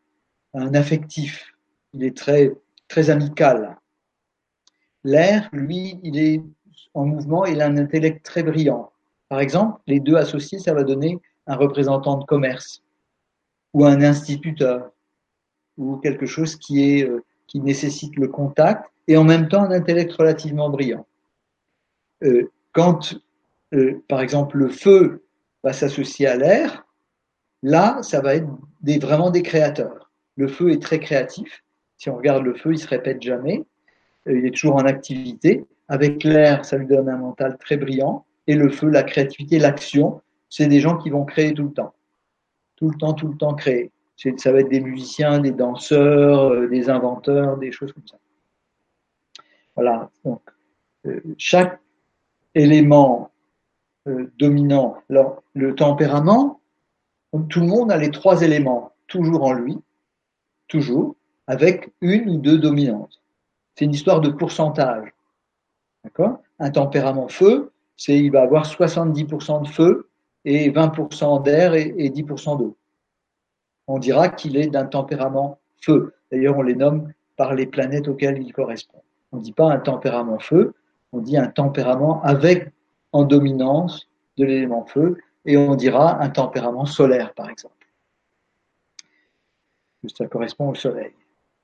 un 0.57 0.75
affectif, 0.75 1.55
il 1.93 2.05
est 2.05 2.17
très, 2.17 2.53
très 2.89 3.11
amical. 3.11 3.77
L'air, 5.05 5.49
lui, 5.53 6.01
il 6.03 6.19
est 6.19 6.43
en 6.95 7.07
mouvement, 7.07 7.45
il 7.45 7.61
a 7.61 7.67
un 7.67 7.77
intellect 7.77 8.25
très 8.25 8.43
brillant. 8.43 8.91
Par 9.29 9.41
exemple, 9.41 9.81
les 9.87 10.01
deux 10.01 10.17
associés, 10.17 10.59
ça 10.59 10.75
va 10.75 10.83
donner 10.83 11.21
un 11.47 11.57
représentant 11.57 12.17
de 12.17 12.25
commerce 12.25 12.83
ou 13.75 13.85
un 13.85 14.03
instituteur 14.03 14.91
ou 15.77 15.97
quelque 15.99 16.27
chose 16.27 16.57
qui 16.57 16.91
est 16.91 17.09
euh, 17.09 17.23
qui 17.47 17.61
nécessite 17.61 18.17
le 18.17 18.29
contact 18.29 18.91
et 19.09 19.17
en 19.17 19.25
même 19.25 19.49
temps 19.49 19.63
un 19.63 19.71
intellect 19.71 20.13
relativement 20.13 20.71
brillant. 20.71 21.07
Euh, 22.25 22.51
quand, 22.73 23.15
euh, 23.75 24.03
par 24.09 24.21
exemple, 24.21 24.59
le 24.59 24.69
feu 24.69 25.25
va 25.63 25.73
s'associer 25.73 26.27
à 26.27 26.37
l'air, 26.37 26.87
là, 27.63 28.03
ça 28.03 28.21
va 28.21 28.35
être 28.35 28.49
vraiment 29.01 29.31
des 29.31 29.43
créateurs. 29.43 30.06
Le 30.37 30.49
feu 30.49 30.71
est 30.71 30.83
très 30.83 31.01
créatif. 31.01 31.65
Si 31.97 32.11
on 32.11 32.17
regarde 32.17 32.45
le 32.45 32.55
feu, 32.55 32.73
il 32.73 32.79
se 32.79 32.89
répète 32.89 33.23
jamais. 33.23 33.65
Euh, 34.29 34.39
il 34.39 34.47
est 34.47 34.51
toujours 34.51 34.77
en 34.77 34.85
activité. 34.85 35.65
Avec 35.89 36.25
l'air, 36.25 36.65
ça 36.65 36.77
lui 36.77 36.87
donne 36.87 37.09
un 37.09 37.17
mental 37.17 37.57
très 37.59 37.77
brillant. 37.77 38.27
Et 38.47 38.55
le 38.55 38.69
feu, 38.69 38.89
la 38.89 39.03
créativité, 39.03 39.59
l'action, 39.59 40.21
c'est 40.51 40.67
des 40.67 40.81
gens 40.81 40.99
qui 40.99 41.11
vont 41.11 41.25
créer 41.25 41.55
tout 41.55 41.65
le 41.65 41.73
temps. 41.73 41.95
Tout 42.77 42.91
le 42.91 42.97
temps, 42.97 43.15
tout 43.15 43.29
le 43.29 43.37
temps 43.37 43.55
créer. 43.55 43.91
Ça 44.37 44.53
va 44.53 44.61
être 44.61 44.69
des 44.69 44.81
musiciens, 44.81 45.41
des 45.41 45.53
danseurs, 45.53 46.53
euh, 46.53 46.69
des 46.69 46.91
inventeurs, 46.91 47.57
des 47.57 47.73
choses 47.73 47.93
comme 47.93 48.07
ça. 48.07 48.19
Voilà. 49.75 50.11
Donc, 50.25 50.43
euh, 51.07 51.21
chaque 51.39 51.81
élément 52.55 53.31
dominant, 54.39 54.99
alors 55.11 55.43
le 55.55 55.75
tempérament, 55.75 56.61
tout 57.49 57.61
le 57.61 57.67
monde 57.67 57.91
a 57.91 57.97
les 57.97 58.13
trois 58.13 58.43
éléments 58.43 58.93
toujours 59.09 59.43
en 59.43 59.53
lui, 59.53 59.79
toujours, 60.69 61.17
avec 61.47 61.93
une 62.01 62.29
ou 62.31 62.37
deux 62.39 62.59
dominantes. 62.59 63.23
C'est 63.75 63.85
une 63.85 63.95
histoire 63.95 64.21
de 64.21 64.31
pourcentage. 64.31 65.09
D'accord? 66.05 66.41
Un 66.59 66.71
tempérament 66.71 67.29
feu, 67.29 67.73
c'est 67.97 68.19
il 68.19 68.31
va 68.31 68.43
avoir 68.43 68.65
70% 68.65 69.63
de 69.63 69.69
feu 69.69 70.09
et 70.45 70.71
20% 70.71 71.43
d'air 71.43 71.75
et, 71.75 71.95
et 71.99 72.11
10% 72.11 72.59
d'eau. 72.59 72.77
On 73.87 73.99
dira 73.99 74.29
qu'il 74.29 74.57
est 74.57 74.69
d'un 74.69 74.87
tempérament 74.87 75.59
feu. 75.81 76.15
D'ailleurs, 76.31 76.57
on 76.59 76.63
les 76.63 76.75
nomme 76.75 77.13
par 77.37 77.55
les 77.55 77.67
planètes 77.67 78.09
auxquelles 78.09 78.43
il 78.43 78.53
correspond. 78.53 79.03
On 79.33 79.39
ne 79.39 79.43
dit 79.43 79.53
pas 79.53 79.71
un 79.71 79.79
tempérament 79.79 80.39
feu, 80.39 80.75
on 81.13 81.21
dit 81.21 81.37
un 81.37 81.49
tempérament 81.49 82.23
avec 82.23 82.73
en 83.13 83.25
dominance 83.25 84.09
de 84.39 84.45
l'élément 84.45 84.85
feu, 84.87 85.19
et 85.45 85.57
on 85.57 85.75
dira 85.75 86.21
un 86.21 86.29
tempérament 86.29 86.87
solaire, 86.87 87.33
par 87.35 87.49
exemple. 87.49 87.86
Ça 90.15 90.27
correspond 90.27 90.71
au 90.71 90.75
soleil. 90.75 91.13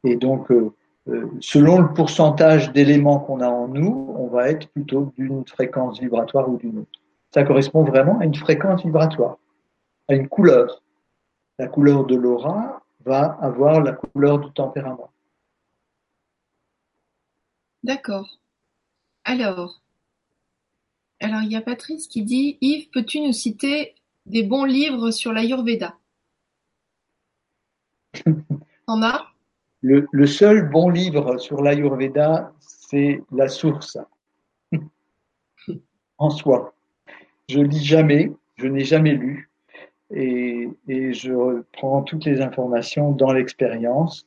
Et 0.05 0.17
donc, 0.17 0.51
euh, 0.51 0.73
euh, 1.09 1.31
selon 1.41 1.81
le 1.81 1.93
pourcentage 1.93 2.73
d'éléments 2.73 3.21
qu'on 3.21 3.41
a 3.41 3.49
en 3.49 3.69
nous, 3.69 4.15
on 4.17 4.29
va 4.29 4.49
être 4.49 4.69
plutôt 4.69 5.13
d'une 5.17 5.47
fréquence 5.47 6.01
vibratoire 6.01 6.49
ou 6.49 6.57
d'une 6.57 6.81
autre. 6.81 7.01
Ça 7.33 7.45
correspond 7.45 7.83
vraiment 7.85 8.19
à 8.19 8.25
une 8.25 8.35
fréquence 8.35 8.85
vibratoire, 8.85 9.39
à 10.09 10.15
une 10.15 10.29
couleur. 10.29 10.83
La 11.59 11.67
couleur 11.67 12.05
de 12.05 12.15
l'aura 12.15 12.83
va 13.05 13.39
avoir 13.41 13.81
la 13.81 13.93
couleur 13.93 14.39
du 14.39 14.51
tempérament. 14.53 15.11
D'accord. 17.83 18.39
Alors, 19.25 19.81
alors 21.21 21.43
il 21.43 21.53
y 21.53 21.57
a 21.57 21.63
Patrice 21.63 22.07
qui 22.07 22.23
dit 22.23 22.59
Yves, 22.61 22.91
peux-tu 22.91 23.21
nous 23.21 23.33
citer 23.33 23.95
des 24.27 24.43
bons 24.43 24.65
livres 24.65 25.11
sur 25.11 25.33
l'Ayurveda? 25.33 25.97
En 28.87 29.03
as? 29.03 29.23
Le, 29.83 30.27
seul 30.27 30.71
bon 30.71 30.91
livre 30.91 31.39
sur 31.39 31.61
l'Ayurveda, 31.61 32.53
c'est 32.61 33.21
La 33.33 33.49
Source 33.49 33.99
en 36.19 36.31
soi. 36.31 36.75
Je 37.49 37.59
lis 37.59 37.85
jamais, 37.85 38.33
je 38.57 38.69
n'ai 38.69 38.85
jamais 38.85 39.15
lu, 39.15 39.51
et, 40.15 40.69
je 40.89 41.63
prends 41.73 42.03
toutes 42.03 42.25
les 42.25 42.41
informations 42.41 43.13
dans 43.13 43.33
l'expérience 43.33 44.27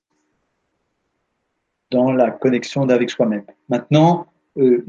dans 1.91 2.11
la 2.11 2.31
connexion 2.31 2.89
avec 2.89 3.09
soi-même. 3.09 3.45
Maintenant, 3.69 4.27
euh, 4.57 4.83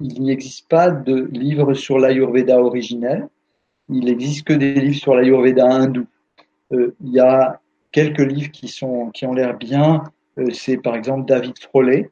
il 0.00 0.24
n'existe 0.24 0.68
pas 0.68 0.90
de 0.90 1.28
livre 1.30 1.74
sur 1.74 1.98
l'Ayurveda 1.98 2.60
originel. 2.60 3.28
Il 3.88 4.06
n'existe 4.06 4.46
que 4.46 4.54
des 4.54 4.74
livres 4.74 4.96
sur 4.98 5.14
l'Ayurveda 5.14 5.70
hindou. 5.70 6.06
Euh, 6.72 6.96
il 7.00 7.12
y 7.12 7.20
a 7.20 7.60
quelques 7.92 8.20
livres 8.20 8.50
qui 8.50 8.68
sont 8.68 9.10
qui 9.10 9.26
ont 9.26 9.32
l'air 9.32 9.56
bien. 9.56 10.04
Euh, 10.38 10.50
c'est 10.52 10.76
par 10.76 10.94
exemple 10.94 11.26
David 11.26 11.58
Frolet, 11.58 12.10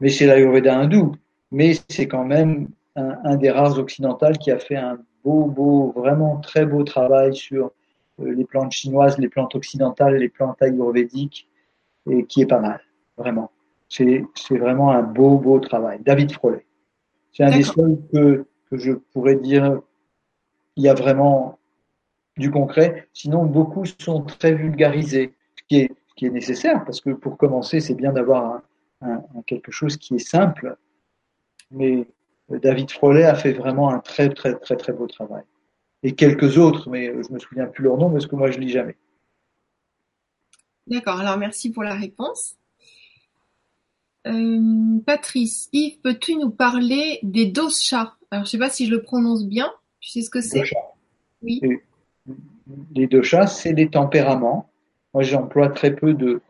mais 0.00 0.08
c'est 0.08 0.26
l'Ayurveda 0.26 0.78
hindou. 0.78 1.16
Mais 1.50 1.74
c'est 1.88 2.08
quand 2.08 2.24
même 2.24 2.68
un, 2.96 3.16
un, 3.24 3.36
des 3.36 3.50
rares 3.50 3.78
occidentaux 3.78 4.32
qui 4.40 4.50
a 4.50 4.58
fait 4.58 4.76
un 4.76 4.98
beau, 5.22 5.46
beau, 5.46 5.92
vraiment 5.96 6.38
très 6.38 6.66
beau 6.66 6.82
travail 6.82 7.34
sur 7.34 7.70
euh, 8.20 8.32
les 8.32 8.44
plantes 8.44 8.72
chinoises, 8.72 9.18
les 9.18 9.28
plantes 9.28 9.54
occidentales, 9.54 10.16
les 10.16 10.28
plantes 10.28 10.60
ayurvédiques, 10.62 11.48
et 12.10 12.24
qui 12.24 12.42
est 12.42 12.46
pas 12.46 12.60
mal 12.60 12.80
vraiment. 13.16 13.50
C'est 13.88 14.24
vraiment 14.50 14.90
un 14.90 15.02
beau, 15.02 15.38
beau 15.38 15.60
travail. 15.60 16.00
David 16.02 16.32
Frolet. 16.32 16.66
C'est 17.32 17.44
un 17.44 17.50
des 17.50 17.62
seuls 17.62 17.98
que, 18.12 18.46
que 18.70 18.76
je 18.76 18.92
pourrais 18.92 19.36
dire, 19.36 19.80
il 20.76 20.84
y 20.84 20.88
a 20.88 20.94
vraiment 20.94 21.58
du 22.36 22.50
concret. 22.50 23.08
Sinon, 23.12 23.44
beaucoup 23.44 23.84
sont 23.86 24.22
très 24.22 24.54
vulgarisés, 24.54 25.34
ce 25.56 25.62
qui 25.68 25.76
est, 25.76 25.90
ce 26.08 26.14
qui 26.14 26.26
est 26.26 26.30
nécessaire, 26.30 26.84
parce 26.84 27.00
que 27.00 27.10
pour 27.10 27.36
commencer, 27.36 27.80
c'est 27.80 27.94
bien 27.94 28.12
d'avoir 28.12 28.62
un, 29.00 29.22
un, 29.34 29.42
quelque 29.46 29.70
chose 29.70 29.96
qui 29.96 30.14
est 30.14 30.18
simple. 30.18 30.76
Mais 31.70 32.06
David 32.48 32.90
Frolet 32.90 33.24
a 33.24 33.34
fait 33.34 33.52
vraiment 33.52 33.90
un 33.90 33.98
très, 33.98 34.28
très, 34.28 34.54
très, 34.54 34.76
très 34.76 34.92
beau 34.92 35.06
travail. 35.06 35.44
Et 36.02 36.14
quelques 36.14 36.58
autres, 36.58 36.90
mais 36.90 37.06
je 37.06 37.32
me 37.32 37.38
souviens 37.38 37.66
plus 37.66 37.84
leur 37.84 37.96
nom 37.96 38.10
parce 38.10 38.26
que 38.26 38.36
moi, 38.36 38.50
je 38.50 38.58
lis 38.58 38.68
jamais. 38.68 38.96
D'accord. 40.86 41.18
Alors, 41.20 41.38
merci 41.38 41.70
pour 41.70 41.82
la 41.82 41.94
réponse. 41.94 42.56
Euh, 44.26 44.98
Patrice, 45.06 45.68
Yves, 45.72 46.00
peux-tu 46.02 46.36
nous 46.36 46.50
parler 46.50 47.20
des 47.22 47.46
doshas 47.46 48.14
Alors, 48.30 48.44
je 48.44 48.50
sais 48.50 48.58
pas 48.58 48.70
si 48.70 48.86
je 48.86 48.90
le 48.90 49.02
prononce 49.02 49.46
bien. 49.46 49.72
Tu 50.00 50.10
sais 50.10 50.22
ce 50.22 50.30
que 50.30 50.40
c'est? 50.40 50.62
Oui. 51.42 51.60
Les 52.94 53.06
doshas, 53.06 53.46
c'est 53.46 53.72
des 53.72 53.88
tempéraments. 53.88 54.68
Moi, 55.12 55.22
j'emploie 55.22 55.68
très 55.68 55.94
peu 55.94 56.14
de, 56.14 56.40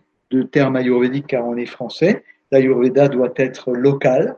termes 0.51 0.75
ayurvédiques 0.75 1.29
car 1.29 1.47
on 1.47 1.57
est 1.57 1.67
français. 1.67 2.25
L'ayurveda 2.51 3.09
doit 3.09 3.33
être 3.37 3.73
local. 3.73 4.37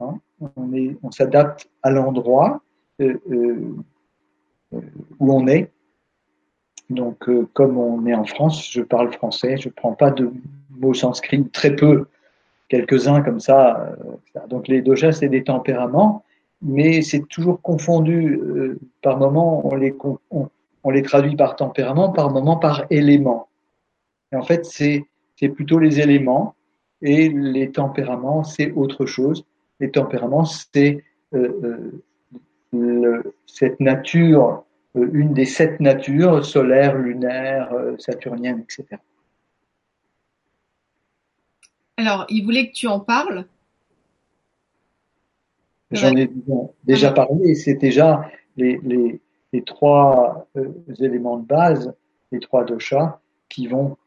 Hein. 0.00 0.18
On, 0.40 1.10
s'adapte 1.12 1.68
à 1.84 1.90
l'endroit 1.90 2.60
euh, 3.00 3.14
euh, 3.30 3.76
où 5.20 5.32
on 5.32 5.46
est. 5.46 5.70
Donc, 6.90 7.28
euh, 7.28 7.48
comme 7.52 7.78
on 7.78 8.04
est 8.06 8.14
en 8.14 8.24
France, 8.24 8.68
je 8.70 8.82
parle 8.82 9.12
français. 9.12 9.56
Je 9.56 9.68
prends 9.68 9.92
pas 9.92 10.10
de 10.10 10.32
mots 10.70 10.94
sanscrits, 10.94 11.48
très 11.50 11.76
peu 11.76 12.06
quelques-uns 12.68 13.22
comme 13.22 13.40
ça. 13.40 13.96
Euh, 14.36 14.46
donc 14.48 14.68
les 14.68 14.82
doshas, 14.82 15.12
c'est 15.12 15.28
des 15.28 15.44
tempéraments, 15.44 16.24
mais 16.62 17.02
c'est 17.02 17.26
toujours 17.28 17.60
confondu. 17.60 18.36
Euh, 18.36 18.78
par 19.02 19.18
moments, 19.18 19.66
on 19.66 19.74
les, 19.74 19.94
on 20.30 20.48
les 20.90 21.02
traduit 21.02 21.36
par 21.36 21.56
tempérament, 21.56 22.10
par 22.10 22.30
moment 22.30 22.56
par 22.56 22.84
élément. 22.90 23.48
Et 24.32 24.36
en 24.36 24.42
fait, 24.42 24.64
c'est 24.64 25.04
plutôt 25.54 25.78
les 25.78 26.00
éléments 26.00 26.54
et 27.02 27.28
les 27.28 27.70
tempéraments, 27.70 28.44
c'est 28.44 28.72
autre 28.72 29.06
chose. 29.06 29.44
Les 29.80 29.90
tempéraments, 29.90 30.44
c'est 30.44 31.04
euh, 31.34 32.00
euh, 32.74 33.22
cette 33.46 33.80
nature, 33.80 34.64
euh, 34.96 35.10
une 35.12 35.34
des 35.34 35.44
sept 35.44 35.80
natures, 35.80 36.44
solaire, 36.44 36.96
lunaire, 36.96 37.74
saturnienne, 37.98 38.60
etc. 38.60 39.00
Alors, 41.96 42.24
il 42.28 42.44
voulait 42.44 42.68
que 42.68 42.72
tu 42.72 42.86
en 42.86 43.00
parles. 43.00 43.46
J'en 45.90 46.16
ai 46.16 46.30
déjà 46.84 47.12
parlé, 47.12 47.54
c'est 47.54 47.74
déjà 47.74 48.30
les, 48.56 48.80
les 48.82 49.20
trois 49.60 50.48
éléments 50.98 51.36
de 51.36 51.44
base, 51.44 51.92
les 52.30 52.40
trois 52.40 52.64
doshas, 52.64 53.20
qui 53.50 53.66
vont 53.66 53.98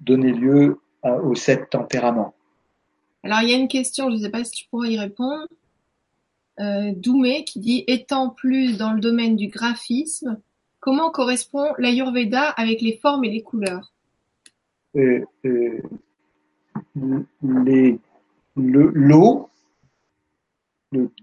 donner 0.00 0.32
lieu 0.32 0.78
aux 1.02 1.34
sept 1.34 1.70
tempéraments. 1.70 2.34
Alors, 3.22 3.40
il 3.42 3.50
y 3.50 3.54
a 3.54 3.56
une 3.56 3.68
question, 3.68 4.10
je 4.10 4.16
ne 4.16 4.20
sais 4.20 4.30
pas 4.30 4.44
si 4.44 4.52
tu 4.52 4.68
pourrais 4.68 4.92
y 4.92 4.98
répondre. 4.98 5.46
Euh, 6.60 6.92
Doumé 6.94 7.44
qui 7.44 7.58
dit 7.60 7.84
étant 7.86 8.30
plus 8.30 8.78
dans 8.78 8.92
le 8.92 9.00
domaine 9.00 9.36
du 9.36 9.48
graphisme, 9.48 10.40
comment 10.80 11.10
correspond 11.10 11.72
l'Ayurveda 11.78 12.50
avec 12.50 12.80
les 12.80 12.96
formes 12.96 13.24
et 13.24 13.30
les 13.30 13.42
couleurs? 13.42 13.92
Euh, 14.94 15.24
euh, 15.44 15.82
L'eau 18.54 19.50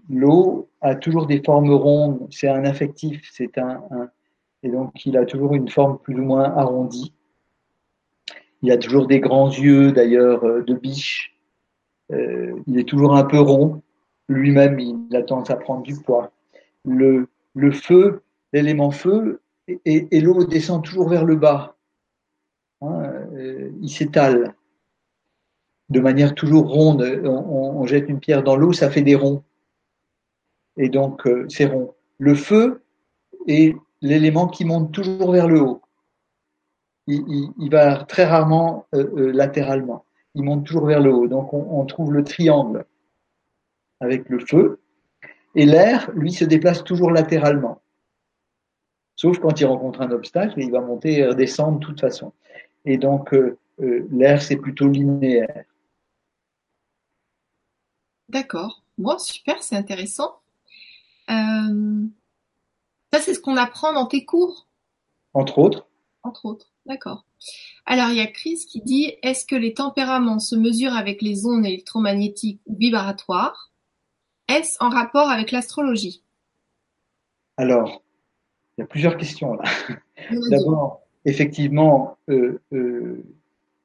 l'eau 0.08 0.68
a 0.80 0.94
toujours 0.94 1.26
des 1.26 1.42
formes 1.42 1.72
rondes, 1.72 2.26
c'est 2.30 2.48
un 2.48 2.64
affectif, 2.64 3.28
c'est 3.32 3.58
un, 3.58 3.80
et 4.62 4.70
donc 4.70 5.04
il 5.04 5.16
a 5.16 5.24
toujours 5.24 5.54
une 5.54 5.68
forme 5.68 5.98
plus 5.98 6.18
ou 6.18 6.24
moins 6.24 6.44
arrondie. 6.56 7.14
Il 8.62 8.72
a 8.72 8.78
toujours 8.78 9.06
des 9.06 9.20
grands 9.20 9.50
yeux 9.50 9.92
d'ailleurs 9.92 10.42
euh, 10.44 10.62
de 10.62 10.74
biche. 10.74 11.36
Euh, 12.12 12.58
il 12.66 12.78
est 12.78 12.88
toujours 12.88 13.14
un 13.14 13.24
peu 13.24 13.38
rond. 13.38 13.82
Lui-même, 14.30 14.80
il 14.80 15.14
a 15.14 15.22
tendance 15.22 15.50
à 15.50 15.56
prendre 15.56 15.82
du 15.82 15.94
poids. 16.00 16.32
Le, 16.86 17.28
feu, 17.72 18.22
l'élément 18.54 18.90
feu, 18.90 19.42
et, 19.68 20.20
l'eau 20.20 20.44
descend 20.44 20.82
toujours 20.82 21.10
vers 21.10 21.26
le 21.26 21.36
bas. 21.36 21.76
Hein, 22.80 23.02
euh, 23.34 23.70
il 23.82 23.90
s'étale 23.90 24.54
de 25.90 26.00
manière 26.00 26.34
toujours 26.34 26.66
ronde. 26.66 27.02
On, 27.22 27.84
jette 27.86 28.08
une 28.08 28.18
pierre 28.18 28.42
dans 28.42 28.56
l'eau, 28.56 28.72
ça 28.72 28.90
fait 28.90 29.02
des 29.02 29.14
ronds. 29.14 29.42
Et 30.76 30.88
donc, 30.88 31.28
c'est 31.48 31.66
rond. 31.66 31.94
Le 32.18 32.34
feu 32.34 32.82
est 33.46 33.76
l'élément 34.00 34.48
qui 34.48 34.64
monte 34.64 34.92
toujours 34.92 35.32
vers 35.32 35.48
le 35.48 35.60
haut 35.60 35.84
il, 37.06 37.68
va 37.70 38.04
très 38.04 38.24
rarement 38.24 38.86
euh, 38.94 39.10
euh, 39.16 39.32
latéralement. 39.32 40.04
Il 40.34 40.42
monte 40.42 40.66
toujours 40.66 40.86
vers 40.86 41.00
le 41.00 41.12
haut. 41.12 41.28
Donc 41.28 41.52
on, 41.52 41.84
trouve 41.86 42.12
le 42.12 42.24
triangle 42.24 42.86
avec 44.00 44.28
le 44.28 44.40
feu. 44.40 44.80
Et 45.54 45.66
l'air, 45.66 46.10
lui, 46.14 46.32
se 46.32 46.44
déplace 46.44 46.82
toujours 46.82 47.10
latéralement. 47.10 47.80
Sauf 49.16 49.38
quand 49.38 49.60
il 49.60 49.66
rencontre 49.66 50.00
un 50.00 50.10
obstacle, 50.10 50.60
il 50.60 50.72
va 50.72 50.80
monter 50.80 51.18
et 51.18 51.26
redescendre 51.26 51.78
de 51.78 51.84
toute 51.84 52.00
façon. 52.00 52.32
Et 52.84 52.98
donc 52.98 53.32
euh, 53.32 53.58
l'air, 53.78 54.42
c'est 54.42 54.56
plutôt 54.56 54.88
linéaire. 54.88 55.64
D'accord. 58.28 58.82
Bon, 58.98 59.18
super, 59.18 59.62
c'est 59.62 59.76
intéressant. 59.76 60.40
Ça, 61.28 63.20
c'est 63.20 63.34
ce 63.34 63.40
qu'on 63.40 63.56
apprend 63.56 63.92
dans 63.92 64.06
tes 64.06 64.24
cours? 64.24 64.66
Entre 65.32 65.58
autres. 65.58 65.86
Entre 66.22 66.46
autres. 66.46 66.72
D'accord. 66.86 67.24
Alors, 67.86 68.10
il 68.10 68.16
y 68.16 68.20
a 68.20 68.26
Chris 68.26 68.66
qui 68.68 68.80
dit 68.80 69.14
Est-ce 69.22 69.46
que 69.46 69.56
les 69.56 69.74
tempéraments 69.74 70.38
se 70.38 70.54
mesurent 70.54 70.96
avec 70.96 71.22
les 71.22 71.46
ondes 71.46 71.64
électromagnétiques 71.64 72.60
ou 72.66 72.76
vibratoires? 72.76 73.72
Est-ce 74.48 74.76
en 74.82 74.90
rapport 74.90 75.30
avec 75.30 75.50
l'astrologie? 75.50 76.22
Alors, 77.56 78.02
il 78.76 78.82
y 78.82 78.84
a 78.84 78.86
plusieurs 78.86 79.16
questions 79.16 79.54
là. 79.54 79.64
D'abord, 80.50 81.02
effectivement, 81.24 82.18
euh, 82.28 82.60
euh, 82.72 83.24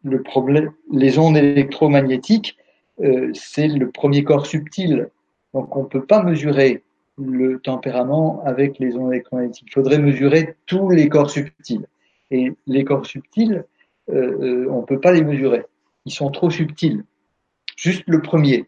le 0.03 0.23
problème, 0.23 0.71
les 0.91 1.19
ondes 1.19 1.37
électromagnétiques, 1.37 2.57
euh, 3.01 3.31
c'est 3.33 3.67
le 3.67 3.91
premier 3.91 4.23
corps 4.23 4.45
subtil. 4.45 5.09
Donc, 5.53 5.75
on 5.75 5.83
ne 5.83 5.87
peut 5.87 6.05
pas 6.05 6.23
mesurer 6.23 6.83
le 7.19 7.59
tempérament 7.59 8.41
avec 8.45 8.79
les 8.79 8.95
ondes 8.95 9.11
électromagnétiques. 9.11 9.67
Il 9.67 9.73
faudrait 9.73 9.99
mesurer 9.99 10.55
tous 10.65 10.89
les 10.89 11.09
corps 11.09 11.29
subtils. 11.29 11.87
Et 12.31 12.53
les 12.67 12.83
corps 12.83 13.05
subtils, 13.05 13.65
euh, 14.09 14.13
euh, 14.13 14.67
on 14.69 14.81
ne 14.81 14.85
peut 14.85 14.99
pas 14.99 15.11
les 15.11 15.23
mesurer. 15.23 15.65
Ils 16.05 16.13
sont 16.13 16.31
trop 16.31 16.49
subtils. 16.49 17.03
Juste 17.75 18.03
le 18.07 18.21
premier, 18.21 18.67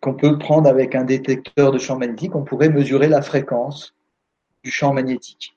qu'on 0.00 0.14
peut 0.14 0.38
prendre 0.38 0.68
avec 0.68 0.94
un 0.94 1.04
détecteur 1.04 1.72
de 1.72 1.78
champ 1.78 1.98
magnétique, 1.98 2.34
on 2.34 2.42
pourrait 2.42 2.70
mesurer 2.70 3.08
la 3.08 3.22
fréquence 3.22 3.94
du 4.64 4.70
champ 4.70 4.92
magnétique. 4.92 5.56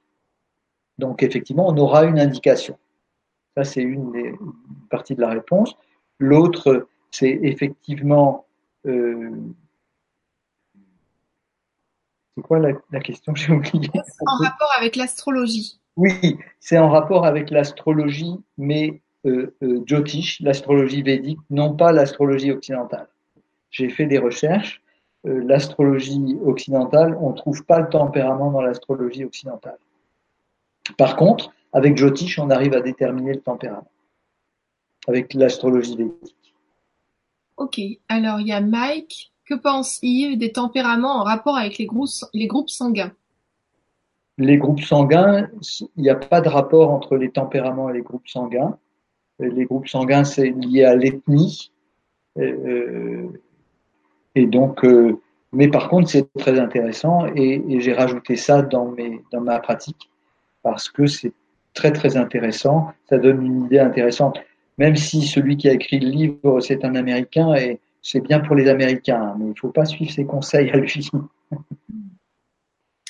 Donc 1.00 1.24
effectivement, 1.24 1.68
on 1.68 1.78
aura 1.78 2.06
une 2.06 2.20
indication. 2.20 2.78
Ça, 3.58 3.64
c'est 3.64 3.82
une 3.82 4.12
des 4.12 4.34
parties 4.90 5.16
de 5.16 5.22
la 5.22 5.30
réponse. 5.30 5.76
L'autre, 6.20 6.88
c'est 7.12 7.40
effectivement... 7.42 8.46
Euh, 8.86 9.32
c'est 12.36 12.42
quoi 12.42 12.60
la, 12.60 12.74
la 12.92 13.00
question 13.00 13.34
J'ai 13.36 13.54
oublié. 13.54 13.90
En 14.26 14.38
rapport 14.38 14.72
avec 14.78 14.96
l'astrologie. 14.96 15.80
Oui, 15.96 16.38
c'est 16.60 16.78
en 16.78 16.90
rapport 16.90 17.26
avec 17.26 17.52
l'astrologie, 17.52 18.36
mais 18.58 19.02
euh, 19.26 19.56
euh, 19.62 19.84
Jyotish, 19.86 20.42
l'astrologie 20.42 21.04
védique, 21.04 21.40
non 21.50 21.76
pas 21.76 21.92
l'astrologie 21.92 22.52
occidentale. 22.52 23.08
J'ai 23.70 23.90
fait 23.90 24.06
des 24.06 24.18
recherches. 24.18 24.82
Euh, 25.26 25.42
l'astrologie 25.46 26.38
occidentale, 26.44 27.18
on 27.22 27.30
ne 27.30 27.36
trouve 27.36 27.64
pas 27.66 27.80
le 27.80 27.90
tempérament 27.90 28.52
dans 28.52 28.62
l'astrologie 28.62 29.24
occidentale. 29.24 29.78
Par 30.98 31.16
contre, 31.16 31.54
avec 31.72 31.96
Jyotish, 31.96 32.40
on 32.40 32.50
arrive 32.50 32.74
à 32.74 32.82
déterminer 32.82 33.34
le 33.34 33.42
tempérament. 33.42 33.90
Avec 35.08 35.34
l'astrologie 35.34 35.96
védique. 35.96 36.36
Ok, 37.58 37.80
alors 38.10 38.40
il 38.40 38.48
y 38.48 38.52
a 38.52 38.62
Mike. 38.62 39.33
Que 39.46 39.56
pense 39.56 40.00
Yves 40.02 40.38
des 40.38 40.52
tempéraments 40.52 41.20
en 41.20 41.24
rapport 41.24 41.58
avec 41.58 41.78
les 41.78 41.86
groupes 41.86 42.70
sanguins? 42.70 43.12
Les 44.38 44.58
groupes 44.58 44.82
sanguins, 44.82 45.50
il 45.96 46.02
n'y 46.02 46.10
a 46.10 46.16
pas 46.16 46.42
de 46.42 46.50
rapport 46.50 46.90
entre 46.90 47.18
les 47.18 47.30
tempéraments 47.30 47.90
et 47.90 47.94
les 47.94 48.02
groupes 48.02 48.28
sanguins. 48.28 48.78
Les 49.40 49.66
groupes 49.66 49.88
sanguins, 49.88 50.24
c'est 50.24 50.50
lié 50.50 50.86
à 50.86 50.96
l'ethnie. 50.96 51.72
Euh, 52.40 53.28
et 54.34 54.48
donc, 54.48 54.84
euh, 54.86 55.20
mais 55.52 55.68
par 55.68 55.88
contre, 55.88 56.10
c'est 56.10 56.34
très 56.34 56.60
intéressant 56.60 57.28
et, 57.36 57.80
j'ai 57.80 57.94
rajouté 57.94 58.36
ça 58.36 58.64
dans, 58.64 58.88
mes, 58.88 59.22
dans 59.32 59.42
ma 59.42 59.60
pratique 59.60 60.10
parce 60.64 60.90
que 60.90 61.06
c'est 61.06 61.34
très 61.74 61.92
très 61.92 62.18
intéressant. 62.18 62.88
Ça 63.10 63.20
donne 63.20 63.46
une 63.46 63.66
idée 63.66 63.80
intéressante. 63.80 64.40
Même 64.80 64.96
si 64.96 65.22
celui 65.22 65.58
qui 65.58 65.70
a 65.70 65.74
écrit 65.74 66.00
le 66.00 66.10
livre, 66.10 66.60
c'est 66.60 66.84
un 66.84 66.96
Américain 66.96 67.54
et 67.54 67.80
c'est 68.04 68.20
bien 68.20 68.42
pour 68.42 68.56
les 68.56 68.68
Américains, 68.68 69.34
mais 69.40 69.46
il 69.46 69.50
ne 69.50 69.56
faut 69.56 69.72
pas 69.72 69.86
suivre 69.86 70.12
ses 70.12 70.26
conseils 70.26 70.70
à 70.70 70.78
lui. 70.78 71.10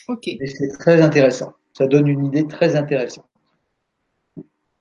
Ok. 0.07 0.27
Et 0.27 0.47
c'est 0.47 0.69
très 0.69 1.01
intéressant. 1.01 1.53
Ça 1.73 1.87
donne 1.87 2.07
une 2.07 2.25
idée 2.25 2.45
très 2.47 2.75
intéressante. 2.75 3.25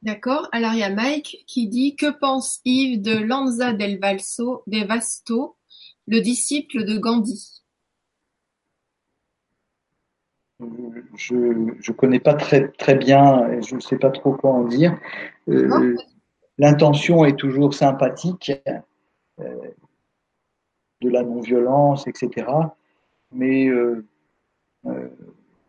D'accord. 0.02 0.48
Alors 0.52 0.72
il 0.74 0.80
y 0.80 0.82
a 0.82 0.90
Mike 0.90 1.44
qui 1.46 1.68
dit 1.68 1.96
que 1.96 2.10
pense 2.10 2.60
Yves 2.64 3.00
de 3.00 3.16
Lanza 3.16 3.72
del 3.72 3.98
Valso, 3.98 4.62
del 4.66 4.86
Vasto, 4.86 5.56
le 6.06 6.20
disciple 6.20 6.84
de 6.84 6.98
Gandhi? 6.98 7.62
Je 11.16 11.34
ne 11.34 11.92
connais 11.92 12.20
pas 12.20 12.34
très 12.34 12.68
très 12.68 12.96
bien, 12.96 13.60
je 13.62 13.76
ne 13.76 13.80
sais 13.80 13.96
pas 13.96 14.10
trop 14.10 14.32
quoi 14.32 14.50
en 14.50 14.64
dire. 14.64 14.98
Euh, 15.48 15.96
l'intention 16.58 17.24
est 17.24 17.36
toujours 17.36 17.74
sympathique, 17.74 18.52
euh, 19.40 19.56
de 21.02 21.10
la 21.10 21.22
non-violence, 21.22 22.06
etc. 22.06 22.46
Mais 23.32 23.68
euh, 23.68 24.04
euh, 24.86 25.08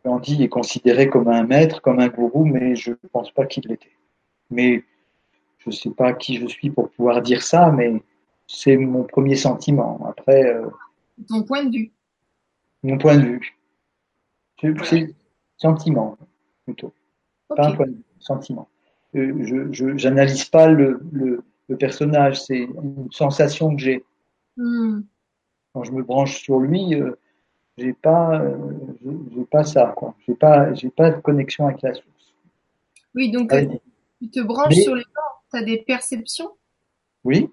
Gandhi 0.05 0.43
est 0.43 0.49
considéré 0.49 1.09
comme 1.09 1.27
un 1.27 1.43
maître, 1.43 1.81
comme 1.81 1.99
un 1.99 2.07
gourou, 2.07 2.45
mais 2.45 2.75
je 2.75 2.91
ne 2.91 3.09
pense 3.11 3.31
pas 3.31 3.45
qu'il 3.45 3.67
l'était. 3.67 3.91
Mais 4.49 4.83
je 5.59 5.69
ne 5.69 5.73
sais 5.73 5.89
pas 5.91 6.13
qui 6.13 6.37
je 6.37 6.47
suis 6.47 6.69
pour 6.69 6.89
pouvoir 6.89 7.21
dire 7.21 7.41
ça, 7.41 7.71
mais 7.71 8.01
c'est 8.47 8.77
mon 8.77 9.03
premier 9.03 9.35
sentiment. 9.35 10.05
Après. 10.07 10.53
Euh, 10.53 10.67
Ton 11.27 11.43
point 11.43 11.65
de 11.65 11.77
vue. 11.77 11.91
Mon 12.83 12.97
point 12.97 13.17
de 13.17 13.25
vue. 13.25 13.57
C'est 14.83 15.13
sentiment 15.57 16.17
plutôt. 16.65 16.93
Pas 17.49 17.67
un 17.67 17.75
point 17.75 17.87
de 17.87 17.91
vue, 17.91 18.03
sentiment. 18.19 18.67
Euh, 19.15 19.69
je 19.71 20.07
n'analyse 20.07 20.45
pas 20.45 20.67
le, 20.67 21.01
le, 21.11 21.43
personnage, 21.77 22.43
c'est 22.43 22.63
une 22.63 23.07
sensation 23.11 23.75
que 23.75 23.81
j'ai. 23.81 24.03
Hmm. 24.57 25.01
Quand 25.73 25.83
je 25.83 25.91
me 25.91 26.03
branche 26.03 26.41
sur 26.41 26.59
lui, 26.59 26.95
j'ai 27.77 27.93
pas, 27.93 28.39
euh, 28.39 28.55
j'ai 29.35 29.45
pas 29.45 29.63
ça, 29.63 29.93
quoi. 29.95 30.15
J'ai 30.27 30.35
pas, 30.35 30.73
j'ai 30.73 30.89
pas 30.89 31.09
de 31.09 31.19
connexion 31.21 31.67
avec 31.67 31.81
la 31.81 31.93
source. 31.93 32.33
Oui, 33.15 33.31
donc 33.31 33.51
euh, 33.53 33.65
tu 34.21 34.29
te 34.29 34.39
branches 34.41 34.75
sur 34.75 34.95
les 34.95 35.03
corps, 35.03 35.43
tu 35.51 35.59
as 35.59 35.63
des 35.63 35.77
perceptions? 35.77 36.51
Oui. 37.23 37.49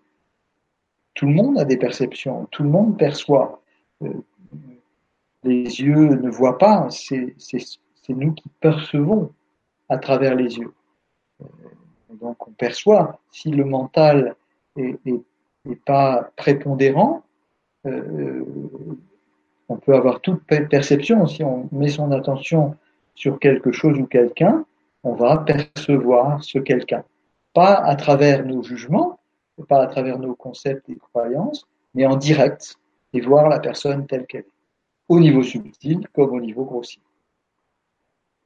Tout 1.15 1.27
le 1.27 1.33
monde 1.33 1.59
a 1.59 1.65
des 1.65 1.77
perceptions, 1.77 2.47
tout 2.51 2.63
le 2.63 2.69
monde 2.69 2.99
perçoit. 2.99 3.63
Euh, 4.03 4.13
les 5.43 5.63
yeux 5.81 6.17
ne 6.17 6.31
voient 6.31 6.59
pas, 6.59 6.89
c'est 6.91 7.35
nous 8.09 8.33
qui 8.33 8.49
percevons 8.61 9.33
à 9.89 9.97
travers 9.99 10.35
les 10.35 10.59
yeux. 10.59 10.73
donc 12.21 12.47
on 12.47 12.53
perçoit. 12.53 13.21
Si 13.31 13.51
le 13.51 13.65
mental 13.65 14.37
est, 14.77 14.99
pas 15.85 16.31
prépondérant, 16.37 17.23
euh, 17.87 18.45
on 19.69 19.77
peut 19.77 19.95
avoir 19.95 20.21
toute 20.21 20.43
perception. 20.45 21.27
Si 21.27 21.45
on 21.45 21.69
met 21.73 21.89
son 21.89 22.13
attention 22.13 22.77
sur 23.15 23.39
quelque 23.39 23.73
chose 23.73 23.99
ou 23.99 24.07
quelqu'un, 24.07 24.65
on 25.03 25.15
va 25.15 25.39
percevoir 25.39 26.43
ce 26.43 26.59
quelqu'un. 26.59 27.05
Pas 27.55 27.75
à 27.75 27.97
travers 27.97 28.45
nos 28.45 28.63
jugements, 28.63 29.19
pas 29.69 29.83
à 29.83 29.87
travers 29.87 30.19
nos 30.19 30.35
concepts 30.35 30.89
et 30.89 30.97
croyances, 30.97 31.67
mais 31.95 32.07
en 32.07 32.17
direct 32.17 32.77
et 33.13 33.21
voir 33.21 33.49
la 33.49 33.59
personne 33.59 34.07
telle 34.07 34.27
qu'elle 34.27 34.43
est, 34.43 34.53
au 35.09 35.19
niveau 35.21 35.43
subtil 35.43 36.07
comme 36.15 36.31
au 36.31 36.41
niveau 36.41 36.65
grossier. 36.65 37.03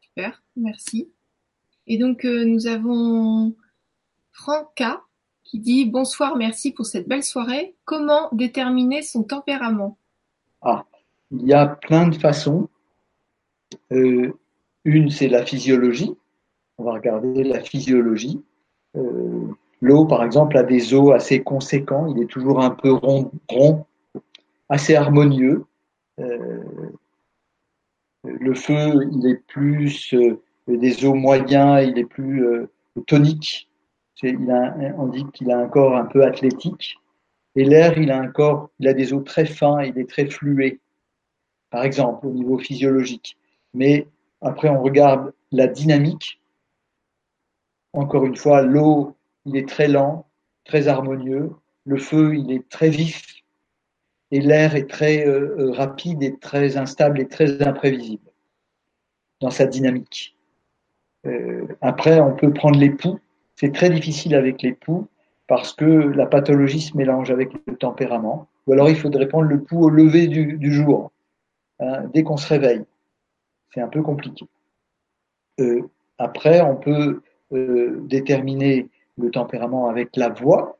Super, 0.00 0.42
merci. 0.56 1.10
Et 1.86 1.98
donc 1.98 2.24
euh, 2.24 2.44
nous 2.44 2.66
avons 2.66 3.54
Franca 4.32 5.02
qui 5.44 5.58
dit 5.58 5.84
bonsoir, 5.84 6.36
merci 6.36 6.72
pour 6.72 6.86
cette 6.86 7.06
belle 7.06 7.22
soirée. 7.22 7.74
Comment 7.84 8.28
déterminer 8.32 9.02
son 9.02 9.22
tempérament? 9.22 9.96
Ah, 10.62 10.84
il 11.30 11.46
y 11.46 11.52
a 11.52 11.66
plein 11.66 12.08
de 12.08 12.14
façons. 12.16 12.68
Euh, 13.92 14.32
une, 14.84 15.10
c'est 15.10 15.28
la 15.28 15.44
physiologie. 15.44 16.16
On 16.78 16.84
va 16.84 16.92
regarder 16.92 17.44
la 17.44 17.60
physiologie. 17.60 18.42
Euh, 18.96 19.46
l'eau, 19.80 20.06
par 20.06 20.24
exemple, 20.24 20.56
a 20.56 20.62
des 20.62 20.94
os 20.94 21.12
assez 21.14 21.42
conséquents. 21.42 22.06
Il 22.06 22.22
est 22.22 22.26
toujours 22.26 22.62
un 22.62 22.70
peu 22.70 22.92
rond, 22.92 23.30
assez 24.68 24.96
harmonieux. 24.96 25.66
Euh, 26.20 26.62
le 28.24 28.54
feu, 28.54 29.08
il 29.12 29.26
est 29.26 29.42
plus 29.46 30.14
des 30.66 31.04
os 31.04 31.14
moyens, 31.14 31.86
il 31.86 31.98
est 31.98 32.06
plus 32.06 32.46
tonique. 33.06 33.68
On 34.22 35.06
dit 35.08 35.24
qu'il 35.32 35.50
a 35.50 35.58
un 35.58 35.68
corps 35.68 35.96
un 35.96 36.04
peu 36.04 36.24
athlétique. 36.24 36.96
Et 37.56 37.64
l'air, 37.64 37.98
il 37.98 38.10
a 38.10 38.18
un 38.18 38.28
corps, 38.28 38.70
il 38.80 38.88
a 38.88 38.94
des 38.94 39.12
os 39.12 39.24
très 39.24 39.44
fins, 39.44 39.82
il 39.82 39.98
est 39.98 40.08
très 40.08 40.26
flué 40.26 40.80
par 41.74 41.82
exemple, 41.82 42.28
au 42.28 42.30
niveau 42.30 42.56
physiologique. 42.56 43.36
Mais 43.72 44.06
après, 44.40 44.68
on 44.68 44.80
regarde 44.80 45.32
la 45.50 45.66
dynamique. 45.66 46.40
Encore 47.92 48.24
une 48.26 48.36
fois, 48.36 48.62
l'eau, 48.62 49.16
il 49.44 49.56
est 49.56 49.68
très 49.68 49.88
lent, 49.88 50.24
très 50.62 50.86
harmonieux. 50.86 51.50
Le 51.84 51.96
feu, 51.96 52.36
il 52.36 52.52
est 52.52 52.68
très 52.68 52.90
vif. 52.90 53.42
Et 54.30 54.40
l'air 54.40 54.76
est 54.76 54.88
très 54.88 55.26
euh, 55.26 55.56
euh, 55.58 55.72
rapide 55.72 56.22
et 56.22 56.38
très 56.38 56.76
instable 56.76 57.20
et 57.20 57.26
très 57.26 57.60
imprévisible 57.60 58.30
dans 59.40 59.50
sa 59.50 59.66
dynamique. 59.66 60.36
Euh, 61.26 61.66
après, 61.80 62.20
on 62.20 62.36
peut 62.36 62.52
prendre 62.52 62.78
l'époux. 62.78 63.18
C'est 63.56 63.72
très 63.72 63.90
difficile 63.90 64.34
avec 64.34 64.62
l'époux 64.62 65.08
parce 65.46 65.72
que 65.72 65.84
la 65.84 66.26
pathologie 66.26 66.80
se 66.80 66.96
mélange 66.96 67.30
avec 67.30 67.52
le 67.66 67.76
tempérament. 67.76 68.48
Ou 68.66 68.72
alors, 68.72 68.88
il 68.88 68.96
faudrait 68.96 69.28
prendre 69.28 69.48
le 69.48 69.62
pouls 69.62 69.84
au 69.84 69.90
lever 69.90 70.26
du 70.26 70.72
jour. 70.72 71.12
Hein, 71.80 72.04
dès 72.12 72.22
qu'on 72.22 72.36
se 72.36 72.48
réveille. 72.48 72.84
C'est 73.72 73.80
un 73.80 73.88
peu 73.88 74.02
compliqué. 74.02 74.46
Euh, 75.60 75.82
après, 76.18 76.60
on 76.60 76.76
peut 76.76 77.22
euh, 77.52 78.00
déterminer 78.02 78.88
le 79.18 79.30
tempérament 79.30 79.88
avec 79.88 80.16
la 80.16 80.28
voix. 80.28 80.78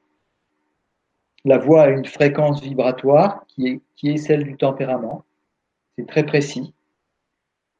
La 1.44 1.58
voix 1.58 1.82
a 1.82 1.88
une 1.90 2.06
fréquence 2.06 2.62
vibratoire 2.62 3.44
qui 3.48 3.66
est, 3.66 3.80
qui 3.96 4.10
est 4.10 4.16
celle 4.16 4.44
du 4.44 4.56
tempérament. 4.56 5.24
C'est 5.98 6.06
très 6.06 6.24
précis. 6.24 6.72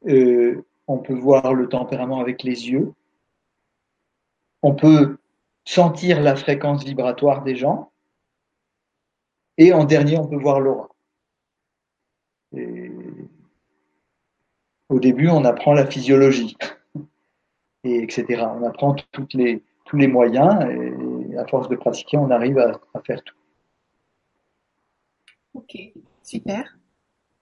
Euh, 0.07 0.65
on 0.87 0.99
peut 0.99 1.15
voir 1.15 1.55
le 1.55 1.69
tempérament 1.69 2.21
avec 2.21 2.43
les 2.43 2.71
yeux. 2.71 2.93
On 4.67 4.75
peut 4.75 5.19
sentir 5.67 6.23
la 6.23 6.37
fréquence 6.37 6.85
vibratoire 6.85 7.45
des 7.45 7.55
gens. 7.55 7.93
Et 9.59 9.75
en 9.75 9.85
dernier, 9.85 10.17
on 10.17 10.27
peut 10.27 10.39
voir 10.39 10.59
l'aura. 10.59 10.89
au 14.89 15.01
début, 15.01 15.29
on 15.29 15.45
apprend 15.45 15.75
la 15.75 15.87
physiologie, 15.87 16.57
et 17.85 17.99
etc. 17.99 18.47
On 18.59 18.65
apprend 18.65 18.97
tous 19.13 19.29
les 19.37 20.07
moyens, 20.07 20.65
et 20.71 21.37
à 21.37 21.47
force 21.47 21.69
de 21.69 21.77
pratiquer, 21.77 22.17
on 22.17 22.31
arrive 22.31 22.59
à, 22.59 22.81
faire 23.05 23.23
tout. 23.23 23.37
Ok, 25.53 25.77
super. 26.23 26.79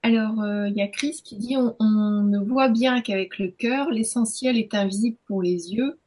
Alors, 0.02 0.40
euh, 0.40 0.66
il 0.66 0.74
y 0.74 0.82
a 0.82 0.88
Chris 0.88 1.20
qui 1.22 1.36
dit 1.36 1.56
on, 1.56 1.76
ne 2.24 2.40
voit 2.40 2.68
bien 2.68 3.00
qu'avec 3.00 3.38
le 3.38 3.46
cœur, 3.46 3.90
l'essentiel 3.90 4.58
est 4.58 4.74
invisible 4.74 5.18
pour 5.28 5.40
les 5.40 5.72
yeux. 5.72 6.00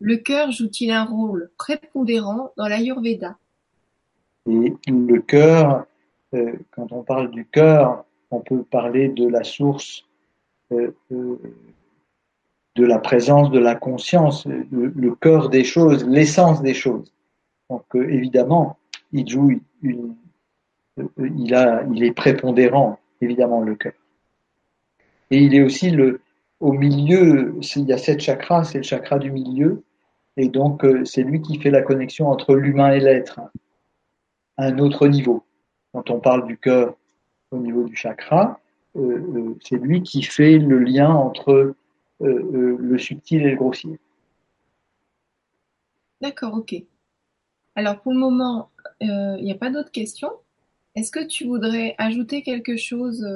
Le 0.00 0.16
cœur 0.16 0.50
joue-t-il 0.50 0.90
un 0.90 1.04
rôle 1.04 1.50
prépondérant 1.56 2.52
dans 2.56 2.68
l'Ayurveda? 2.68 3.38
Et 4.46 4.74
le 4.88 5.20
cœur, 5.20 5.86
euh, 6.34 6.52
quand 6.70 6.92
on 6.92 7.02
parle 7.02 7.30
du 7.30 7.46
cœur, 7.46 8.04
on 8.30 8.40
peut 8.40 8.62
parler 8.62 9.08
de 9.08 9.26
la 9.26 9.42
source 9.42 10.04
euh, 10.72 10.92
euh, 11.12 11.36
de 12.74 12.84
la 12.84 12.98
présence 12.98 13.50
de 13.50 13.58
la 13.58 13.74
conscience, 13.74 14.46
le, 14.46 15.14
cœur 15.14 15.48
des 15.48 15.64
choses, 15.64 16.06
l'essence 16.06 16.60
des 16.60 16.74
choses. 16.74 17.10
Donc 17.70 17.84
évidemment, 17.94 18.76
il 19.12 19.26
joue 19.26 19.58
il 19.82 21.54
a, 21.54 21.84
il 21.90 22.04
est 22.04 22.12
prépondérant 22.12 22.98
évidemment 23.22 23.62
le 23.62 23.76
cœur. 23.76 23.94
Et 25.30 25.38
il 25.38 25.54
est 25.54 25.62
aussi 25.62 25.90
le, 25.90 26.20
au 26.60 26.72
milieu, 26.72 27.58
il 27.76 27.84
y 27.84 27.92
a 27.92 27.98
sept 27.98 28.20
chakras, 28.20 28.64
c'est 28.64 28.78
le 28.78 28.84
chakra 28.84 29.18
du 29.18 29.30
milieu, 29.30 29.82
et 30.36 30.48
donc 30.48 30.86
c'est 31.04 31.22
lui 31.22 31.40
qui 31.42 31.58
fait 31.58 31.70
la 31.70 31.82
connexion 31.82 32.28
entre 32.28 32.54
l'humain 32.54 32.92
et 32.92 33.00
l'être 33.00 33.40
à 34.56 34.66
un 34.66 34.78
autre 34.78 35.06
niveau. 35.08 35.44
Quand 35.92 36.10
on 36.10 36.20
parle 36.20 36.46
du 36.46 36.58
cœur 36.58 36.96
au 37.50 37.58
niveau 37.58 37.84
du 37.84 37.96
chakra, 37.96 38.60
euh, 38.96 39.00
euh, 39.00 39.58
c'est 39.62 39.76
lui 39.76 40.02
qui 40.02 40.22
fait 40.22 40.58
le 40.58 40.78
lien 40.78 41.10
entre 41.10 41.74
euh, 42.22 42.76
le 42.78 42.98
subtil 42.98 43.42
et 43.42 43.50
le 43.50 43.56
grossier. 43.56 43.98
D'accord, 46.20 46.54
ok. 46.54 46.74
Alors 47.74 48.00
pour 48.00 48.12
le 48.12 48.18
moment, 48.18 48.70
il 49.00 49.42
n'y 49.42 49.52
a 49.52 49.56
pas 49.56 49.70
d'autres 49.70 49.90
questions. 49.90 50.32
Est-ce 50.94 51.10
que 51.10 51.26
tu 51.26 51.46
voudrais 51.46 51.94
ajouter 51.98 52.42
quelque 52.42 52.76
chose 52.78 53.26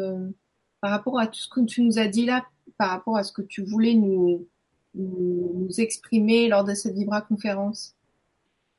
par 0.81 0.91
rapport 0.91 1.21
à 1.21 1.27
tout 1.27 1.39
ce 1.39 1.49
que 1.51 1.61
tu 1.61 1.83
nous 1.83 1.99
as 1.99 2.07
dit 2.07 2.25
là, 2.25 2.47
par 2.81 2.89
rapport 2.89 3.19
à 3.19 3.25
ce 3.25 3.31
que 3.31 3.43
tu 3.43 3.63
voulais 3.63 3.93
nous, 3.93 4.49
nous, 4.95 5.69
exprimer 5.77 6.49
lors 6.49 6.65
de 6.65 6.73
cette 6.73 6.95
Vibra 6.95 7.21
conférence? 7.21 7.95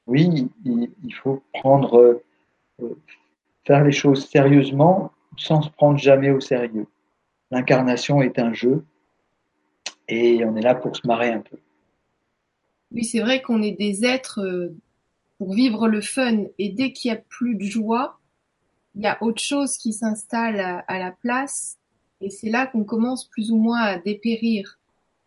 Oui, 0.08 0.50
il, 0.66 1.14
faut 1.14 1.44
prendre, 1.54 2.20
faire 3.64 3.84
les 3.84 3.92
choses 3.92 4.28
sérieusement 4.28 5.12
sans 5.38 5.62
se 5.62 5.70
prendre 5.70 6.00
jamais 6.00 6.32
au 6.32 6.40
sérieux. 6.40 6.88
L'incarnation 7.52 8.24
est 8.24 8.40
un 8.40 8.54
jeu 8.54 8.84
et 10.08 10.44
on 10.46 10.56
est 10.56 10.62
là 10.62 10.74
pour 10.74 10.98
se 10.98 11.06
marrer 11.06 11.30
un 11.30 11.42
peu. 11.42 11.58
Oui, 12.92 13.04
c'est 13.04 13.20
vrai 13.20 13.44
qu'on 13.44 13.62
est 13.62 13.78
des 13.78 14.04
êtres 14.04 14.42
euh, 14.42 14.76
pour 15.38 15.54
vivre 15.54 15.88
le 15.88 16.02
fun 16.02 16.46
et 16.58 16.70
dès 16.70 16.92
qu'il 16.92 17.10
y 17.10 17.14
a 17.14 17.18
plus 17.18 17.54
de 17.54 17.66
joie, 17.66 18.20
il 18.96 19.04
y 19.04 19.08
a 19.08 19.22
autre 19.22 19.44
chose 19.44 19.78
qui 19.78 19.94
s'installe 19.94 20.84
à, 20.88 20.98
la 20.98 21.12
place 21.12 21.78
et 22.22 22.30
c'est 22.30 22.50
là 22.50 22.68
qu'on 22.68 22.84
commence 22.84 23.26
plus 23.26 23.52
ou 23.52 23.58
moins 23.58 23.82
à 23.82 23.98
dépérir. 23.98 24.80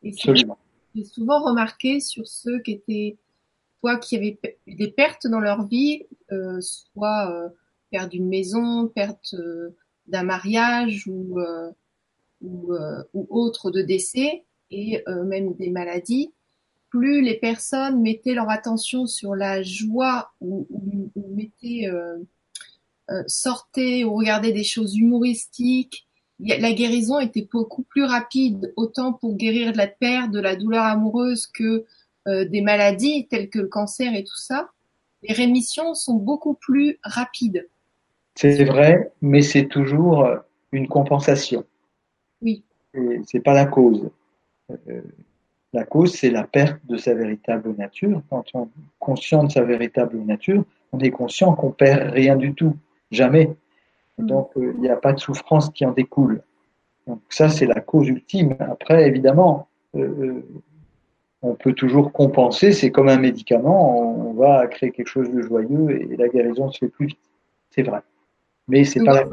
Et 0.02 0.12
J'ai 0.94 1.04
souvent 1.04 1.42
remarqué 1.42 2.00
sur 2.00 2.26
ceux 2.26 2.60
qui 2.60 2.72
étaient 2.72 3.16
soit 3.80 3.98
qui 3.98 4.16
avaient 4.16 4.38
des 4.66 4.88
pertes 4.88 5.26
dans 5.26 5.40
leur 5.40 5.66
vie, 5.66 6.06
euh, 6.32 6.60
soit 6.60 7.30
euh, 7.30 7.48
perte 7.90 8.10
d'une 8.10 8.28
maison, 8.28 8.88
perte 8.88 9.34
euh, 9.34 9.76
d'un 10.06 10.22
mariage 10.22 11.06
ou, 11.06 11.38
euh, 11.38 11.70
ou, 12.40 12.72
euh, 12.72 13.02
ou, 13.12 13.26
autre 13.30 13.70
de 13.70 13.82
décès 13.82 14.44
et 14.70 15.02
euh, 15.08 15.24
même 15.24 15.54
des 15.54 15.70
maladies, 15.70 16.32
plus 16.88 17.22
les 17.22 17.38
personnes 17.38 18.00
mettaient 18.00 18.34
leur 18.34 18.50
attention 18.50 19.06
sur 19.06 19.34
la 19.34 19.62
joie 19.62 20.32
ou, 20.40 20.66
ou, 20.70 21.10
ou 21.14 21.34
mettaient, 21.34 21.90
sortaient 23.26 24.04
ou 24.04 24.14
regardaient 24.14 24.52
des 24.52 24.64
choses 24.64 24.96
humoristiques, 24.96 26.06
la 26.40 26.72
guérison 26.72 27.20
était 27.20 27.48
beaucoup 27.50 27.82
plus 27.82 28.04
rapide, 28.04 28.72
autant 28.76 29.12
pour 29.12 29.36
guérir 29.36 29.72
de 29.72 29.78
la 29.78 29.86
perte, 29.86 30.30
de 30.30 30.40
la 30.40 30.56
douleur 30.56 30.84
amoureuse 30.84 31.46
que 31.46 31.84
des 32.26 32.60
maladies 32.60 33.26
telles 33.28 33.50
que 33.50 33.58
le 33.58 33.68
cancer 33.68 34.14
et 34.14 34.24
tout 34.24 34.36
ça. 34.36 34.70
Les 35.22 35.34
rémissions 35.34 35.94
sont 35.94 36.14
beaucoup 36.14 36.54
plus 36.54 36.98
rapides. 37.02 37.68
C'est 38.34 38.64
vrai, 38.64 39.12
mais 39.22 39.42
c'est 39.42 39.66
toujours 39.66 40.28
une 40.72 40.88
compensation. 40.88 41.64
Oui. 42.42 42.64
C'est 43.26 43.40
pas 43.40 43.54
la 43.54 43.66
cause. 43.66 44.10
Euh, 44.70 45.02
la 45.72 45.84
cause, 45.84 46.14
c'est 46.14 46.30
la 46.30 46.44
perte 46.44 46.78
de 46.86 46.96
sa 46.96 47.14
véritable 47.14 47.74
nature. 47.76 48.22
Quand 48.30 48.44
on 48.54 48.64
est 48.64 48.68
conscient 48.98 49.44
de 49.44 49.50
sa 49.50 49.62
véritable 49.62 50.18
nature, 50.18 50.64
on 50.92 50.98
est 51.00 51.10
conscient 51.10 51.54
qu'on 51.54 51.72
perd 51.72 52.12
rien 52.12 52.36
du 52.36 52.54
tout, 52.54 52.76
jamais. 53.10 53.50
Mm. 54.18 54.26
Donc, 54.26 54.50
euh, 54.56 54.72
il 54.76 54.80
n'y 54.80 54.88
a 54.88 54.96
pas 54.96 55.12
de 55.12 55.20
souffrance 55.20 55.70
qui 55.70 55.84
en 55.84 55.92
découle. 55.92 56.42
Donc, 57.06 57.20
ça, 57.28 57.48
c'est 57.48 57.66
la 57.66 57.80
cause 57.80 58.08
ultime. 58.08 58.56
Après, 58.60 59.06
évidemment, 59.06 59.68
euh, 59.94 60.00
euh, 60.00 60.44
on 61.42 61.54
peut 61.54 61.74
toujours 61.74 62.12
compenser. 62.12 62.72
C'est 62.72 62.90
comme 62.90 63.08
un 63.08 63.18
médicament. 63.18 64.00
On, 64.00 64.30
on 64.30 64.32
va 64.34 64.66
créer 64.66 64.90
quelque 64.90 65.08
chose 65.08 65.30
de 65.30 65.42
joyeux 65.42 65.90
et 65.90 66.16
la 66.16 66.28
guérison 66.28 66.70
se 66.70 66.78
fait 66.78 66.88
plus 66.88 67.06
vite. 67.06 67.20
C'est 67.70 67.82
vrai. 67.82 68.00
Mais 68.68 68.84
c'est 68.84 69.04
pas 69.04 69.24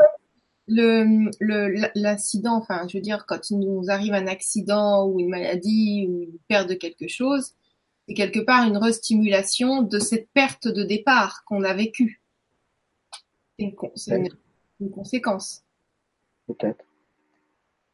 le, 0.67 1.89
l'accident, 1.95 2.55
enfin, 2.55 2.87
je 2.87 2.97
veux 2.97 3.01
dire, 3.01 3.25
quand 3.25 3.49
il 3.49 3.59
nous 3.59 3.89
arrive 3.89 4.13
un 4.13 4.27
accident 4.27 5.05
ou 5.05 5.19
une 5.19 5.29
maladie 5.29 6.07
ou 6.09 6.21
une 6.23 6.37
perte 6.47 6.69
de 6.69 6.75
quelque 6.75 7.07
chose, 7.07 7.53
c'est 8.07 8.13
quelque 8.13 8.39
part 8.39 8.67
une 8.67 8.77
restimulation 8.77 9.81
de 9.81 9.99
cette 9.99 10.29
perte 10.33 10.67
de 10.67 10.83
départ 10.83 11.43
qu'on 11.45 11.63
a 11.63 11.73
vécue. 11.73 12.21
C'est 13.95 14.17
une, 14.17 14.29
une, 14.81 14.91
conséquence. 14.91 15.63
peut-être. 16.47 16.83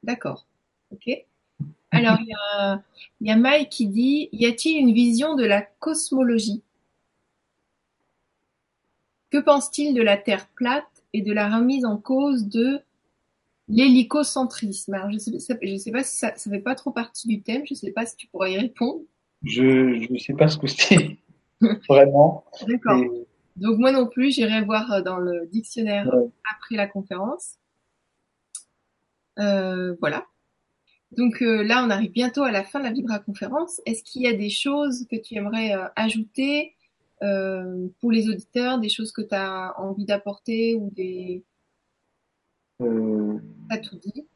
D'accord. 0.03 0.47
Ok. 0.91 1.09
Alors, 1.91 2.17
il 2.19 2.27
y 2.27 2.33
a, 2.33 2.83
il 3.21 3.27
y 3.27 3.31
a 3.31 3.35
Mike 3.35 3.69
qui 3.69 3.88
dit, 3.88 4.29
y 4.31 4.45
a-t-il 4.45 4.79
une 4.79 4.93
vision 4.93 5.35
de 5.35 5.45
la 5.45 5.61
cosmologie? 5.61 6.63
Que 9.29 9.38
pense-t-il 9.38 9.93
de 9.93 10.01
la 10.01 10.17
Terre 10.17 10.47
plate 10.55 11.03
et 11.13 11.21
de 11.21 11.33
la 11.33 11.53
remise 11.53 11.85
en 11.85 11.97
cause 11.97 12.47
de 12.47 12.79
l'hélicocentrisme? 13.67 14.93
Alors, 14.93 15.11
je 15.11 15.17
sais, 15.17 15.31
je 15.61 15.77
sais 15.77 15.91
pas 15.91 16.03
si 16.03 16.17
ça, 16.17 16.35
ça 16.35 16.49
fait 16.49 16.59
pas 16.59 16.75
trop 16.75 16.91
partie 16.91 17.27
du 17.27 17.41
thème, 17.41 17.63
je 17.65 17.73
sais 17.73 17.91
pas 17.91 18.05
si 18.05 18.15
tu 18.15 18.27
pourrais 18.27 18.53
y 18.53 18.57
répondre. 18.57 19.01
Je 19.43 20.11
ne 20.11 20.17
sais 20.17 20.33
pas 20.33 20.47
ce 20.47 20.57
que 20.57 20.67
c'est 20.67 21.17
vraiment. 21.89 22.45
D'accord. 22.67 23.03
Et, 23.03 23.26
Donc, 23.57 23.77
moi 23.79 23.91
non 23.91 24.07
plus, 24.07 24.31
j'irai 24.31 24.61
voir 24.61 24.91
euh, 24.91 25.01
dans 25.01 25.17
le 25.17 25.47
dictionnaire 25.47 26.07
ouais. 26.13 26.29
après 26.55 26.75
la 26.75 26.87
conférence. 26.87 27.57
Euh, 29.39 29.95
voilà. 29.99 30.25
Donc 31.11 31.41
euh, 31.41 31.63
là, 31.63 31.83
on 31.85 31.89
arrive 31.89 32.11
bientôt 32.11 32.43
à 32.43 32.51
la 32.51 32.63
fin 32.63 32.79
de 32.79 32.85
la 32.85 32.91
Vibra 32.91 33.19
conférence. 33.19 33.81
Est-ce 33.85 34.03
qu'il 34.03 34.23
y 34.23 34.27
a 34.27 34.33
des 34.33 34.49
choses 34.49 35.05
que 35.09 35.15
tu 35.15 35.35
aimerais 35.35 35.73
euh, 35.73 35.87
ajouter 35.95 36.75
euh, 37.23 37.87
pour 38.01 38.11
les 38.11 38.29
auditeurs, 38.29 38.79
des 38.79 38.89
choses 38.89 39.11
que 39.11 39.21
tu 39.21 39.33
as 39.33 39.73
envie 39.79 40.05
d'apporter 40.05 40.75
ou 40.75 40.91
des... 40.91 41.43
Euh, 42.81 43.39
T'as 43.69 43.77
tout 43.77 43.97
dit. 43.97 44.27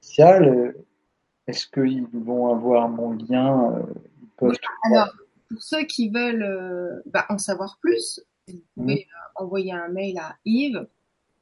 est-ce 1.47 1.67
qu'ils 1.67 2.07
vont 2.13 2.53
avoir 2.53 2.89
mon 2.89 3.11
lien 3.11 3.85
Ils 4.21 4.29
peuvent 4.37 4.55
Alors, 4.83 5.13
pour 5.49 5.61
ceux 5.61 5.83
qui 5.83 6.09
veulent 6.09 7.03
bah, 7.05 7.25
en 7.29 7.37
savoir 7.37 7.77
plus, 7.81 8.19
vous 8.47 8.53
Mhm. 8.53 8.61
pouvez 8.75 9.07
euh, 9.07 9.43
envoyer 9.43 9.71
un 9.73 9.87
mail 9.89 10.17
à 10.17 10.35
Yves 10.45 10.87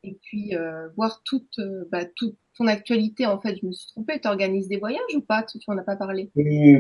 et 0.04 0.18
puis 0.22 0.56
euh, 0.56 0.90
voir 0.96 1.22
toute, 1.24 1.60
euh, 1.60 1.88
bah, 1.92 2.06
toute 2.16 2.36
ton 2.58 2.68
actualité. 2.68 3.26
En 3.26 3.40
fait, 3.40 3.58
je 3.62 3.66
me 3.66 3.72
suis 3.72 3.88
trompée. 3.92 4.20
Tu 4.20 4.28
organises 4.28 4.68
des 4.68 4.78
voyages 4.78 5.16
ou 5.16 5.22
pas? 5.22 5.44
Tu 5.44 5.60
tu 5.60 5.72
en 5.72 5.78
as 5.78 5.84
pas 5.84 5.96
parlé? 5.96 6.30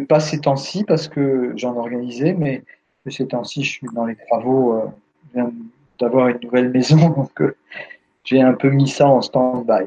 Pas 0.08 0.20
ces 0.20 0.42
temps-ci 0.42 0.84
parce 0.84 1.08
que 1.08 1.54
j'en 1.56 1.76
organisais, 1.76 2.34
mais 2.34 2.64
ces 3.08 3.28
temps-ci, 3.28 3.64
je 3.64 3.72
suis 3.72 3.88
dans 3.94 4.06
les 4.06 4.16
travaux. 4.16 4.80
Je 5.28 5.34
viens 5.34 5.54
d'avoir 6.00 6.28
une 6.30 6.40
nouvelle 6.44 6.70
maison, 6.72 7.10
donc 7.10 7.42
j'ai 8.24 8.42
un 8.42 8.54
peu 8.54 8.70
mis 8.70 8.88
ça 8.88 9.08
en 9.08 9.22
stand-by. 9.22 9.86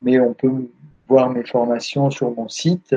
Mais 0.00 0.18
on 0.20 0.32
peut 0.32 0.70
voir 1.08 1.30
mes 1.30 1.44
formations 1.44 2.10
sur 2.10 2.34
mon 2.34 2.48
site. 2.48 2.94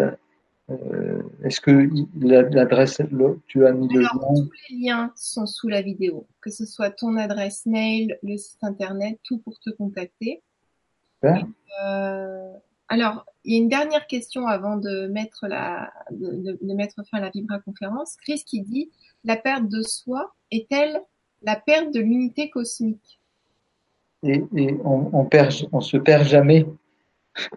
Euh, 0.69 1.21
Est-ce 1.43 1.61
que 1.61 1.89
l'adresse, 2.19 2.99
le- 3.11 3.39
tu 3.47 3.65
as 3.65 3.71
mis 3.71 3.87
le 3.87 4.01
Alors, 4.01 4.33
lien 4.33 4.43
tous 4.43 4.51
les 4.69 4.77
liens 4.77 5.11
sont 5.15 5.45
sous 5.45 5.69
la 5.69 5.81
vidéo, 5.81 6.27
que 6.41 6.49
ce 6.49 6.65
soit 6.65 6.89
ton 6.89 7.15
adresse 7.15 7.65
mail, 7.65 8.17
le 8.21 8.35
site 8.37 8.61
internet, 8.63 9.17
tout 9.23 9.37
pour 9.39 9.57
te 9.59 9.69
contacter. 9.69 10.41
Super. 11.15 11.45
Euh, 11.85 12.51
alors, 12.89 13.25
il 13.45 13.53
y 13.53 13.55
a 13.55 13.61
une 13.63 13.69
dernière 13.69 14.07
question 14.07 14.45
avant 14.47 14.75
de 14.75 15.07
mettre 15.07 15.47
la, 15.47 15.91
de, 16.11 16.31
de- 16.31 16.57
de 16.61 16.73
mettre 16.73 17.01
fin 17.09 17.19
à 17.19 17.21
la 17.21 17.29
Vibra 17.29 17.59
conférence. 17.59 18.17
Chris 18.17 18.43
qui 18.45 18.61
dit, 18.61 18.89
la 19.23 19.37
perte 19.37 19.69
de 19.69 19.81
soi 19.81 20.33
est-elle 20.51 21.01
la 21.43 21.55
perte 21.55 21.93
de 21.93 21.99
l'unité 22.01 22.49
cosmique? 22.49 23.19
et, 24.23 24.43
et 24.55 24.73
on, 24.83 25.11
on 25.13 25.25
perd, 25.25 25.53
on 25.71 25.79
se 25.79 25.95
perd 25.95 26.25
jamais. 26.27 26.65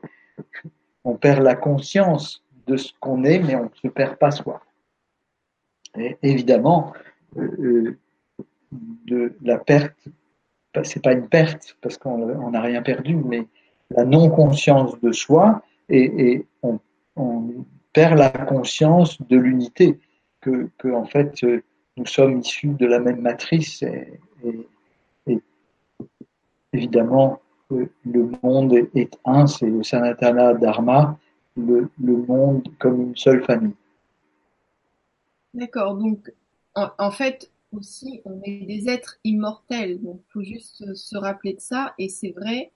On 1.04 1.16
perd 1.16 1.42
la 1.42 1.56
conscience 1.56 2.44
de 2.70 2.76
ce 2.76 2.92
qu'on 3.00 3.24
est, 3.24 3.40
mais 3.40 3.56
on 3.56 3.64
ne 3.64 3.74
se 3.82 3.88
perd 3.88 4.16
pas 4.16 4.30
soi. 4.30 4.62
Et 5.98 6.16
évidemment, 6.22 6.92
euh, 7.36 7.48
euh, 7.58 7.98
de 9.06 9.34
la 9.42 9.58
perte, 9.58 9.98
bah, 10.72 10.84
c'est 10.84 11.02
pas 11.02 11.12
une 11.12 11.28
perte 11.28 11.76
parce 11.80 11.98
qu'on 11.98 12.22
on 12.22 12.50
n'a 12.52 12.60
rien 12.60 12.82
perdu, 12.82 13.16
mais 13.16 13.46
la 13.90 14.04
non-conscience 14.04 15.00
de 15.00 15.10
soi 15.10 15.62
et, 15.88 16.46
on, 16.62 16.78
perd 17.92 18.18
la 18.18 18.30
conscience 18.30 19.20
de 19.20 19.36
l'unité 19.36 19.98
que, 20.40 20.70
que 20.78 20.88
en 20.94 21.04
fait 21.04 21.42
euh, 21.42 21.60
nous 21.96 22.06
sommes 22.06 22.38
issus 22.38 22.68
de 22.68 22.86
la 22.86 23.00
même 23.00 23.20
matrice 23.20 23.82
et, 23.82 24.20
évidemment 26.72 27.40
le 27.68 28.30
monde 28.44 28.72
est 28.94 29.18
un, 29.24 29.48
c'est 29.48 29.66
le 29.66 29.82
Sanatana 29.82 30.54
Dharma, 30.54 31.18
le, 31.66 31.90
le 32.02 32.16
monde 32.16 32.66
comme 32.78 33.00
une 33.00 33.16
seule 33.16 33.44
famille. 33.44 33.74
D'accord. 35.54 35.96
Donc, 35.96 36.32
en, 36.74 36.88
en 36.98 37.10
fait, 37.10 37.50
aussi, 37.72 38.20
on 38.24 38.40
est 38.44 38.66
des 38.66 38.88
êtres 38.88 39.18
immortels. 39.24 40.00
Donc, 40.02 40.20
faut 40.32 40.42
juste 40.42 40.94
se, 40.94 41.16
rappeler 41.16 41.54
de 41.54 41.60
ça. 41.60 41.94
Et 41.98 42.08
c'est 42.08 42.30
vrai 42.30 42.70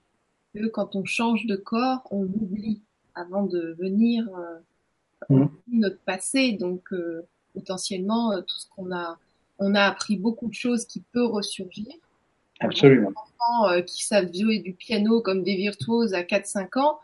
que 0.53 0.67
quand 0.67 0.95
on 0.95 1.05
change 1.05 1.45
de 1.45 1.55
corps, 1.55 2.07
on 2.11 2.23
oublie 2.23 2.81
avant 3.15 3.43
de 3.43 3.75
venir, 3.79 4.27
euh, 4.37 4.59
Mm. 5.29 5.45
notre 5.71 5.99
passé. 5.99 6.53
Donc, 6.53 6.91
euh, 6.91 7.25
potentiellement, 7.53 8.31
euh, 8.31 8.41
tout 8.41 8.57
ce 8.59 8.67
qu'on 8.75 8.91
a, 8.91 9.17
on 9.59 9.75
a 9.75 9.81
appris 9.81 10.17
beaucoup 10.17 10.47
de 10.47 10.53
choses 10.53 10.85
qui 10.85 11.01
peut 11.11 11.25
ressurgir. 11.25 11.87
Absolument. 12.61 13.11
enfants, 13.15 13.69
euh, 13.69 13.81
qui 13.81 14.05
savent 14.05 14.33
jouer 14.33 14.59
du 14.59 14.73
piano 14.73 15.21
comme 15.21 15.43
des 15.43 15.57
virtuoses 15.57 16.13
à 16.13 16.23
4-5 16.23 16.77
ans, 16.77 16.99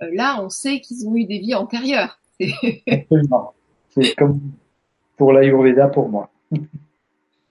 là, 0.00 0.42
on 0.42 0.48
sait 0.48 0.80
qu'ils 0.80 1.06
ont 1.08 1.14
eu 1.16 1.24
des 1.24 1.38
vies 1.38 1.54
antérieures. 1.54 2.18
C'est- 2.38 2.82
Absolument. 2.90 3.52
C'est 3.90 4.14
comme 4.14 4.40
pour 5.16 5.32
l'Ayurveda 5.32 5.88
pour 5.88 6.08
moi. 6.08 6.30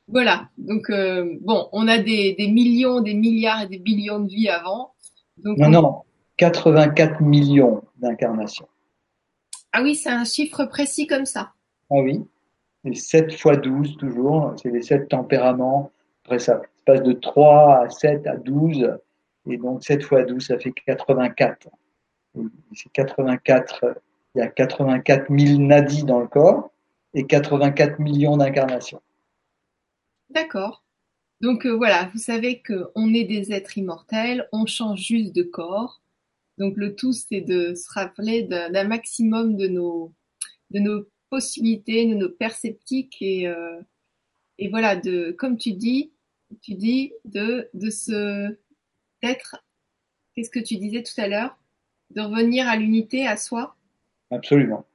Voilà. 0.08 0.50
Donc 0.58 0.90
euh, 0.90 1.38
bon, 1.42 1.68
on 1.72 1.88
a 1.88 1.98
des, 1.98 2.34
des 2.38 2.48
millions, 2.48 3.02
des 3.02 3.16
milliards 3.16 3.64
et 3.64 3.68
des 3.68 3.80
billions 3.80 4.20
de 4.20 4.28
vies 4.30 4.50
avant. 4.50 4.94
Donc 5.38 5.58
Non, 5.58 5.68
on- 5.68 5.72
non, 5.82 5.96
84 6.38 7.22
millions 7.22 7.82
d'incarnations. 7.98 8.68
Ah 9.74 9.82
oui, 9.82 9.96
c'est 9.96 10.10
un 10.12 10.24
chiffre 10.26 10.66
précis 10.66 11.08
comme 11.08 11.26
ça. 11.26 11.52
Ah 11.90 11.96
oui. 11.96 12.24
Et 12.86 12.94
7 12.94 13.36
fois 13.40 13.56
12 13.58 13.98
toujours, 13.98 14.54
c'est 14.62 14.70
les 14.70 14.84
7 14.84 15.10
tempéraments. 15.10 15.92
Après 16.24 16.40
ça 16.40 16.62
passe 16.86 17.02
de 17.02 17.14
3 17.14 17.86
à 17.86 17.90
7 17.90 18.28
à 18.28 18.38
12. 18.38 18.96
Et 19.50 19.58
donc 19.58 19.84
7 19.84 20.04
fois 20.04 20.24
12, 20.24 20.46
ça 20.46 20.60
fait 20.60 20.72
84. 20.86 21.68
Et 22.38 22.76
c'est 22.76 22.92
84, 22.92 23.86
il 24.36 24.40
y 24.40 24.42
a 24.42 24.48
84 24.48 25.26
000 25.30 25.60
nadis 25.60 26.04
dans 26.04 26.20
le 26.20 26.28
corps 26.28 26.72
et 27.14 27.26
84 27.26 28.00
millions 28.00 28.38
d'incarnations. 28.38 29.02
D'accord. 30.30 30.84
Donc 31.42 31.66
euh, 31.66 31.76
voilà, 31.76 32.10
vous 32.14 32.20
savez 32.20 32.62
que 32.62 32.90
on 32.96 33.14
est 33.14 33.24
des 33.24 33.54
êtres 33.54 33.78
immortels, 33.78 34.48
on 34.52 34.66
change 34.66 35.02
juste 35.02 35.34
de 35.34 35.44
corps. 35.44 36.02
Donc 36.58 36.78
le 36.78 36.96
tout, 36.96 37.14
c'est 37.14 37.42
de 37.42 37.74
se 37.76 37.92
rappeler 37.92 38.44
d'un 38.44 38.84
maximum 38.86 39.58
de 39.58 39.68
nos 39.68 40.14
de 40.72 40.80
nos 40.80 41.06
possibilités, 41.30 42.08
de 42.08 42.16
nos 42.16 42.30
perceptiques 42.30 43.18
et 43.22 43.48
euh, 43.48 43.80
et 44.58 44.70
voilà 44.70 44.96
de 44.96 45.32
comme 45.38 45.58
tu 45.58 45.74
dis, 45.74 46.12
tu 46.62 46.76
dis 46.76 47.14
de 47.26 47.70
de 47.74 47.90
se 47.90 48.58
d'être. 49.22 49.64
Qu'est-ce 50.34 50.50
que 50.50 50.60
tu 50.60 50.78
disais 50.78 51.04
tout 51.04 51.20
à 51.20 51.28
l'heure? 51.28 51.58
De 52.12 52.22
revenir 52.22 52.68
à 52.68 52.76
l'unité, 52.76 53.28
à 53.28 53.38
soi? 53.38 53.76
Absolument. 54.32 54.86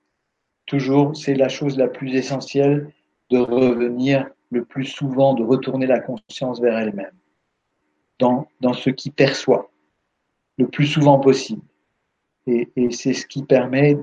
Toujours, 0.67 1.17
c'est 1.17 1.35
la 1.35 1.49
chose 1.49 1.77
la 1.77 1.89
plus 1.89 2.15
essentielle 2.15 2.93
de 3.31 3.39
revenir 3.39 4.29
le 4.51 4.65
plus 4.65 4.85
souvent, 4.85 5.35
de 5.35 5.43
retourner 5.43 5.87
la 5.87 6.01
conscience 6.01 6.61
vers 6.61 6.79
elle-même, 6.79 7.13
dans, 8.19 8.47
ce 8.73 8.91
qui 8.91 9.11
perçoit, 9.11 9.71
le 10.59 10.69
plus 10.69 10.87
souvent 10.87 11.19
possible. 11.19 11.63
Et, 12.47 12.69
c'est 12.91 13.15
ce 13.15 13.27
qui 13.27 13.45
permet 13.45 13.97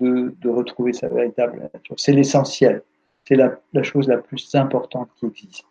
de, 0.00 0.48
retrouver 0.48 0.92
sa 0.92 1.08
véritable 1.08 1.70
nature. 1.72 1.94
C'est 1.98 2.12
l'essentiel. 2.12 2.82
C'est 3.24 3.36
la 3.36 3.82
chose 3.82 4.08
la 4.08 4.18
plus 4.18 4.54
importante 4.54 5.10
qui 5.16 5.26
existe. 5.26 5.64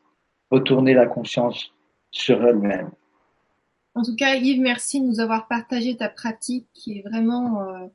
Retourner 0.52 0.94
la 0.94 1.08
conscience 1.08 1.74
sur 2.12 2.46
elle-même. 2.46 2.92
En 3.98 4.04
tout 4.04 4.16
cas, 4.16 4.36
Yves, 4.36 4.62
merci 4.62 5.02
de 5.02 5.08
nous 5.08 5.20
avoir 5.20 5.48
partagé 5.48 5.98
ta 5.98 6.08
pratique 6.08 6.68
qui 6.72 7.00
est 7.00 7.02
vraiment 7.02 7.64
euh, 7.64 7.88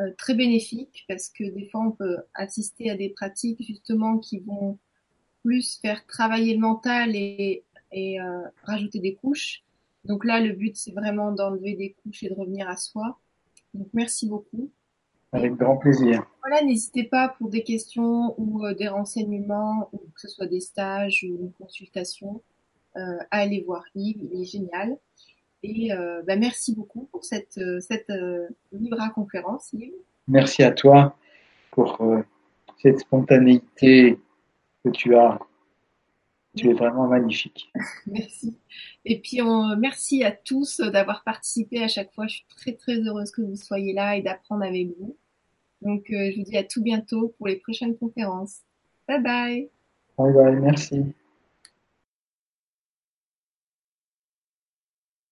euh, 0.00 0.10
très 0.18 0.34
bénéfique 0.34 1.04
parce 1.06 1.28
que 1.28 1.44
des 1.44 1.68
fois 1.68 1.82
on 1.82 1.92
peut 1.92 2.16
assister 2.34 2.90
à 2.90 2.96
des 2.96 3.10
pratiques 3.10 3.64
justement 3.64 4.18
qui 4.18 4.40
vont 4.40 4.76
plus 5.44 5.78
faire 5.80 6.04
travailler 6.06 6.54
le 6.54 6.58
mental 6.58 7.14
et, 7.14 7.62
et 7.92 8.20
euh, 8.20 8.42
rajouter 8.64 8.98
des 8.98 9.14
couches. 9.14 9.62
Donc 10.04 10.24
là, 10.24 10.40
le 10.40 10.52
but 10.52 10.76
c'est 10.76 10.90
vraiment 10.90 11.30
d'enlever 11.30 11.74
des 11.74 11.94
couches 12.02 12.24
et 12.24 12.28
de 12.28 12.34
revenir 12.34 12.68
à 12.68 12.76
soi. 12.76 13.16
Donc 13.72 13.86
merci 13.92 14.28
beaucoup. 14.28 14.72
Avec 15.30 15.54
grand 15.54 15.76
plaisir. 15.76 16.26
Voilà, 16.42 16.64
n'hésitez 16.64 17.04
pas 17.04 17.28
pour 17.38 17.50
des 17.50 17.62
questions 17.62 18.34
ou 18.36 18.64
euh, 18.64 18.74
des 18.74 18.88
renseignements, 18.88 19.90
ou 19.92 19.98
que 20.12 20.20
ce 20.20 20.26
soit 20.26 20.46
des 20.46 20.60
stages 20.60 21.22
ou 21.22 21.36
une 21.40 21.52
consultation, 21.52 22.42
euh, 22.96 23.18
à 23.30 23.42
aller 23.42 23.62
voir 23.62 23.84
Yves, 23.94 24.24
il 24.32 24.40
est 24.40 24.44
génial. 24.44 24.98
Et 25.68 25.92
euh, 25.92 26.22
bah, 26.24 26.36
merci 26.36 26.76
beaucoup 26.76 27.08
pour 27.10 27.24
cette, 27.24 27.58
euh, 27.58 27.80
cette 27.80 28.08
euh, 28.10 28.46
Libra 28.70 29.10
conférence, 29.10 29.72
Yves. 29.72 29.94
Merci 30.28 30.62
à 30.62 30.70
toi 30.70 31.16
pour 31.72 32.00
euh, 32.02 32.22
cette 32.80 33.00
spontanéité 33.00 34.16
que 34.84 34.90
tu 34.90 35.16
as. 35.16 35.40
Tu 36.56 36.70
es 36.70 36.72
vraiment 36.72 37.08
magnifique. 37.08 37.72
Merci. 38.06 38.56
Et 39.04 39.20
puis 39.20 39.42
on, 39.42 39.76
merci 39.76 40.24
à 40.24 40.30
tous 40.32 40.80
d'avoir 40.80 41.22
participé 41.22 41.82
à 41.82 41.88
chaque 41.88 42.14
fois. 42.14 42.26
Je 42.28 42.36
suis 42.36 42.46
très 42.56 42.72
très 42.72 42.96
heureuse 42.96 43.30
que 43.30 43.42
vous 43.42 43.56
soyez 43.56 43.92
là 43.92 44.16
et 44.16 44.22
d'apprendre 44.22 44.64
avec 44.64 44.88
vous. 44.98 45.18
Donc 45.82 46.06
je 46.08 46.34
vous 46.34 46.44
dis 46.44 46.56
à 46.56 46.64
tout 46.64 46.82
bientôt 46.82 47.34
pour 47.36 47.48
les 47.48 47.56
prochaines 47.56 47.94
conférences. 47.98 48.60
Bye 49.06 49.22
bye. 49.22 49.68
Bye 50.16 50.32
bye, 50.32 50.56
merci. 50.56 51.04